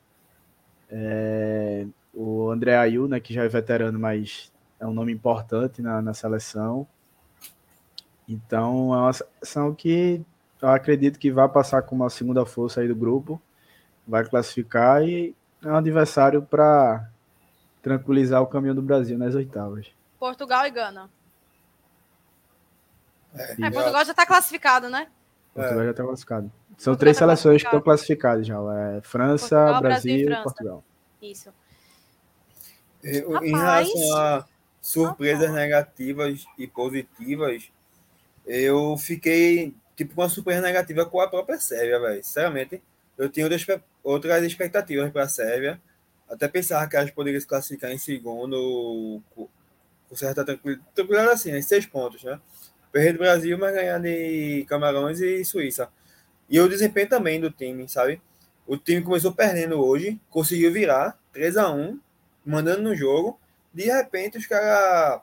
é, 0.90 1.86
o 2.12 2.50
André 2.50 2.76
Ayu, 2.76 3.08
né, 3.08 3.18
que 3.18 3.34
já 3.34 3.44
é 3.44 3.48
veterano, 3.48 3.98
mas 3.98 4.52
é 4.78 4.86
um 4.86 4.92
nome 4.92 5.12
importante 5.12 5.82
na, 5.82 6.00
na 6.00 6.14
seleção. 6.14 6.86
Então 8.29 8.95
é 8.95 8.99
uma 8.99 9.12
seleção 9.12 9.75
que 9.75 10.25
eu 10.61 10.68
acredito 10.68 11.18
que 11.18 11.31
vai 11.31 11.49
passar 11.49 11.83
com 11.83 11.95
uma 11.95 12.09
segunda 12.09 12.45
força 12.47 12.81
aí 12.81 12.89
do 12.89 12.97
grupo, 12.97 13.41
vai 14.07 14.25
classificar 14.25 15.03
e 15.03 15.35
é 15.62 15.68
um 15.68 15.77
adversário 15.77 16.43
para 16.43 17.09
tranquilizar 17.83 18.41
o 18.43 18.47
caminho 18.47 18.75
do 18.75 18.83
Brasil 18.83 19.18
nas 19.18 19.35
oitavas. 19.35 19.87
Portugal 20.18 20.66
e 20.66 20.70
Gana. 20.70 21.11
É, 23.35 23.66
é 23.66 23.70
Portugal 23.70 24.05
já 24.05 24.12
está 24.12 24.25
classificado, 24.25 24.89
né? 24.89 25.09
Portugal 25.53 25.83
é. 25.83 25.85
já 25.85 25.91
está 25.91 26.05
classificado. 26.05 26.47
São 26.47 26.93
Portugal 26.93 26.97
três 26.97 27.16
tá 27.16 27.25
seleções 27.25 27.62
que 27.62 27.68
estão 27.68 27.81
classificadas 27.81 28.47
já. 28.47 28.57
É 28.57 29.01
França, 29.03 29.57
Portugal, 29.57 29.83
Brasil, 29.83 30.27
Brasil 30.27 30.41
e 30.41 30.43
Portugal. 30.43 30.85
Isso. 31.20 31.53
Em 33.03 33.57
relação 33.57 34.16
a 34.16 34.45
surpresas 34.81 35.49
Rapaz. 35.49 35.57
negativas 35.57 36.45
e 36.59 36.66
positivas, 36.66 37.70
eu 38.47 38.97
fiquei 38.97 39.74
tipo 39.97 40.20
uma 40.20 40.28
surpresa 40.28 40.61
negativa 40.61 41.07
com 41.07 41.20
a 41.20 41.28
própria 41.28 41.59
Sérvia, 41.59 42.01
velho. 42.01 42.24
Sinceramente, 42.24 42.82
eu 43.16 43.28
tinha 43.28 43.49
outras, 44.03 44.42
expectativas 44.42 45.11
para 45.12 45.24
a 45.24 45.28
Sérvia. 45.28 45.80
Até 46.28 46.49
pensava 46.49 46.88
que 46.88 46.97
elas 46.97 47.11
poderiam 47.11 47.40
se 47.40 47.47
classificar 47.47 47.90
em 47.90 47.99
segundo 47.99 49.22
com 49.34 50.16
certa 50.16 50.45
tranquilidade, 50.45 50.86
tranquilidade 50.95 51.32
assim, 51.32 51.53
em 51.53 51.62
seis 51.62 51.86
pontos, 51.86 52.22
né? 52.24 52.40
Perder 52.92 53.12
do 53.12 53.18
Brasil, 53.18 53.59
mas 53.59 53.74
ganhar 53.74 53.99
de 53.99 54.64
Camarões 54.68 55.20
e 55.20 55.45
Suíça. 55.45 55.88
E 56.49 56.61
o 56.61 56.68
desempenho 56.68 57.09
também 57.09 57.40
do 57.40 57.51
time, 57.51 57.88
sabe? 57.88 58.20
O 58.66 58.76
time 58.76 59.03
começou 59.03 59.32
perdendo 59.32 59.84
hoje, 59.84 60.20
conseguiu 60.30 60.72
virar 60.72 61.18
3 61.32 61.57
a 61.57 61.70
1 61.70 61.99
mandando 62.45 62.82
no 62.82 62.95
jogo. 62.95 63.38
De 63.72 63.84
repente, 63.84 64.38
os 64.38 64.47
caras 64.47 65.20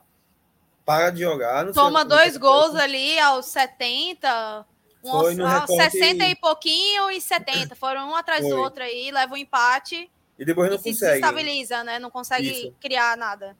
para 0.84 1.10
de 1.10 1.20
jogar. 1.20 1.72
Toma 1.72 2.04
dois 2.04 2.36
gols 2.36 2.74
ali 2.74 3.18
aos 3.18 3.46
70, 3.46 4.66
um 5.04 5.10
aos, 5.10 5.38
aos 5.38 5.70
60 5.70 6.26
e 6.26 6.34
pouquinho 6.36 7.10
e 7.10 7.20
70. 7.20 7.74
Foram 7.74 8.10
um 8.10 8.16
atrás 8.16 8.42
Foi. 8.42 8.50
do 8.50 8.58
outro 8.58 8.82
aí, 8.82 9.10
leva 9.10 9.34
um 9.34 9.36
empate. 9.36 10.10
E 10.38 10.44
depois 10.44 10.70
não 10.70 10.76
e 10.76 10.82
consegue. 10.82 11.12
Se 11.12 11.14
estabiliza, 11.14 11.84
né? 11.84 11.98
Não 11.98 12.10
consegue 12.10 12.50
Isso. 12.50 12.74
criar 12.80 13.16
nada. 13.16 13.56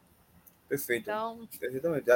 Perfeito. 0.69 1.03
Então... 1.03 1.49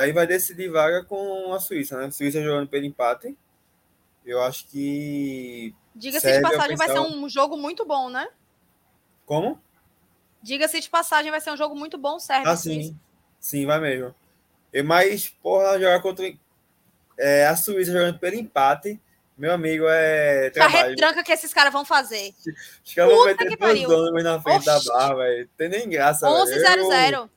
Aí 0.00 0.12
vai 0.12 0.26
decidir 0.26 0.70
vaga 0.70 1.04
com 1.04 1.52
a 1.52 1.60
Suíça, 1.60 1.98
né? 1.98 2.06
A 2.06 2.10
Suíça 2.10 2.42
jogando 2.42 2.68
pelo 2.68 2.86
empate. 2.86 3.36
Eu 4.24 4.42
acho 4.42 4.66
que. 4.66 5.74
Diga-se 5.94 6.32
de 6.32 6.42
passagem, 6.42 6.76
vai 6.76 6.88
ser 6.88 7.00
um 7.00 7.28
jogo 7.28 7.56
muito 7.56 7.84
bom, 7.84 8.10
né? 8.10 8.28
Como? 9.24 9.60
Diga-se 10.42 10.80
de 10.80 10.90
passagem, 10.90 11.30
vai 11.30 11.40
ser 11.40 11.52
um 11.52 11.56
jogo 11.56 11.76
muito 11.76 11.96
bom, 11.96 12.18
Sérvia. 12.18 12.50
Ah, 12.50 12.56
sim. 12.56 12.98
Sim, 13.38 13.66
vai 13.66 13.78
mesmo. 13.78 14.14
Mas, 14.84 15.28
porra, 15.28 15.78
jogar 15.78 16.00
contra 16.00 16.32
é, 17.18 17.46
a 17.46 17.56
Suíça 17.56 17.92
jogando 17.92 18.18
pelo 18.18 18.36
empate, 18.36 19.00
meu 19.36 19.52
amigo, 19.52 19.84
é. 19.88 20.50
Trabalho. 20.50 20.76
A 20.76 20.88
retranca 20.88 21.22
que 21.22 21.32
esses 21.32 21.52
caras 21.52 21.72
vão 21.72 21.84
fazer. 21.84 22.32
Os 22.84 22.94
caras 22.94 23.12
vão 23.12 23.26
meter 23.26 23.56
dois 23.86 24.24
na 24.24 24.40
frente 24.40 24.68
Oxi. 24.68 24.86
da 24.86 24.94
barra, 24.94 25.14
velho. 25.16 25.48
Tem 25.56 25.68
nem 25.68 25.88
graça. 25.88 26.26
11-0-0. 26.26 27.28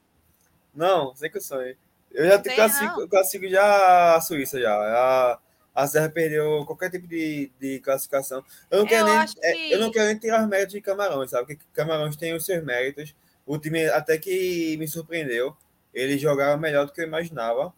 Não, 0.73 1.13
sem 1.15 1.30
que 1.30 1.38
eu. 1.38 1.75
Eu 2.11 2.25
já 2.27 2.41
te 2.41 2.55
classifico, 2.55 3.07
classifico 3.07 3.47
já 3.49 4.15
a 4.15 4.21
Suíça 4.21 4.59
já. 4.59 4.73
A, 4.73 5.39
a 5.75 5.88
Serra 5.88 6.09
perdeu 6.09 6.65
qualquer 6.65 6.89
tipo 6.89 7.05
de, 7.05 7.51
de 7.59 7.80
classificação. 7.82 8.43
Eu 8.71 8.80
não, 8.80 8.86
quero 8.86 9.05
nem, 9.05 9.25
que... 9.25 9.45
é, 9.45 9.73
eu 9.73 9.80
não 9.80 9.91
quero 9.91 10.07
nem 10.07 10.17
tirar 10.17 10.41
os 10.41 10.47
méritos 10.47 10.73
de 10.73 10.82
Camarões, 10.82 11.32
sabe? 11.32 11.47
Porque 11.47 11.65
Camarões 11.73 12.15
tem 12.15 12.34
os 12.34 12.45
seus 12.45 12.63
méritos. 12.63 13.13
O 13.45 13.57
time 13.57 13.88
até 13.89 14.17
que 14.17 14.77
me 14.77 14.88
surpreendeu. 14.88 15.55
Ele 16.00 16.18
jogava 16.18 16.58
melhor 16.58 16.86
do 16.86 16.91
que 16.91 17.02
eu 17.02 17.08
imaginava. 17.08 17.74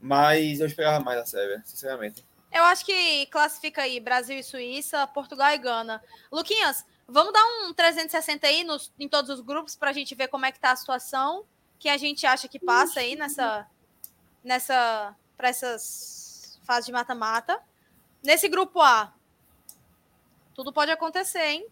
Mas 0.00 0.60
eu 0.60 0.66
esperava 0.66 1.02
mais 1.02 1.18
da 1.18 1.26
Sérvia, 1.26 1.62
sinceramente. 1.64 2.24
Eu 2.52 2.64
acho 2.64 2.84
que 2.84 3.26
classifica 3.26 3.82
aí 3.82 3.98
Brasil 3.98 4.38
e 4.38 4.42
Suíça, 4.42 5.06
Portugal 5.06 5.50
e 5.52 5.58
Gana. 5.58 6.02
Luquinhas, 6.30 6.84
vamos 7.08 7.32
dar 7.32 7.44
um 7.44 7.72
360 7.72 8.46
aí 8.46 8.64
nos, 8.64 8.92
em 8.98 9.08
todos 9.08 9.30
os 9.30 9.40
grupos 9.40 9.74
para 9.74 9.90
a 9.90 9.92
gente 9.92 10.14
ver 10.14 10.28
como 10.28 10.44
é 10.44 10.52
que 10.52 10.60
tá 10.60 10.72
a 10.72 10.76
situação, 10.76 11.44
que 11.78 11.88
a 11.88 11.96
gente 11.96 12.26
acha 12.26 12.48
que 12.48 12.58
passa 12.58 13.00
aí 13.00 13.16
nessa, 13.16 13.66
nessa, 14.44 15.14
para 15.36 15.48
essas 15.48 16.60
fases 16.64 16.86
de 16.86 16.92
mata-mata. 16.92 17.58
Nesse 18.22 18.48
grupo 18.48 18.80
A, 18.80 19.12
tudo 20.54 20.72
pode 20.72 20.90
acontecer, 20.90 21.44
hein? 21.44 21.66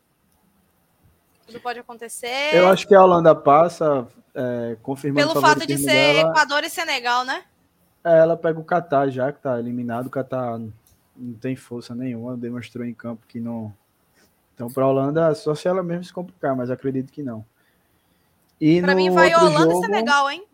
Tudo 1.47 1.61
pode 1.61 1.79
acontecer. 1.79 2.55
Eu 2.55 2.69
acho 2.69 2.87
que 2.87 2.95
a 2.95 3.03
Holanda 3.03 3.35
passa, 3.35 4.09
é, 4.35 4.77
confirmando 4.83 5.29
Pelo 5.29 5.41
fato 5.41 5.67
de 5.67 5.77
ser 5.79 6.15
dela. 6.17 6.31
Equador 6.31 6.65
e 6.65 6.71
Senegal, 6.71 7.25
né? 7.25 7.45
É, 8.05 8.19
ela 8.19 8.37
pega 8.37 8.59
o 8.59 8.65
Qatar 8.65 9.11
já, 9.11 9.33
que 9.33 9.41
tá 9.41 9.59
eliminado. 9.59 10.07
O 10.07 10.11
Qatar 10.11 10.59
não 10.59 11.35
tem 11.41 11.57
força 11.57 11.95
nenhuma, 11.95 12.37
demonstrou 12.37 12.85
em 12.85 12.95
campo 12.95 13.27
que 13.27 13.41
não. 13.41 13.75
Então, 14.55 14.71
para 14.71 14.85
a 14.85 14.89
Holanda, 14.89 15.35
só 15.35 15.55
se 15.55 15.69
ela 15.69 15.83
mesmo 15.83 16.05
se 16.05 16.13
complicar, 16.13 16.55
mas 16.57 16.71
acredito 16.71 17.13
que 17.13 17.23
não. 17.23 17.45
E 18.61 18.81
para 18.81 18.95
mim, 18.95 19.11
vai 19.11 19.35
Holanda 19.35 19.73
jogo, 19.73 19.73
e 19.73 19.87
Senegal, 19.87 20.31
hein? 20.31 20.47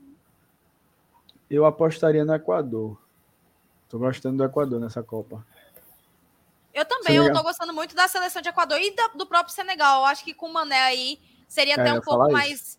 Eu 1.50 1.64
apostaria 1.64 2.24
no 2.24 2.34
Equador. 2.34 2.96
Tô 3.88 3.98
gostando 3.98 4.38
do 4.38 4.44
Equador 4.44 4.80
nessa 4.80 5.02
Copa. 5.02 5.44
Eu 6.72 6.84
também, 6.84 7.14
Senegal. 7.14 7.28
eu 7.28 7.34
tô 7.34 7.42
gostando 7.42 7.72
muito 7.72 7.94
da 7.94 8.06
seleção 8.06 8.42
de 8.42 8.48
Equador 8.48 8.78
e 8.80 8.94
do 9.16 9.26
próprio 9.26 9.54
Senegal. 9.54 10.00
Eu 10.00 10.06
acho 10.06 10.24
que 10.24 10.34
com 10.34 10.46
o 10.46 10.52
Mané 10.52 10.80
aí 10.82 11.20
seria 11.48 11.74
é, 11.74 11.80
até 11.80 11.92
um 11.92 12.00
pouco 12.00 12.30
mais 12.30 12.78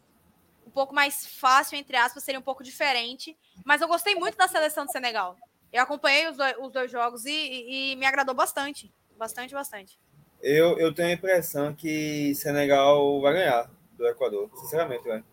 pouco 0.78 0.94
mais 0.94 1.26
fácil, 1.26 1.76
entre 1.76 1.98
aspas, 1.98 2.24
seria 2.24 2.40
um 2.40 2.44
pouco 2.44 2.64
diferente. 2.64 3.36
Mas 3.66 3.82
eu 3.82 3.88
gostei 3.88 4.14
muito 4.14 4.38
da 4.38 4.48
seleção 4.48 4.86
do 4.86 4.92
Senegal. 4.92 5.36
Eu 5.74 5.82
acompanhei 5.82 6.30
os 6.30 6.38
dois, 6.38 6.56
os 6.60 6.72
dois 6.72 6.92
jogos 6.92 7.26
e, 7.26 7.32
e, 7.32 7.94
e, 7.94 7.96
me 7.96 8.06
agradou 8.06 8.36
bastante. 8.36 8.94
Bastante, 9.18 9.56
bastante. 9.56 10.00
Eu, 10.40 10.78
eu 10.78 10.94
tenho 10.94 11.10
a 11.10 11.14
impressão 11.14 11.74
que 11.74 12.36
Senegal 12.36 13.20
vai 13.22 13.34
ganhar 13.34 13.72
do 13.94 14.08
Equador, 14.08 14.52
sinceramente, 14.54 15.04
velho. 15.04 15.26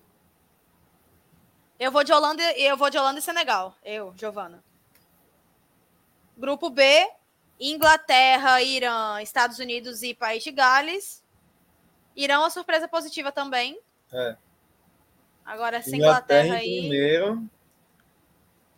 Eu 1.79 1.93
vou 1.93 2.03
de 2.03 2.13
Holanda, 2.15 2.43
eu 2.59 2.75
vou 2.75 2.89
de 2.89 2.97
Holanda 2.97 3.19
e 3.19 3.23
Senegal. 3.23 3.77
Eu, 3.85 4.15
Giovana. 4.17 4.65
Grupo 6.39 6.71
B, 6.71 7.07
Inglaterra, 7.61 8.63
Irã, 8.63 9.21
Estados 9.21 9.59
Unidos 9.59 10.03
e 10.03 10.15
País 10.15 10.43
de 10.43 10.51
Gales. 10.51 11.23
Irã, 12.17 12.39
uma 12.39 12.49
surpresa 12.49 12.89
positiva 12.89 13.31
também. 13.31 13.79
É. 14.11 14.37
Agora, 15.45 15.77
essa 15.79 15.95
Inglaterra, 15.95 16.47
Inglaterra 16.47 16.57
aí. 16.57 16.81
Primeiro. 16.81 17.51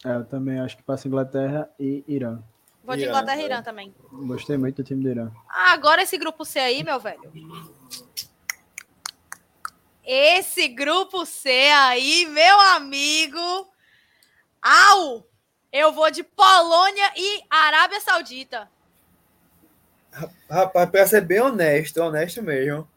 É, 0.05 0.17
eu 0.17 0.25
também 0.25 0.61
acho 0.61 0.77
que 0.77 0.83
passa 0.83 1.09
Inglaterra 1.09 1.71
e 1.79 2.05
Irã. 2.07 2.43
Vou 2.85 2.97
de 2.97 3.05
Inglaterra 3.05 3.41
e 3.41 3.45
Irã 3.45 3.63
também. 3.63 3.95
Gostei 4.13 4.57
muito 4.57 4.77
do 4.77 4.85
time 4.85 5.03
do 5.03 5.11
Irã. 5.11 5.33
Ah, 5.49 5.73
agora 5.73 6.03
esse 6.03 6.17
grupo 6.17 6.45
C 6.45 6.59
aí, 6.59 6.85
meu 6.85 7.01
velho. 7.01 7.33
Esse 10.05 10.69
grupo 10.69 11.27
C 11.27 11.51
aí, 11.51 12.27
meu 12.27 12.61
amigo. 12.61 13.69
Au! 14.63 15.27
Eu 15.73 15.93
vou 15.93 16.11
de 16.11 16.23
Polônia 16.23 17.13
e 17.17 17.43
Arábia 17.51 18.01
Saudita. 18.01 18.71
Rapaz, 20.49 20.89
para 20.89 21.07
ser 21.07 21.23
bem 21.23 21.41
honesto, 21.41 22.01
honesto 22.01 22.41
mesmo. 22.41 22.89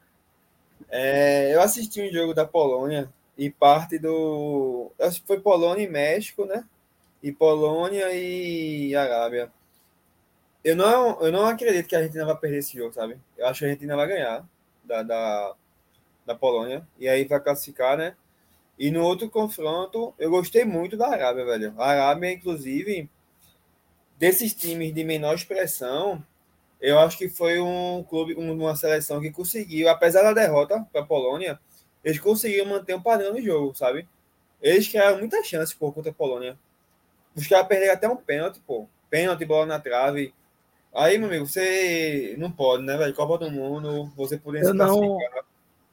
É, 0.87 1.53
eu 1.53 1.61
assisti 1.61 2.01
um 2.01 2.11
jogo 2.11 2.33
da 2.33 2.45
Polônia 2.45 3.11
e 3.39 3.49
parte 3.49 3.97
do. 3.97 4.91
Acho 4.99 5.21
que 5.21 5.27
foi 5.27 5.39
Polônia 5.39 5.85
e 5.85 5.89
México, 5.89 6.45
né? 6.45 6.65
E 7.23 7.31
Polônia 7.31 8.11
e 8.13 8.93
Arábia. 8.93 9.49
Eu 10.61 10.75
não, 10.75 11.21
eu 11.21 11.31
não 11.31 11.45
acredito 11.45 11.87
que 11.87 11.95
a 11.95 11.99
Argentina 11.99 12.25
vai 12.25 12.35
perder 12.35 12.57
esse 12.57 12.77
jogo, 12.77 12.93
sabe? 12.93 13.17
Eu 13.37 13.47
acho 13.47 13.59
que 13.59 13.65
a 13.65 13.67
Argentina 13.69 13.95
vai 13.95 14.07
ganhar 14.07 14.45
da, 14.83 15.03
da, 15.03 15.55
da 16.25 16.35
Polônia. 16.35 16.85
E 16.99 17.07
aí 17.07 17.23
vai 17.23 17.39
classificar, 17.39 17.97
né? 17.97 18.13
E 18.77 18.91
no 18.91 19.03
outro 19.03 19.29
confronto, 19.29 20.13
eu 20.19 20.29
gostei 20.29 20.65
muito 20.65 20.97
da 20.97 21.07
Arábia, 21.07 21.45
velho. 21.45 21.73
A 21.77 21.91
Arábia, 21.91 22.33
inclusive, 22.33 23.09
desses 24.17 24.53
times 24.53 24.93
de 24.93 25.05
menor 25.05 25.35
expressão, 25.35 26.21
eu 26.81 26.99
acho 26.99 27.17
que 27.17 27.29
foi 27.29 27.61
um 27.61 28.03
clube, 28.03 28.33
uma 28.33 28.75
seleção 28.75 29.21
que 29.21 29.31
conseguiu, 29.31 29.87
apesar 29.87 30.23
da 30.23 30.33
derrota 30.33 30.85
para 30.91 31.01
a 31.01 31.05
Polônia, 31.05 31.57
eles 32.03 32.19
conseguiram 32.19 32.65
manter 32.65 32.95
um 32.95 33.01
padrão 33.01 33.33
no 33.33 33.41
jogo, 33.41 33.75
sabe? 33.75 34.07
Eles 34.61 34.87
criaram 34.87 35.19
muita 35.19 35.43
chance, 35.43 35.75
pô, 35.75 35.91
contra 35.91 36.11
a 36.11 36.13
Polônia. 36.13 36.57
Os 37.35 37.47
caras 37.47 37.67
perderam 37.67 37.93
até 37.93 38.09
um 38.09 38.15
pênalti, 38.15 38.59
pô. 38.65 38.87
Pênalti, 39.09 39.45
bola 39.45 39.65
na 39.65 39.79
trave. 39.79 40.33
Aí, 40.93 41.17
meu 41.17 41.27
amigo, 41.27 41.45
você 41.45 42.35
não 42.37 42.51
pode, 42.51 42.83
né, 42.83 42.97
velho? 42.97 43.13
Copa 43.13 43.37
do 43.37 43.51
Mundo, 43.51 44.11
você 44.15 44.37
poder 44.37 44.63
eu 44.63 44.73
não, 44.73 45.17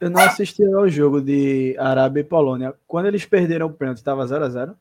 Eu 0.00 0.10
não 0.10 0.20
assisti 0.20 0.64
ao 0.64 0.88
jogo 0.88 1.20
de 1.20 1.76
Arábia 1.78 2.20
e 2.20 2.24
Polônia. 2.24 2.74
Quando 2.86 3.06
eles 3.06 3.24
perderam 3.24 3.66
o 3.66 3.72
pênalti, 3.72 4.02
tava 4.02 4.24
0x0? 4.24 4.74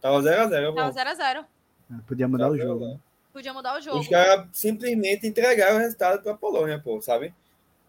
Tava 0.00 0.22
0x0, 0.22 0.74
Tava 0.74 0.92
0x0. 0.92 1.44
É, 1.90 1.94
podia 2.06 2.28
mudar 2.28 2.44
tava 2.44 2.54
o 2.54 2.58
jogo. 2.58 2.86
Né? 2.86 2.98
Podia 3.32 3.52
mudar 3.52 3.76
o 3.76 3.80
jogo. 3.80 3.98
Os 3.98 4.08
caras 4.08 4.48
simplesmente 4.52 5.26
entregaram 5.26 5.76
o 5.76 5.80
resultado 5.80 6.22
pra 6.22 6.34
Polônia, 6.34 6.80
pô, 6.82 7.00
sabe? 7.02 7.34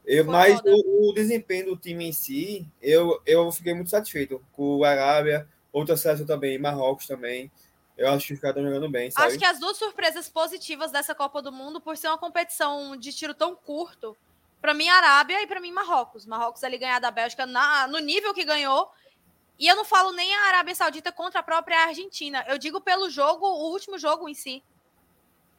Eu, 0.06 0.26
mas 0.26 0.60
o, 0.66 1.10
o, 1.10 1.14
desempenho 1.14 1.68
do 1.68 1.78
time 1.78 2.10
em 2.10 2.12
si, 2.12 2.68
eu, 2.82 3.22
eu 3.26 3.52
fiquei 3.52 3.74
muito 3.74 3.90
satisfeito 3.90 4.44
com 4.52 4.78
o 4.78 4.84
Arábia, 4.84 5.48
outra 5.72 5.96
seleção 5.96 6.26
também, 6.26 6.58
Marrocos 6.58 7.06
também. 7.06 7.52
Eu 7.98 8.10
acho 8.10 8.28
que 8.28 8.34
os 8.34 8.40
caras 8.40 8.58
estão 8.58 8.68
jogando 8.68 8.92
bem, 8.92 9.12
sabe? 9.12 9.28
Acho 9.28 9.38
que 9.38 9.46
as 9.46 9.60
duas 9.60 9.78
surpresas 9.78 10.28
positivas 10.28 10.92
dessa 10.92 11.14
Copa 11.14 11.42
do 11.42 11.52
Mundo, 11.52 11.80
por 11.80 11.96
ser 11.96 12.08
uma 12.08 12.18
competição 12.18 12.98
de 12.98 13.14
tiro 13.14 13.34
tão 13.34 13.56
curto, 13.56 14.18
para 14.60 14.74
mim 14.74 14.90
Arábia 14.90 15.42
e 15.42 15.48
para 15.48 15.60
mim 15.60 15.72
Marrocos. 15.72 16.26
Marrocos 16.26 16.64
ali 16.64 16.78
ganhar 16.78 17.00
da 17.00 17.12
Bélgica 17.12 17.46
na, 17.46 17.88
no 17.88 18.00
nível 18.00 18.34
que 18.34 18.44
ganhou. 18.44 18.92
E 19.60 19.68
eu 19.68 19.76
não 19.76 19.86
falo 19.86 20.12
nem 20.14 20.34
a 20.34 20.48
Arábia 20.48 20.74
Saudita 20.74 21.12
contra 21.12 21.42
a 21.42 21.44
própria 21.44 21.86
Argentina. 21.86 22.44
Eu 22.48 22.58
digo 22.58 22.82
pelo 22.82 23.10
jogo, 23.10 23.46
o 23.46 23.72
último 23.72 24.00
jogo 24.00 24.28
em 24.28 24.34
si. 24.34 24.64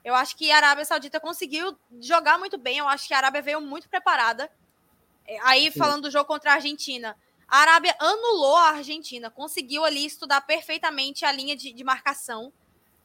Eu 0.05 0.15
acho 0.15 0.37
que 0.37 0.51
a 0.51 0.57
Arábia 0.57 0.85
Saudita 0.85 1.21
conseguiu 1.21 1.77
jogar 2.01 2.39
muito 2.39 2.59
bem. 2.59 2.79
Eu 2.79 2.89
acho 2.89 3.07
que 3.07 3.15
a 3.15 3.19
Arábia 3.19 3.43
veio 3.43 3.61
muito 3.61 3.89
preparada. 3.89 4.51
É, 5.27 5.39
aí, 5.43 5.71
Sim. 5.71 5.79
falando 5.79 6.03
do 6.03 6.11
jogo 6.11 6.27
contra 6.27 6.51
a 6.51 6.55
Argentina, 6.55 7.17
a 7.47 7.59
Arábia 7.59 7.95
anulou 7.99 8.57
a 8.57 8.71
Argentina, 8.71 9.31
conseguiu 9.31 9.85
ali 9.85 10.05
estudar 10.05 10.41
perfeitamente 10.41 11.25
a 11.25 11.31
linha 11.31 11.55
de, 11.55 11.73
de 11.73 11.85
marcação. 11.85 12.53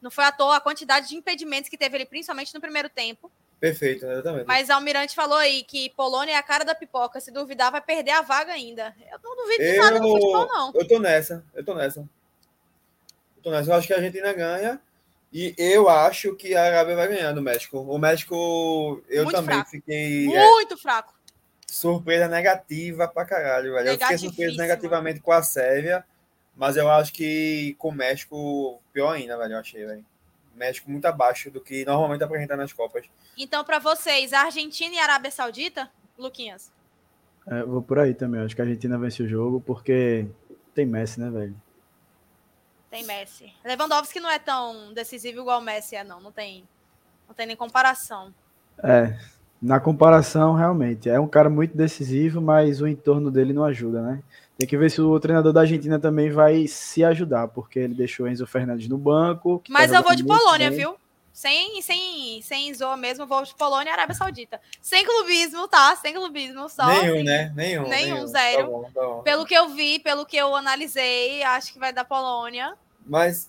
Não 0.00 0.10
foi 0.10 0.24
à 0.24 0.32
toa 0.32 0.56
a 0.56 0.60
quantidade 0.60 1.08
de 1.08 1.16
impedimentos 1.16 1.68
que 1.68 1.76
teve 1.76 1.96
ali, 1.96 2.06
principalmente 2.06 2.54
no 2.54 2.60
primeiro 2.60 2.88
tempo. 2.88 3.30
Perfeito, 3.60 4.06
exatamente. 4.06 4.46
Mas 4.46 4.70
Almirante 4.70 5.14
falou 5.14 5.36
aí 5.36 5.64
que 5.64 5.90
Polônia 5.90 6.32
é 6.32 6.36
a 6.36 6.42
cara 6.42 6.64
da 6.64 6.74
pipoca. 6.74 7.20
Se 7.20 7.32
duvidar, 7.32 7.72
vai 7.72 7.80
perder 7.80 8.12
a 8.12 8.22
vaga 8.22 8.52
ainda. 8.52 8.94
Eu 9.10 9.18
não 9.22 9.36
duvido 9.36 9.62
de 9.64 9.76
eu, 9.76 9.82
nada 9.82 9.98
no 9.98 10.08
futebol, 10.08 10.46
não. 10.46 10.72
Eu 10.74 10.86
tô 10.86 10.98
nessa, 11.00 11.44
eu 11.54 11.64
tô 11.64 11.74
nessa. 11.74 12.00
Eu 13.36 13.42
tô 13.42 13.50
nessa. 13.50 13.70
Eu 13.70 13.74
acho 13.74 13.86
que 13.86 13.92
a 13.92 13.96
Argentina 13.96 14.32
ganha. 14.32 14.80
E 15.32 15.54
eu 15.58 15.88
acho 15.88 16.34
que 16.34 16.54
a 16.54 16.64
Arábia 16.64 16.96
vai 16.96 17.08
ganhar 17.08 17.34
no 17.34 17.42
México. 17.42 17.78
O 17.78 17.98
México, 17.98 19.02
eu 19.08 19.24
Muito 19.24 19.36
também 19.36 19.56
fraco. 19.56 19.70
fiquei. 19.70 20.24
Muito 20.24 20.74
é, 20.74 20.76
fraco. 20.76 21.14
Surpresa 21.66 22.28
negativa 22.28 23.06
pra 23.06 23.26
caralho, 23.26 23.74
velho. 23.74 23.88
Eu 23.88 23.98
fiquei 23.98 24.18
surpreso 24.18 24.56
negativamente 24.56 25.20
com 25.20 25.30
a 25.30 25.42
Sérvia, 25.42 26.02
mas 26.56 26.78
eu 26.78 26.90
acho 26.90 27.12
que 27.12 27.76
com 27.78 27.90
o 27.90 27.94
México, 27.94 28.80
pior 28.92 29.12
ainda, 29.12 29.36
velho. 29.36 29.52
Eu 29.52 29.58
achei, 29.58 29.84
velho. 29.84 30.04
México 30.54 30.90
muito 30.90 31.04
abaixo 31.04 31.50
do 31.50 31.60
que 31.60 31.84
normalmente 31.84 32.24
apresenta 32.24 32.56
nas 32.56 32.72
Copas. 32.72 33.04
Então, 33.36 33.62
para 33.64 33.78
vocês, 33.78 34.32
Argentina 34.32 34.94
e 34.94 34.98
Arábia 34.98 35.30
Saudita, 35.30 35.90
Luquinhas? 36.18 36.72
É, 37.46 37.62
vou 37.62 37.82
por 37.82 37.98
aí 37.98 38.14
também. 38.14 38.40
Acho 38.40 38.56
que 38.56 38.62
a 38.62 38.64
Argentina 38.64 38.98
vence 38.98 39.22
o 39.22 39.28
jogo 39.28 39.60
porque 39.60 40.26
tem 40.74 40.84
Messi, 40.86 41.20
né, 41.20 41.30
velho? 41.30 41.54
Tem 42.90 43.04
Messi. 43.04 43.52
Lewandowski 43.64 44.20
não 44.20 44.30
é 44.30 44.38
tão 44.38 44.92
decisivo 44.94 45.40
igual 45.40 45.60
o 45.60 45.62
Messi 45.62 45.96
é, 45.96 46.04
não. 46.04 46.20
Não 46.20 46.32
tem, 46.32 46.64
não 47.26 47.34
tem 47.34 47.46
nem 47.46 47.56
comparação. 47.56 48.32
É, 48.82 49.18
na 49.60 49.80
comparação, 49.80 50.54
realmente. 50.54 51.08
É 51.08 51.18
um 51.20 51.28
cara 51.28 51.50
muito 51.50 51.76
decisivo, 51.76 52.40
mas 52.40 52.80
o 52.80 52.86
entorno 52.86 53.30
dele 53.30 53.52
não 53.52 53.64
ajuda, 53.64 54.00
né? 54.00 54.22
Tem 54.56 54.66
que 54.66 54.76
ver 54.76 54.90
se 54.90 55.00
o 55.00 55.20
treinador 55.20 55.52
da 55.52 55.60
Argentina 55.60 55.98
também 55.98 56.30
vai 56.30 56.66
se 56.66 57.04
ajudar, 57.04 57.48
porque 57.48 57.78
ele 57.78 57.94
deixou 57.94 58.26
Enzo 58.26 58.46
Fernandes 58.46 58.88
no 58.88 58.98
banco. 58.98 59.62
Mas 59.68 59.90
tá 59.90 59.98
eu 59.98 60.02
vou 60.02 60.14
de 60.14 60.24
Polônia, 60.24 60.70
bem. 60.70 60.78
viu? 60.78 60.96
Sem, 61.38 61.80
sem, 61.82 62.42
sem 62.42 62.74
zoa 62.74 62.96
mesmo, 62.96 63.24
vou 63.24 63.44
de 63.44 63.54
Polônia 63.54 63.90
e 63.90 63.92
Arábia 63.92 64.12
Saudita. 64.12 64.60
Sem 64.82 65.04
clubismo, 65.04 65.68
tá? 65.68 65.94
Sem 65.94 66.12
clubismo, 66.12 66.68
só. 66.68 66.84
Nenhum, 66.84 67.14
assim, 67.14 67.22
né? 67.22 67.52
Nenhum. 67.54 67.88
Nenhum, 67.88 68.14
nenhum. 68.14 68.26
zero. 68.26 68.58
Tá 68.58 68.64
bom, 68.64 68.90
tá 68.92 69.00
bom. 69.02 69.22
Pelo 69.22 69.46
que 69.46 69.54
eu 69.54 69.68
vi, 69.68 70.00
pelo 70.00 70.26
que 70.26 70.36
eu 70.36 70.52
analisei, 70.56 71.44
acho 71.44 71.72
que 71.72 71.78
vai 71.78 71.92
dar 71.92 72.04
Polônia. 72.04 72.76
Mas 73.06 73.48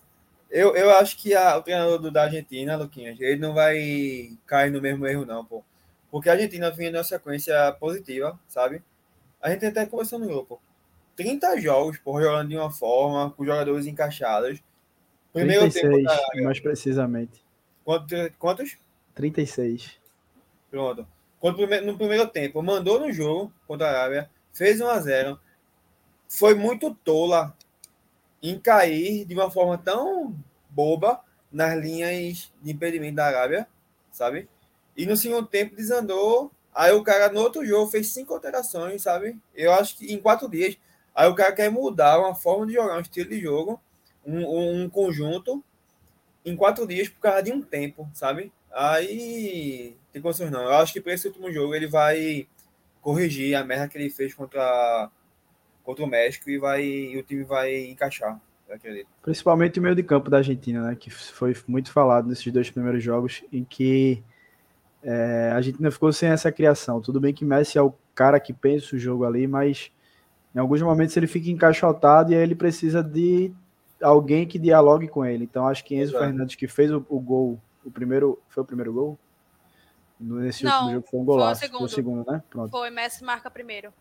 eu, 0.52 0.76
eu 0.76 0.92
acho 0.98 1.18
que 1.18 1.34
a, 1.34 1.58
o 1.58 1.64
treinador 1.64 1.98
do, 1.98 2.12
da 2.12 2.26
Argentina, 2.26 2.78
Luquinhas, 2.78 3.20
ele 3.20 3.38
não 3.38 3.56
vai 3.56 4.38
cair 4.46 4.70
no 4.70 4.80
mesmo 4.80 5.08
erro, 5.08 5.26
não, 5.26 5.44
pô. 5.44 5.64
Porque 6.12 6.30
a 6.30 6.34
Argentina 6.34 6.70
vinha 6.70 6.92
numa 6.92 7.04
sequência 7.04 7.76
positiva, 7.80 8.40
sabe? 8.48 8.84
A 9.42 9.50
gente 9.50 9.66
até 9.66 9.88
conversou 9.88 10.20
no 10.20 10.28
grupo. 10.28 10.62
30 11.16 11.60
jogos, 11.60 11.98
por 11.98 12.22
jogando 12.22 12.50
de 12.50 12.56
uma 12.56 12.70
forma, 12.70 13.32
com 13.32 13.44
jogadores 13.44 13.88
encaixados. 13.88 14.62
Primeiro 15.34 15.62
36, 15.72 16.06
tempo, 16.06 16.44
mais 16.44 16.60
precisamente. 16.60 17.49
Quantos? 17.90 18.30
quantos? 18.38 18.78
36. 19.16 19.98
Pronto. 20.70 21.08
Quando, 21.40 21.66
no 21.82 21.98
primeiro 21.98 22.28
tempo, 22.28 22.62
mandou 22.62 23.00
no 23.00 23.12
jogo 23.12 23.52
contra 23.68 23.88
a 23.88 23.90
Arábia, 23.90 24.30
fez 24.54 24.80
1 24.80 24.88
a 24.88 25.00
0 25.00 25.40
Foi 26.28 26.54
muito 26.54 26.94
tola 26.94 27.58
em 28.44 28.60
cair 28.60 29.26
de 29.26 29.34
uma 29.34 29.50
forma 29.50 29.76
tão 29.76 30.36
boba 30.70 31.20
nas 31.52 31.80
linhas 31.80 32.54
de 32.62 32.72
impedimento 32.72 33.16
da 33.16 33.26
Arábia, 33.26 33.68
sabe? 34.12 34.48
E 34.96 35.08
no 35.08 35.18
segundo 35.18 35.48
tempo 35.48 35.76
desandou. 35.76 36.52
Aí 36.72 36.92
o 36.92 37.02
cara 37.02 37.34
no 37.34 37.42
outro 37.42 37.66
jogo 37.66 37.90
fez 37.90 38.10
cinco 38.10 38.36
alterações, 38.36 39.02
sabe? 39.02 39.36
Eu 39.56 39.74
acho 39.74 39.98
que 39.98 40.14
em 40.14 40.22
quatro 40.22 40.48
dias. 40.48 40.78
Aí 41.16 41.28
o 41.28 41.34
cara 41.34 41.54
quer 41.54 41.72
mudar 41.72 42.20
uma 42.20 42.36
forma 42.36 42.68
de 42.68 42.74
jogar, 42.74 43.00
um 43.00 43.02
estilo 43.02 43.32
de 43.32 43.40
jogo, 43.40 43.82
um, 44.24 44.84
um 44.84 44.90
conjunto, 44.92 45.64
em 46.46 46.56
quatro 46.56 46.88
dias 46.88 47.10
por 47.10 47.20
causa 47.20 47.44
de 47.44 47.52
um 47.52 47.62
tempo, 47.62 48.10
sabe? 48.14 48.52
Aí 48.72 49.96
tem 50.12 50.22
condições 50.22 50.52
não. 50.52 50.64
Eu 50.64 50.74
acho 50.74 50.94
que 50.94 51.02
para 51.02 51.14
esse 51.14 51.28
último 51.28 51.52
jogo 51.52 51.76
ele 51.76 51.88
vai 51.88 52.48
corrigir 53.02 53.56
a 53.56 53.64
merda 53.64 53.88
que 53.88 53.98
ele 53.98 54.10
fez 54.10 54.34
contra, 54.34 55.10
contra 55.84 56.04
o 56.04 56.08
México 56.08 56.50
e, 56.50 56.58
vai, 56.58 56.84
e 56.84 57.18
o 57.18 57.24
time 57.24 57.44
vai 57.44 57.86
encaixar. 57.86 58.40
Principalmente 59.24 59.80
o 59.80 59.82
meio 59.82 59.96
de 59.96 60.04
campo 60.04 60.30
da 60.30 60.38
Argentina, 60.38 60.88
né? 60.88 60.96
Que 60.96 61.10
foi 61.10 61.56
muito 61.68 61.92
falado 61.92 62.28
nesses 62.28 62.52
dois 62.54 62.70
primeiros 62.70 63.04
jogos, 63.04 63.44
em 63.52 63.64
que 63.64 64.24
é, 65.04 65.50
a 65.52 65.56
Argentina 65.56 65.90
ficou 65.90 66.14
sem 66.14 66.30
essa 66.30 66.52
criação. 66.52 67.02
Tudo 67.02 67.20
bem 67.20 67.34
que 67.34 67.46
Messi 67.46 67.78
é 67.78 67.82
o 67.82 67.94
cara 68.14 68.40
que 68.40 68.54
pensa 68.54 68.96
o 68.96 69.00
jogo 69.00 69.26
ali, 69.26 69.48
mas 69.48 69.92
em 70.54 70.60
alguns 70.60 70.82
momentos 70.82 71.16
ele 71.18 71.28
fica 71.28 71.50
encaixotado 71.50 72.32
e 72.32 72.36
aí 72.36 72.42
ele 72.42 72.56
precisa 72.56 73.02
de 73.02 73.52
alguém 74.02 74.47
que 74.47 74.60
dialogue 74.60 75.08
com 75.08 75.26
ele. 75.26 75.43
Então 75.43 75.68
acho 75.68 75.84
que 75.84 75.95
Enzo 75.95 76.12
Exato. 76.12 76.26
Fernandes, 76.26 76.56
que 76.56 76.68
fez 76.68 76.91
o, 76.91 77.06
o 77.10 77.20
gol 77.20 77.60
o 77.84 77.91
primeiro. 77.91 78.39
Foi 78.50 78.64
o 78.64 78.66
primeiro 78.66 78.93
gol? 78.93 79.18
Nesse 80.20 80.66
Não, 80.66 80.74
último 80.74 80.93
jogo 80.95 81.08
foi 81.10 81.20
um 81.20 81.26
golaço. 81.26 81.62
Foi 81.62 81.68
o 81.68 81.72
segundo, 81.72 81.80
foi 81.80 81.88
o 81.88 81.95
segundo 81.95 82.32
né? 82.32 82.43
Pronto. 82.50 82.72
Foi, 82.72 82.89
Messi 82.89 83.24
marca 83.24 83.50
primeiro. 83.50 83.93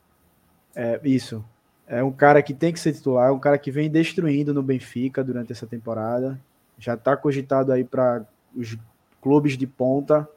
É, 0.75 1.01
isso. 1.05 1.45
É 1.87 2.03
um 2.03 2.13
cara 2.13 2.43
que 2.43 2.53
tem 2.53 2.73
que 2.73 2.81
ser 2.81 2.93
titular, 2.93 3.29
é 3.29 3.33
um 3.33 3.39
cara 3.39 3.57
que 3.57 3.71
vem 3.71 3.89
destruindo 3.89 4.53
no 4.53 4.63
Benfica 4.63 5.25
durante 5.25 5.53
essa 5.53 5.67
temporada. 5.67 6.39
Já 6.79 6.95
está 6.95 7.17
cogitado 7.17 7.73
aí 7.73 7.83
para 7.83 8.27
os 8.55 8.77
clubes 9.23 9.57
de 9.57 9.67
ponta 9.67 10.29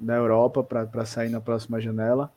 da 0.00 0.14
Europa 0.14 0.64
para 0.64 1.06
sair 1.06 1.28
na 1.28 1.40
próxima 1.40 1.80
janela. 1.80 2.30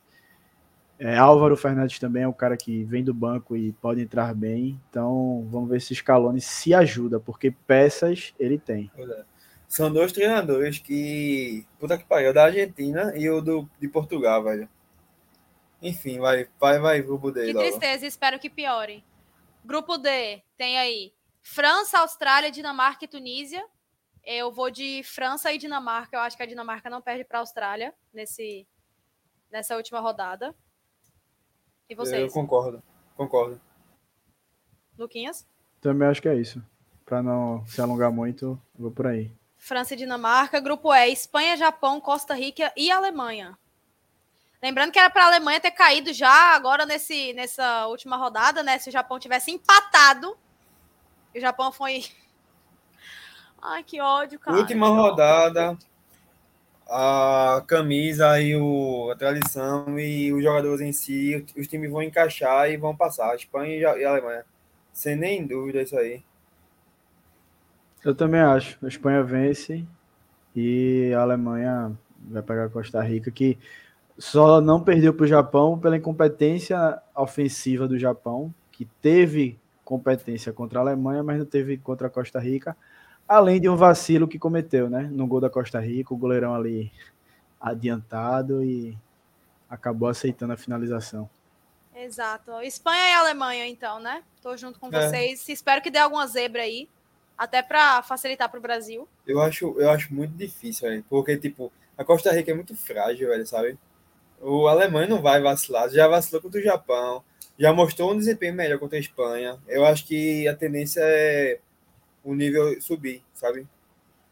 É, 1.00 1.16
Álvaro 1.16 1.56
Fernandes 1.56 1.98
também 1.98 2.24
é 2.24 2.28
um 2.28 2.32
cara 2.32 2.58
que 2.58 2.84
vem 2.84 3.02
do 3.02 3.14
banco 3.14 3.56
e 3.56 3.72
pode 3.72 4.02
entrar 4.02 4.34
bem. 4.34 4.78
Então 4.90 5.48
vamos 5.50 5.70
ver 5.70 5.80
se 5.80 5.94
Scaloni 5.94 6.42
se 6.42 6.74
ajuda, 6.74 7.18
porque 7.18 7.50
peças 7.50 8.34
ele 8.38 8.58
tem. 8.58 8.90
É 8.98 9.24
são 9.66 9.90
dois 9.90 10.12
treinadores 10.12 10.80
que. 10.80 11.64
Puta 11.78 11.96
que 11.96 12.04
pariu, 12.04 12.34
da 12.34 12.44
Argentina 12.44 13.16
e 13.16 13.30
o 13.30 13.40
do, 13.40 13.70
de 13.78 13.88
Portugal, 13.88 14.42
velho. 14.42 14.68
Enfim, 15.80 16.18
vai, 16.18 16.48
vai, 16.58 16.78
vai, 16.80 17.00
grupo 17.00 17.30
D. 17.30 17.46
Que 17.46 17.52
logo. 17.52 17.66
tristeza, 17.66 18.04
espero 18.04 18.38
que 18.40 18.50
piore. 18.50 19.04
Grupo 19.64 19.96
D, 19.96 20.42
tem 20.56 20.76
aí 20.76 21.14
França, 21.40 22.00
Austrália, 22.00 22.50
Dinamarca 22.50 23.04
e 23.04 23.08
Tunísia. 23.08 23.64
Eu 24.24 24.50
vou 24.50 24.72
de 24.72 25.02
França 25.04 25.52
e 25.52 25.56
Dinamarca. 25.56 26.16
Eu 26.16 26.20
acho 26.20 26.36
que 26.36 26.42
a 26.42 26.46
Dinamarca 26.46 26.90
não 26.90 27.00
perde 27.00 27.24
para 27.24 27.38
a 27.38 27.40
Austrália 27.40 27.94
nesse, 28.12 28.66
nessa 29.50 29.76
última 29.76 30.00
rodada. 30.00 30.52
E 31.90 31.94
vocês? 31.96 32.22
Eu 32.22 32.30
concordo, 32.30 32.80
concordo. 33.16 33.60
Luquinhas? 34.96 35.44
Também 35.80 36.06
acho 36.06 36.22
que 36.22 36.28
é 36.28 36.36
isso. 36.36 36.62
Para 37.04 37.20
não 37.20 37.66
se 37.66 37.80
alongar 37.80 38.12
muito, 38.12 38.60
vou 38.78 38.92
por 38.92 39.08
aí. 39.08 39.32
França 39.58 39.94
e 39.94 39.96
Dinamarca. 39.96 40.60
Grupo 40.60 40.94
E, 40.94 41.12
Espanha, 41.12 41.56
Japão, 41.56 42.00
Costa 42.00 42.32
Rica 42.32 42.72
e 42.76 42.92
Alemanha. 42.92 43.58
Lembrando 44.62 44.92
que 44.92 44.98
era 44.98 45.10
para 45.10 45.24
a 45.24 45.26
Alemanha 45.26 45.58
ter 45.58 45.72
caído 45.72 46.12
já 46.12 46.54
agora 46.54 46.86
nesse, 46.86 47.32
nessa 47.32 47.86
última 47.88 48.16
rodada, 48.16 48.62
né? 48.62 48.78
Se 48.78 48.88
o 48.88 48.92
Japão 48.92 49.18
tivesse 49.18 49.50
empatado. 49.50 50.36
E 51.34 51.38
o 51.38 51.40
Japão 51.40 51.72
foi. 51.72 52.04
Ai, 53.60 53.82
que 53.82 54.00
ódio, 54.00 54.38
cara. 54.38 54.56
Última 54.56 54.86
rodada. 54.88 55.76
A 56.90 57.62
camisa 57.68 58.40
e 58.40 58.56
o, 58.56 59.10
a 59.12 59.16
tradição 59.16 59.98
e 59.98 60.32
os 60.32 60.42
jogadores 60.42 60.80
em 60.80 60.92
si, 60.92 61.46
os 61.56 61.68
times 61.68 61.90
vão 61.90 62.02
encaixar 62.02 62.68
e 62.68 62.76
vão 62.76 62.96
passar. 62.96 63.30
A 63.30 63.36
Espanha 63.36 63.76
e 63.76 64.04
a 64.04 64.10
Alemanha. 64.10 64.44
Sem 64.92 65.14
nem 65.14 65.46
dúvida 65.46 65.82
isso 65.82 65.96
aí. 65.96 66.22
Eu 68.04 68.14
também 68.14 68.40
acho. 68.40 68.76
A 68.84 68.88
Espanha 68.88 69.22
vence 69.22 69.86
e 70.54 71.12
a 71.14 71.20
Alemanha 71.20 71.96
vai 72.18 72.42
pegar 72.42 72.64
a 72.64 72.68
Costa 72.68 73.00
Rica, 73.00 73.30
que 73.30 73.58
só 74.18 74.60
não 74.60 74.82
perdeu 74.82 75.14
para 75.14 75.24
o 75.24 75.28
Japão 75.28 75.78
pela 75.78 75.96
incompetência 75.96 77.00
ofensiva 77.14 77.88
do 77.88 77.98
Japão, 77.98 78.52
que 78.70 78.84
teve 79.00 79.58
competência 79.84 80.52
contra 80.52 80.78
a 80.78 80.82
Alemanha, 80.82 81.22
mas 81.22 81.38
não 81.38 81.46
teve 81.46 81.76
contra 81.78 82.06
a 82.06 82.10
Costa 82.10 82.38
Rica, 82.38 82.76
além 83.30 83.60
de 83.60 83.68
um 83.68 83.76
vacilo 83.76 84.26
que 84.26 84.40
cometeu, 84.40 84.90
né? 84.90 85.02
No 85.02 85.24
gol 85.24 85.40
da 85.40 85.48
Costa 85.48 85.78
Rica, 85.78 86.12
o 86.12 86.16
goleirão 86.16 86.52
ali 86.52 86.90
adiantado 87.60 88.64
e 88.64 88.98
acabou 89.68 90.08
aceitando 90.08 90.52
a 90.52 90.56
finalização. 90.56 91.30
Exato. 91.94 92.50
Espanha 92.62 93.08
e 93.08 93.12
Alemanha, 93.12 93.68
então, 93.68 94.00
né? 94.00 94.24
Tô 94.42 94.56
junto 94.56 94.80
com 94.80 94.88
é. 94.88 94.90
vocês. 94.90 95.48
Espero 95.48 95.80
que 95.80 95.92
dê 95.92 96.00
alguma 96.00 96.26
zebra 96.26 96.62
aí 96.62 96.88
até 97.38 97.62
para 97.62 98.02
facilitar 98.02 98.50
para 98.50 98.58
o 98.58 98.62
Brasil. 98.62 99.06
Eu 99.24 99.40
acho, 99.40 99.76
eu 99.78 99.88
acho 99.90 100.12
muito 100.12 100.32
difícil, 100.32 100.88
véio, 100.88 101.04
porque, 101.08 101.36
tipo, 101.36 101.72
a 101.96 102.04
Costa 102.04 102.32
Rica 102.32 102.50
é 102.50 102.54
muito 102.54 102.74
frágil, 102.74 103.28
velho, 103.28 103.46
sabe? 103.46 103.78
O 104.40 104.66
Alemanha 104.66 105.06
não 105.06 105.22
vai 105.22 105.40
vacilar, 105.40 105.88
já 105.88 106.08
vacilou 106.08 106.42
contra 106.42 106.58
o 106.58 106.64
Japão, 106.64 107.22
já 107.56 107.72
mostrou 107.72 108.12
um 108.12 108.18
desempenho 108.18 108.54
melhor 108.54 108.80
contra 108.80 108.98
a 108.98 109.00
Espanha. 109.00 109.56
Eu 109.68 109.84
acho 109.84 110.04
que 110.04 110.48
a 110.48 110.56
tendência 110.56 111.00
é 111.04 111.60
o 112.22 112.34
nível 112.34 112.80
subir, 112.80 113.22
sabe? 113.34 113.66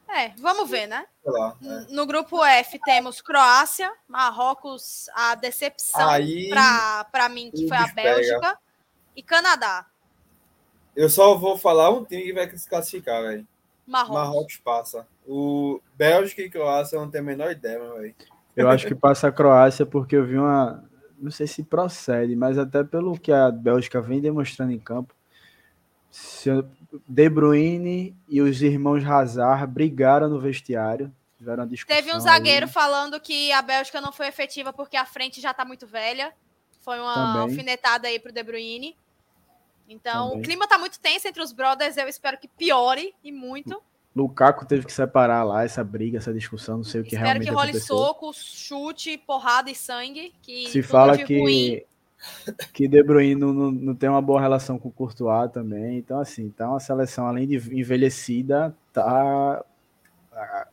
É, 0.09 0.31
vamos 0.39 0.71
ver, 0.71 0.87
né? 0.87 1.05
Lá, 1.25 1.55
é. 1.63 1.93
No 1.93 2.07
grupo 2.07 2.43
F 2.43 2.79
temos 2.85 3.21
Croácia, 3.21 3.93
Marrocos, 4.09 5.07
a 5.15 5.35
decepção 5.35 6.09
para 7.11 7.29
mim, 7.29 7.51
que 7.51 7.69
foi 7.69 7.77
a 7.77 7.87
Bélgica, 7.89 8.41
pega. 8.41 8.59
e 9.15 9.23
Canadá. 9.23 9.87
Eu 10.97 11.11
só 11.11 11.37
vou 11.37 11.59
falar 11.59 11.91
um 11.91 12.05
time 12.05 12.23
que 12.23 12.33
vai 12.33 12.57
se 12.57 12.69
classificar, 12.69 13.23
velho. 13.23 13.47
Marrocos. 13.87 14.15
Marrocos 14.15 14.57
passa. 14.57 15.07
O 15.27 15.81
Bélgica 15.95 16.43
e 16.43 16.51
Croácia 16.51 16.97
eu 16.97 17.03
não 17.03 17.11
tenho 17.11 17.25
a 17.25 17.27
menor 17.27 17.51
ideia, 17.51 17.79
velho. 17.79 18.15
Eu 18.57 18.69
acho 18.69 18.87
que 18.87 18.95
passa 18.95 19.29
a 19.29 19.33
Croácia 19.33 19.87
porque 19.87 20.17
eu 20.17 20.27
vi 20.27 20.37
uma. 20.37 20.85
Não 21.19 21.31
sei 21.31 21.47
se 21.47 21.63
procede, 21.63 22.35
mas 22.35 22.59
até 22.59 22.83
pelo 22.83 23.19
que 23.19 23.31
a 23.31 23.51
Bélgica 23.51 24.01
vem 24.01 24.21
demonstrando 24.21 24.73
em 24.73 24.79
campo. 24.79 25.15
De 27.07 27.29
Bruyne 27.29 28.17
e 28.29 28.41
os 28.41 28.63
irmãos 28.63 29.05
Hazard 29.05 29.67
brigaram 29.73 30.29
no 30.29 30.41
vestiário. 30.41 31.13
Tiveram 31.37 31.63
uma 31.63 31.69
discussão 31.69 31.97
Teve 31.97 32.17
um 32.17 32.21
zagueiro 32.21 32.67
aí. 32.67 32.73
falando 32.73 33.21
que 33.21 33.53
a 33.53 33.63
Bélgica 33.63 34.01
não 34.01 34.11
foi 34.11 34.27
efetiva 34.27 34.73
porque 34.73 34.97
a 34.97 35.05
frente 35.05 35.41
já 35.41 35.55
tá 35.55 35.65
muito 35.65 35.87
velha. 35.87 36.33
Foi 36.81 36.99
uma 36.99 37.15
Também. 37.15 37.43
alfinetada 37.43 38.09
aí 38.09 38.19
pro 38.19 38.33
De 38.33 38.43
Bruyne. 38.43 38.97
Então, 39.89 40.29
Também. 40.29 40.41
o 40.41 40.45
clima 40.45 40.67
tá 40.67 40.79
muito 40.79 40.99
tenso 40.99 41.29
entre 41.29 41.43
os 41.43 41.53
brothers, 41.53 41.97
eu 41.97 42.09
espero 42.09 42.39
que 42.39 42.49
piore 42.49 43.15
e 43.23 43.31
muito. 43.33 43.81
Lukaku 44.15 44.67
teve 44.67 44.85
que 44.85 44.93
separar 44.93 45.45
lá 45.45 45.65
essa 45.65 45.85
briga, 45.85 46.19
essa 46.19 46.33
discussão, 46.33 46.79
não 46.79 46.85
sei 46.85 47.01
o 47.01 47.05
que 47.05 47.11
espero 47.11 47.25
realmente 47.25 47.49
Espero 47.49 47.61
que 47.61 47.73
role 47.73 47.81
soco, 47.81 48.33
chute, 48.35 49.17
porrada 49.19 49.71
e 49.71 49.75
sangue. 49.75 50.35
Que 50.43 50.69
Se 50.69 50.83
fala 50.83 51.17
que, 51.17 51.39
ruim... 51.39 51.81
que 52.73 52.89
De 52.89 53.03
Bruyne 53.03 53.35
não, 53.35 53.53
não, 53.53 53.71
não, 53.71 53.95
tem 53.95 54.09
uma 54.09 54.23
boa 54.23 54.41
relação 54.41 54.79
com 54.79 54.89
o 54.89 54.93
Courtois 54.93 55.51
também. 55.53 55.99
Então, 55.99 56.21
assim, 56.21 56.51
tá 56.51 56.69
uma 56.69 56.81
seleção, 56.81 57.27
além 57.27 57.47
de 57.47 57.57
envelhecida, 57.57 58.75
tá... 58.93 59.65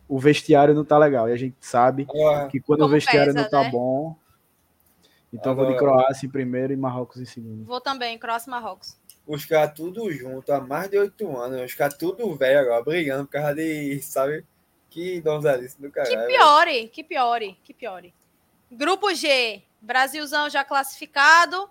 O 0.07 0.19
vestiário 0.19 0.75
não 0.75 0.85
tá 0.85 0.97
legal. 0.97 1.27
E 1.27 1.33
a 1.33 1.37
gente 1.37 1.55
sabe 1.59 2.07
que 2.51 2.59
quando 2.59 2.81
o 2.81 2.89
vestiário 2.89 3.33
pesa, 3.33 3.43
não 3.43 3.49
tá 3.49 3.63
né? 3.63 3.71
bom... 3.71 4.15
Então 5.33 5.51
Agora... 5.51 5.67
vou 5.67 5.73
de 5.73 5.79
Croácia 5.79 6.25
em 6.25 6.29
primeiro 6.29 6.71
e 6.71 6.77
Marrocos 6.77 7.19
em 7.19 7.25
segundo. 7.25 7.65
Vou 7.65 7.81
também, 7.81 8.17
Croácia 8.17 8.47
e 8.47 8.51
Marrocos 8.51 8.97
os 9.27 9.45
caras 9.45 9.73
tudo 9.73 10.11
junto 10.11 10.51
há 10.51 10.61
mais 10.61 10.89
de 10.89 10.97
oito 10.97 11.35
anos, 11.35 11.61
os 11.61 11.73
caras 11.73 11.97
tudo 11.97 12.35
velho 12.35 12.59
agora, 12.59 12.83
brigando 12.83 13.25
por 13.25 13.31
causa 13.31 13.55
de, 13.55 13.99
sabe? 14.01 14.45
Que 14.89 15.19
donzelice 15.19 15.81
do 15.81 15.91
caralho. 15.91 16.19
Que 16.19 16.27
piore, 16.27 16.87
que 16.87 17.03
piore, 17.03 17.59
que 17.63 17.73
piore. 17.73 18.13
Grupo 18.76 19.13
G, 19.15 19.63
Brasilzão 19.82 20.49
já 20.49 20.65
classificado, 20.65 21.69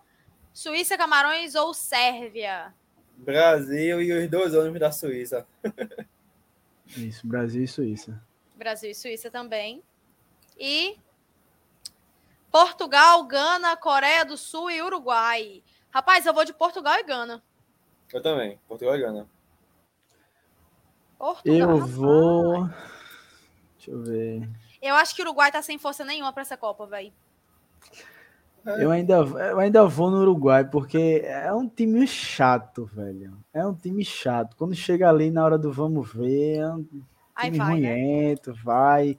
Suíça, 0.55 0.97
Camarões 0.97 1.55
ou 1.55 1.75
Sérvia? 1.75 2.75
Brasil 3.15 4.01
e 4.01 4.25
os 4.25 4.31
dois 4.31 4.55
ônibus 4.55 4.81
da 4.81 4.91
Suíça. 4.91 5.47
Isso, 6.97 7.27
Brasil 7.27 7.63
e 7.63 7.69
Suíça. 7.69 8.23
Brasil 8.57 8.91
e 8.91 8.95
Suíça 8.95 9.31
também. 9.31 9.83
E 10.59 10.97
Portugal, 12.51 13.23
Gana, 13.27 13.77
Coreia 13.77 14.25
do 14.25 14.39
Sul 14.39 14.71
e 14.71 14.81
Uruguai. 14.81 15.63
Rapaz, 15.91 16.25
eu 16.25 16.33
vou 16.33 16.47
de 16.47 16.55
Portugal 16.55 16.99
e 16.99 17.05
Gana. 17.05 17.43
Eu 18.13 18.23
também, 18.23 18.59
Portugal 18.67 18.97
e 18.97 19.01
Gana. 19.01 19.29
Portugal, 21.19 21.71
eu 21.71 21.87
vou. 21.87 22.67
Deixa 23.77 23.91
eu 23.91 24.03
ver. 24.03 24.64
Eu 24.85 24.95
acho 24.97 25.15
que 25.15 25.23
o 25.23 25.25
Uruguai 25.25 25.51
tá 25.51 25.63
sem 25.63 25.79
força 25.79 26.05
nenhuma 26.05 26.31
para 26.31 26.43
essa 26.43 26.59
Copa, 26.59 26.87
velho. 26.87 27.11
Eu 28.67 28.91
ainda, 28.91 29.15
eu 29.15 29.59
ainda 29.59 29.87
vou 29.87 30.11
no 30.11 30.21
Uruguai, 30.21 30.65
porque 30.65 31.23
é 31.25 31.53
um 31.53 31.67
time 31.67 32.07
chato, 32.07 32.85
velho. 32.87 33.37
É 33.53 33.65
um 33.67 33.75
time 33.75 34.05
chato. 34.05 34.55
Quando 34.57 34.75
chega 34.75 35.09
ali 35.09 35.31
na 35.31 35.45
hora 35.45 35.59
do 35.59 35.73
vamos 35.73 36.13
ver, 36.13 36.59
é 36.59 36.69
um 36.69 36.83
time 36.83 37.05
Aí 37.35 37.51
vai, 37.51 37.81
né? 37.81 38.35
vai. 38.63 39.19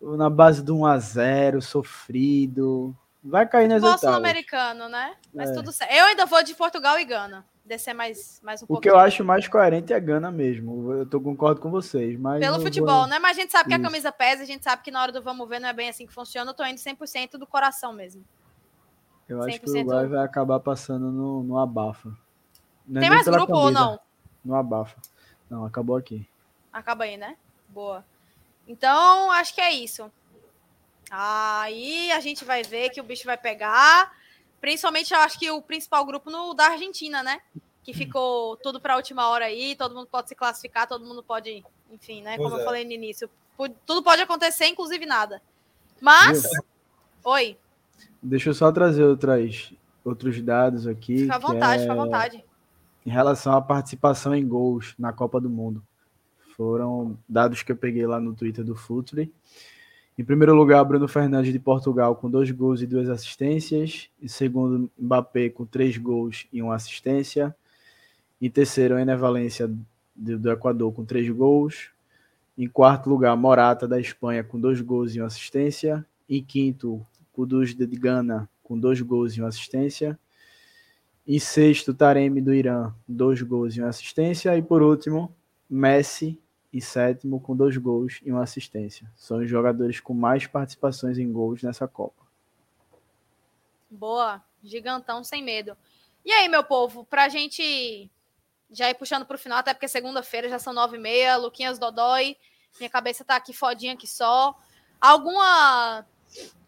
Na 0.00 0.30
base 0.30 0.62
do 0.62 0.76
1x0, 0.76 1.60
sofrido. 1.60 2.94
Vai 3.24 3.46
cair 3.48 3.68
nas 3.68 3.82
oitavas. 3.82 4.00
sul-americano, 4.00 4.88
né? 4.88 5.16
Mas 5.34 5.50
é. 5.50 5.54
tudo 5.54 5.72
certo. 5.72 5.92
Eu 5.92 6.04
ainda 6.06 6.24
vou 6.24 6.42
de 6.42 6.54
Portugal 6.54 6.98
e 6.98 7.04
Gana. 7.04 7.44
Descer 7.68 7.92
mais, 7.92 8.40
mais 8.42 8.62
um 8.62 8.66
pouco. 8.66 8.78
O 8.78 8.80
que 8.80 8.88
eu 8.88 8.98
acho 8.98 9.22
mais 9.22 9.46
coerente 9.46 9.92
é 9.92 10.00
Gana 10.00 10.32
mesmo. 10.32 10.90
Eu 10.90 11.04
tô 11.04 11.20
concordo 11.20 11.60
com 11.60 11.70
vocês. 11.70 12.18
Mas 12.18 12.40
Pelo 12.40 12.58
futebol, 12.62 13.00
vou... 13.00 13.06
né? 13.06 13.18
Mas 13.18 13.36
a 13.36 13.40
gente 13.42 13.52
sabe 13.52 13.68
que 13.68 13.74
Isso. 13.74 13.82
a 13.82 13.84
camisa 13.84 14.10
pesa, 14.10 14.42
a 14.42 14.46
gente 14.46 14.64
sabe 14.64 14.82
que 14.82 14.90
na 14.90 15.02
hora 15.02 15.12
do 15.12 15.20
vamos 15.20 15.46
ver 15.46 15.60
não 15.60 15.68
é 15.68 15.72
bem 15.74 15.90
assim 15.90 16.06
que 16.06 16.12
funciona. 16.14 16.50
Eu 16.50 16.54
tô 16.54 16.64
indo 16.64 16.78
100% 16.78 17.32
do 17.32 17.46
coração 17.46 17.92
mesmo. 17.92 18.24
Eu 19.28 19.42
acho 19.42 19.60
que 19.60 19.68
o 19.68 19.70
Uruguai 19.70 20.06
vai 20.06 20.24
acabar 20.24 20.58
passando 20.60 21.12
no, 21.12 21.42
no 21.42 21.58
abafa. 21.58 22.08
Não 22.86 23.00
é 23.00 23.02
Tem 23.02 23.10
mais 23.10 23.26
grupo 23.26 23.48
camisa, 23.48 23.64
ou 23.64 23.70
não? 23.70 24.00
No 24.42 24.54
abafa. 24.54 24.96
Não, 25.50 25.66
acabou 25.66 25.94
aqui. 25.94 26.26
Acaba 26.72 27.04
aí, 27.04 27.18
né? 27.18 27.36
Boa. 27.68 28.02
Então, 28.66 29.30
acho 29.32 29.54
que 29.54 29.60
é 29.60 29.70
isso. 29.70 30.10
Aí 31.10 32.10
a 32.12 32.20
gente 32.20 32.46
vai 32.46 32.62
ver 32.62 32.88
que 32.88 33.00
o 33.00 33.04
bicho 33.04 33.26
vai 33.26 33.36
pegar. 33.36 34.10
Principalmente, 34.60 35.14
eu 35.14 35.20
acho 35.20 35.38
que 35.38 35.50
o 35.50 35.62
principal 35.62 36.04
grupo 36.04 36.30
no 36.30 36.54
da 36.54 36.68
Argentina, 36.68 37.22
né? 37.22 37.40
Que 37.82 37.92
ficou 37.92 38.56
tudo 38.56 38.80
para 38.80 38.94
a 38.94 38.96
última 38.96 39.28
hora 39.28 39.46
aí, 39.46 39.76
todo 39.76 39.94
mundo 39.94 40.08
pode 40.10 40.28
se 40.28 40.34
classificar, 40.34 40.86
todo 40.86 41.04
mundo 41.04 41.22
pode, 41.22 41.64
enfim, 41.90 42.22
né? 42.22 42.36
Como 42.36 42.56
é. 42.56 42.60
eu 42.60 42.64
falei 42.64 42.84
no 42.84 42.92
início, 42.92 43.30
tudo 43.86 44.02
pode 44.02 44.22
acontecer, 44.22 44.66
inclusive 44.66 45.06
nada. 45.06 45.40
Mas, 46.00 46.44
oi. 47.24 47.56
Deixa 48.22 48.50
eu 48.50 48.54
só 48.54 48.70
trazer 48.70 49.04
outras, 49.04 49.72
outros 50.04 50.40
dados 50.40 50.86
aqui. 50.86 51.18
Fica 51.18 51.36
à 51.36 51.38
vontade, 51.38 51.82
é... 51.82 51.86
fica 51.86 51.92
à 51.92 51.96
vontade. 51.96 52.44
Em 53.06 53.10
relação 53.10 53.54
à 53.54 53.62
participação 53.62 54.34
em 54.34 54.46
gols 54.46 54.94
na 54.98 55.12
Copa 55.12 55.40
do 55.40 55.48
Mundo. 55.48 55.82
Foram 56.56 57.16
dados 57.28 57.62
que 57.62 57.70
eu 57.70 57.76
peguei 57.76 58.06
lá 58.06 58.20
no 58.20 58.34
Twitter 58.34 58.64
do 58.64 58.74
Futuri. 58.74 59.32
Em 60.18 60.24
primeiro 60.24 60.52
lugar, 60.52 60.84
Bruno 60.84 61.06
Fernandes 61.06 61.52
de 61.52 61.60
Portugal 61.60 62.16
com 62.16 62.28
dois 62.28 62.50
gols 62.50 62.82
e 62.82 62.86
duas 62.88 63.08
assistências. 63.08 64.10
Em 64.20 64.26
segundo, 64.26 64.90
Mbappé 64.98 65.48
com 65.48 65.64
três 65.64 65.96
gols 65.96 66.48
e 66.52 66.60
uma 66.60 66.74
assistência. 66.74 67.54
Em 68.42 68.50
terceiro, 68.50 68.98
Ené 68.98 69.14
Valência 69.14 69.70
do 70.16 70.50
Equador 70.50 70.92
com 70.92 71.04
três 71.04 71.30
gols. 71.30 71.90
Em 72.58 72.66
quarto 72.66 73.08
lugar, 73.08 73.36
Morata 73.36 73.86
da 73.86 74.00
Espanha 74.00 74.42
com 74.42 74.58
dois 74.58 74.80
gols 74.80 75.14
e 75.14 75.20
uma 75.20 75.28
assistência. 75.28 76.04
Em 76.28 76.42
quinto, 76.42 77.00
Kudus 77.32 77.72
de 77.72 77.86
Gana 77.86 78.48
com 78.64 78.76
dois 78.76 79.00
gols 79.00 79.36
e 79.36 79.40
uma 79.40 79.48
assistência. 79.48 80.18
Em 81.24 81.38
sexto, 81.38 81.94
Taremi 81.94 82.40
do 82.40 82.52
Irã, 82.52 82.92
dois 83.06 83.40
gols 83.40 83.76
e 83.76 83.80
uma 83.80 83.90
assistência. 83.90 84.56
E 84.56 84.62
por 84.62 84.82
último, 84.82 85.32
Messi 85.70 86.36
e 86.72 86.80
sétimo 86.80 87.40
com 87.40 87.56
dois 87.56 87.76
gols 87.76 88.20
e 88.22 88.30
uma 88.30 88.42
assistência. 88.42 89.10
São 89.16 89.38
os 89.38 89.48
jogadores 89.48 90.00
com 90.00 90.14
mais 90.14 90.46
participações 90.46 91.18
em 91.18 91.32
gols 91.32 91.62
nessa 91.62 91.88
Copa. 91.88 92.26
Boa, 93.90 94.42
gigantão 94.62 95.24
sem 95.24 95.42
medo. 95.42 95.76
E 96.24 96.30
aí, 96.30 96.48
meu 96.48 96.62
povo, 96.62 97.04
pra 97.04 97.28
gente 97.28 98.10
já 98.70 98.90
ir 98.90 98.94
puxando 98.94 99.24
pro 99.24 99.38
final, 99.38 99.58
até 99.58 99.72
porque 99.72 99.88
segunda-feira 99.88 100.48
já 100.48 100.58
são 100.58 100.74
nove 100.74 100.96
e 100.96 101.00
meia, 101.00 101.36
Luquinhas 101.36 101.78
Dodói, 101.78 102.36
minha 102.78 102.90
cabeça 102.90 103.24
tá 103.24 103.36
aqui 103.36 103.54
fodinha 103.54 103.94
aqui 103.94 104.06
só. 104.06 104.54
Alguma 105.00 106.04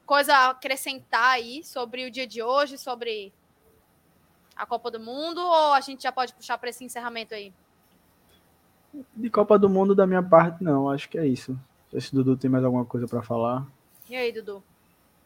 coisa 0.07 0.35
a 0.35 0.51
acrescentar 0.51 1.33
aí 1.33 1.63
sobre 1.63 2.07
o 2.07 2.11
dia 2.11 2.27
de 2.27 2.43
hoje, 2.43 2.79
sobre 2.79 3.33
a 4.57 4.65
Copa 4.65 4.91
do 4.91 4.99
Mundo, 4.99 5.41
ou 5.41 5.73
a 5.75 5.81
gente 5.81 6.03
já 6.03 6.13
pode 6.13 6.33
puxar 6.33 6.57
para 6.59 6.71
esse 6.71 6.85
encerramento 6.85 7.35
aí? 7.35 7.53
De 9.15 9.31
Copa 9.31 9.59
do 9.59 9.69
Mundo, 9.69 9.95
da 9.95 10.07
minha 10.07 10.23
parte, 10.23 10.63
não. 10.63 10.91
Acho 10.91 11.09
que 11.09 11.19
é 11.19 11.27
isso. 11.27 11.59
Se 11.99 12.15
Dudu 12.15 12.37
tem 12.37 12.51
mais 12.51 12.65
alguma 12.65 12.85
coisa 12.85 13.07
para 13.07 13.23
falar. 13.23 13.67
E 14.09 14.17
aí, 14.17 14.33
Dudu? 14.33 14.63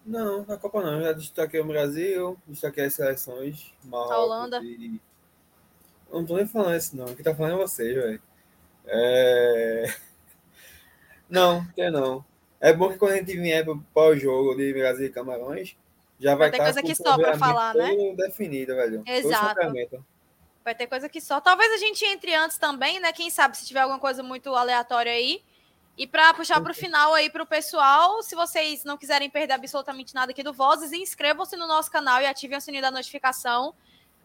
Não, 0.04 0.44
na 0.44 0.56
Copa 0.56 0.82
não. 0.82 1.00
Já 1.00 1.12
destaquei 1.12 1.60
o 1.60 1.66
Brasil, 1.66 2.36
destaquei 2.46 2.84
as 2.84 2.94
seleções. 2.94 3.72
Marrocos 3.84 4.12
a 4.12 4.18
Holanda. 4.20 4.60
E... 4.62 5.00
Não 6.12 6.24
tô 6.24 6.36
nem 6.36 6.46
falando 6.46 6.76
isso, 6.76 6.96
não. 6.96 7.06
O 7.06 7.16
que 7.16 7.22
tá 7.22 7.34
falando 7.34 7.54
é 7.54 7.62
vocês, 7.62 7.94
velho. 7.94 8.22
É... 8.86 9.94
Não, 11.28 11.66
quer 11.74 11.90
não. 11.90 12.24
É 12.60 12.72
bom 12.72 12.90
que 12.90 12.98
quando 12.98 13.12
a 13.12 13.16
gente 13.16 13.36
vier 13.36 13.64
para 13.64 14.08
o 14.08 14.16
jogo 14.16 14.54
de 14.54 14.72
Brasil 14.72 15.06
e 15.06 15.10
Camarões, 15.10 15.74
já 16.20 16.34
vai, 16.34 16.48
vai 16.48 16.50
ter 16.50 16.58
tá 16.58 16.64
coisa 16.64 16.82
que 16.82 16.94
só 16.94 17.16
para 17.16 17.36
falar, 17.36 17.74
né? 17.74 18.14
definido, 18.14 18.74
velho. 18.76 19.02
Exato. 19.06 20.04
Vai 20.64 20.74
ter 20.74 20.86
coisa 20.86 21.08
que 21.10 21.20
só. 21.20 21.40
Talvez 21.40 21.70
a 21.72 21.76
gente 21.76 22.04
entre 22.07 22.34
antes 22.34 22.57
também, 22.57 22.99
né? 22.99 23.12
Quem 23.12 23.28
sabe 23.28 23.57
se 23.57 23.66
tiver 23.66 23.80
alguma 23.80 23.99
coisa 23.99 24.22
muito 24.22 24.54
aleatória 24.54 25.12
aí. 25.12 25.42
E 25.96 26.07
para 26.07 26.32
puxar 26.34 26.61
para 26.61 26.72
o 26.72 26.74
final 26.74 27.12
aí 27.14 27.30
para 27.30 27.42
o 27.42 27.46
pessoal, 27.46 28.20
se 28.22 28.34
vocês 28.34 28.82
não 28.82 28.96
quiserem 28.96 29.28
perder 29.30 29.53
absolutamente 29.53 30.14
nada 30.14 30.32
aqui 30.32 30.42
do 30.42 30.53
Vozes, 30.53 30.92
inscrevam-se 30.92 31.54
no 31.57 31.68
nosso 31.68 31.91
canal 31.91 32.20
e 32.20 32.26
ativem 32.26 32.57
o 32.57 32.61
sininho 32.61 32.82
da 32.82 32.91
notificação. 32.91 33.74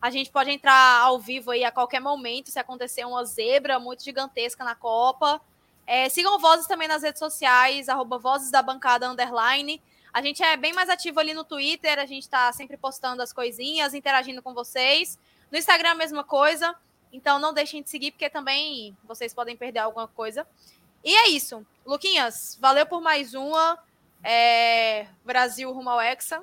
A 0.01 0.09
gente 0.09 0.31
pode 0.31 0.49
entrar 0.49 1.01
ao 1.01 1.19
vivo 1.19 1.51
aí 1.51 1.63
a 1.65 1.71
qualquer 1.71 1.99
momento, 1.99 2.49
se 2.49 2.57
acontecer 2.57 3.05
uma 3.05 3.23
zebra 3.25 3.77
muito 3.77 4.03
gigantesca 4.03 4.63
na 4.63 4.73
Copa. 4.73 5.41
É, 5.85 6.07
sigam 6.07 6.39
Vozes 6.39 6.67
também 6.67 6.87
nas 6.87 7.03
redes 7.03 7.19
sociais, 7.19 7.89
arroba 7.89 8.17
Vozes 8.17 8.49
da 8.49 8.61
Bancada 8.61 9.09
Underline. 9.09 9.81
A 10.13 10.21
gente 10.21 10.41
é 10.41 10.55
bem 10.55 10.73
mais 10.73 10.89
ativo 10.89 11.19
ali 11.19 11.33
no 11.33 11.43
Twitter, 11.43 11.99
a 11.99 12.05
gente 12.05 12.23
está 12.23 12.51
sempre 12.53 12.77
postando 12.77 13.21
as 13.21 13.33
coisinhas, 13.33 13.93
interagindo 13.93 14.41
com 14.41 14.53
vocês. 14.53 15.19
No 15.51 15.57
Instagram, 15.57 15.91
a 15.91 15.95
mesma 15.95 16.23
coisa. 16.23 16.75
Então 17.11 17.39
não 17.39 17.53
deixem 17.53 17.81
de 17.81 17.89
seguir, 17.89 18.11
porque 18.11 18.29
também 18.29 18.95
vocês 19.03 19.33
podem 19.33 19.57
perder 19.57 19.79
alguma 19.79 20.07
coisa. 20.07 20.45
E 21.03 21.15
é 21.15 21.29
isso. 21.29 21.65
Luquinhas, 21.85 22.57
valeu 22.61 22.85
por 22.85 23.01
mais 23.01 23.33
uma. 23.33 23.77
É... 24.23 25.07
Brasil 25.25 25.71
rumo 25.71 25.89
ao 25.89 26.01
Hexa. 26.01 26.41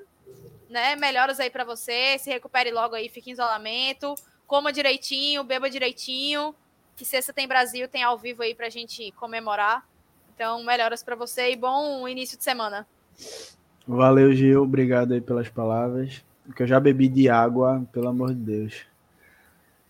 Né? 0.68 0.96
Melhoras 0.96 1.38
aí 1.38 1.50
para 1.50 1.64
você. 1.64 2.18
Se 2.18 2.30
recupere 2.30 2.70
logo 2.70 2.94
aí, 2.94 3.08
fique 3.08 3.30
em 3.30 3.32
isolamento. 3.32 4.14
Coma 4.46 4.72
direitinho, 4.72 5.44
beba 5.44 5.70
direitinho. 5.70 6.54
Que 6.96 7.04
sexta 7.04 7.32
tem 7.32 7.46
Brasil, 7.46 7.88
tem 7.88 8.02
ao 8.02 8.16
vivo 8.16 8.42
aí 8.42 8.54
pra 8.54 8.70
gente 8.70 9.12
comemorar. 9.12 9.86
Então, 10.34 10.62
melhoras 10.64 11.02
para 11.02 11.14
você 11.14 11.52
e 11.52 11.56
bom 11.56 12.06
início 12.08 12.36
de 12.36 12.44
semana. 12.44 12.86
Valeu, 13.86 14.34
Gil. 14.34 14.62
Obrigado 14.62 15.12
aí 15.12 15.20
pelas 15.20 15.48
palavras. 15.48 16.24
Que 16.54 16.62
eu 16.62 16.66
já 16.66 16.80
bebi 16.80 17.08
de 17.08 17.28
água, 17.28 17.86
pelo 17.92 18.08
amor 18.08 18.34
de 18.34 18.40
Deus. 18.40 18.86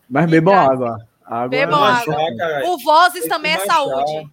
Mas 0.08 0.30
bebam 0.30 0.54
água. 0.54 0.98
água. 1.24 1.48
Bebam 1.48 1.86
é 1.86 1.90
água. 1.90 2.70
O 2.70 2.78
Vozes 2.78 3.26
também 3.26 3.52
é 3.52 3.60
saúde. 3.60 4.30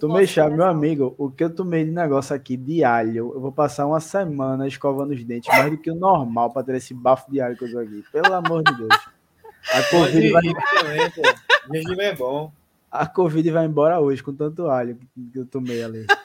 Tomei 0.00 0.26
chá, 0.26 0.48
meu 0.48 0.64
amigo. 0.64 1.14
O 1.18 1.30
que 1.30 1.44
eu 1.44 1.54
tomei 1.54 1.84
de 1.84 1.90
negócio 1.90 2.34
aqui 2.34 2.56
de 2.56 2.82
alho, 2.82 3.32
eu 3.34 3.40
vou 3.40 3.52
passar 3.52 3.86
uma 3.86 4.00
semana 4.00 4.66
escovando 4.66 5.12
os 5.12 5.22
dentes, 5.22 5.48
mais 5.48 5.70
do 5.70 5.76
que 5.76 5.90
o 5.90 5.94
normal, 5.94 6.50
para 6.50 6.64
ter 6.64 6.76
esse 6.76 6.94
bafo 6.94 7.30
de 7.30 7.40
alho 7.40 7.56
que 7.56 7.64
eu 7.64 7.70
tô 7.70 7.78
aqui. 7.78 8.04
Pelo 8.10 8.32
amor 8.32 8.62
de 8.62 8.74
Deus. 8.74 8.94
A 9.72 9.82
Covid 9.90 10.32
vai. 10.32 10.42
Gengibre 11.72 12.04
é 12.04 12.14
bom. 12.14 12.50
A 12.90 13.06
Covid 13.06 13.50
vai 13.50 13.64
embora 13.64 14.00
hoje 14.00 14.22
com 14.22 14.34
tanto 14.34 14.68
alho 14.68 14.98
que 15.32 15.38
eu 15.38 15.46
tomei 15.46 15.82
ali. 15.82 16.06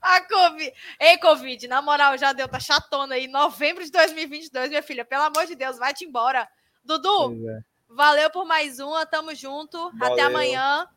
A 0.00 0.20
Covid. 0.20 0.72
Ei, 1.00 1.16
Covid, 1.16 1.66
na 1.66 1.80
moral, 1.80 2.18
já 2.18 2.34
deu, 2.34 2.46
tá 2.46 2.60
chatona 2.60 3.14
aí. 3.14 3.26
Novembro 3.26 3.82
de 3.82 3.90
2022, 3.90 4.68
minha 4.68 4.82
filha. 4.82 5.02
Pelo 5.02 5.22
amor 5.22 5.46
de 5.46 5.54
Deus, 5.54 5.78
vai-te 5.78 6.04
embora. 6.04 6.46
Dudu, 6.84 7.48
é. 7.48 7.60
Valeu 7.94 8.30
por 8.30 8.44
mais 8.44 8.78
uma. 8.78 9.06
Tamo 9.06 9.34
junto. 9.34 9.90
Valeu. 9.92 10.14
Até 10.14 10.22
amanhã. 10.22 10.88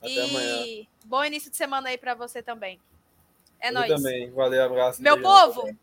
Até 0.00 0.10
e 0.10 0.20
amanhã. 0.20 0.86
bom 1.04 1.24
início 1.24 1.50
de 1.50 1.56
semana 1.56 1.88
aí 1.88 1.98
para 1.98 2.14
você 2.14 2.42
também. 2.42 2.80
É 3.58 3.68
eu 3.68 3.74
nóis. 3.74 3.88
também. 3.88 4.30
Valeu, 4.30 4.64
abraço. 4.64 5.02
Meu 5.02 5.20
povo, 5.20 5.76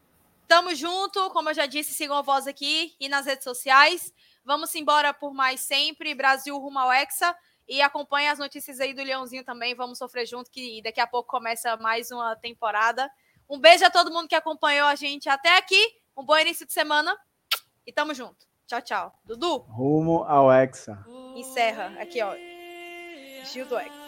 tamo 0.47 0.73
junto. 0.75 1.29
Como 1.29 1.49
eu 1.49 1.53
já 1.53 1.65
disse, 1.65 1.93
sigam 1.93 2.17
a 2.17 2.21
voz 2.21 2.47
aqui 2.47 2.95
e 2.99 3.07
nas 3.07 3.25
redes 3.25 3.43
sociais. 3.43 4.13
Vamos 4.43 4.73
embora 4.75 5.13
por 5.13 5.33
mais 5.33 5.61
sempre. 5.61 6.13
Brasil 6.13 6.57
rumo 6.57 6.79
ao 6.79 6.91
Hexa. 6.91 7.35
E 7.67 7.81
acompanhe 7.81 8.29
as 8.29 8.39
notícias 8.39 8.79
aí 8.79 8.93
do 8.93 9.03
Leãozinho 9.03 9.43
também. 9.43 9.75
Vamos 9.75 9.97
sofrer 9.97 10.25
junto, 10.25 10.49
que 10.49 10.81
daqui 10.81 11.01
a 11.01 11.07
pouco 11.07 11.29
começa 11.29 11.75
mais 11.77 12.11
uma 12.11 12.33
temporada. 12.35 13.11
Um 13.49 13.59
beijo 13.59 13.85
a 13.85 13.89
todo 13.89 14.11
mundo 14.11 14.27
que 14.27 14.35
acompanhou 14.35 14.87
a 14.87 14.95
gente 14.95 15.27
até 15.27 15.57
aqui. 15.57 15.95
Um 16.15 16.23
bom 16.23 16.37
início 16.37 16.65
de 16.65 16.71
semana. 16.71 17.17
E 17.85 17.91
tamo 17.91 18.13
junto. 18.13 18.47
Tchau, 18.67 18.81
tchau. 18.81 19.13
Dudu. 19.25 19.65
Rumo 19.69 20.23
ao 20.23 20.51
Hexa. 20.51 21.05
Encerra. 21.37 21.93
Aqui, 22.01 22.21
ó. 22.21 22.35
Gil 23.45 23.65
do 23.65 23.77
X. 23.77 24.06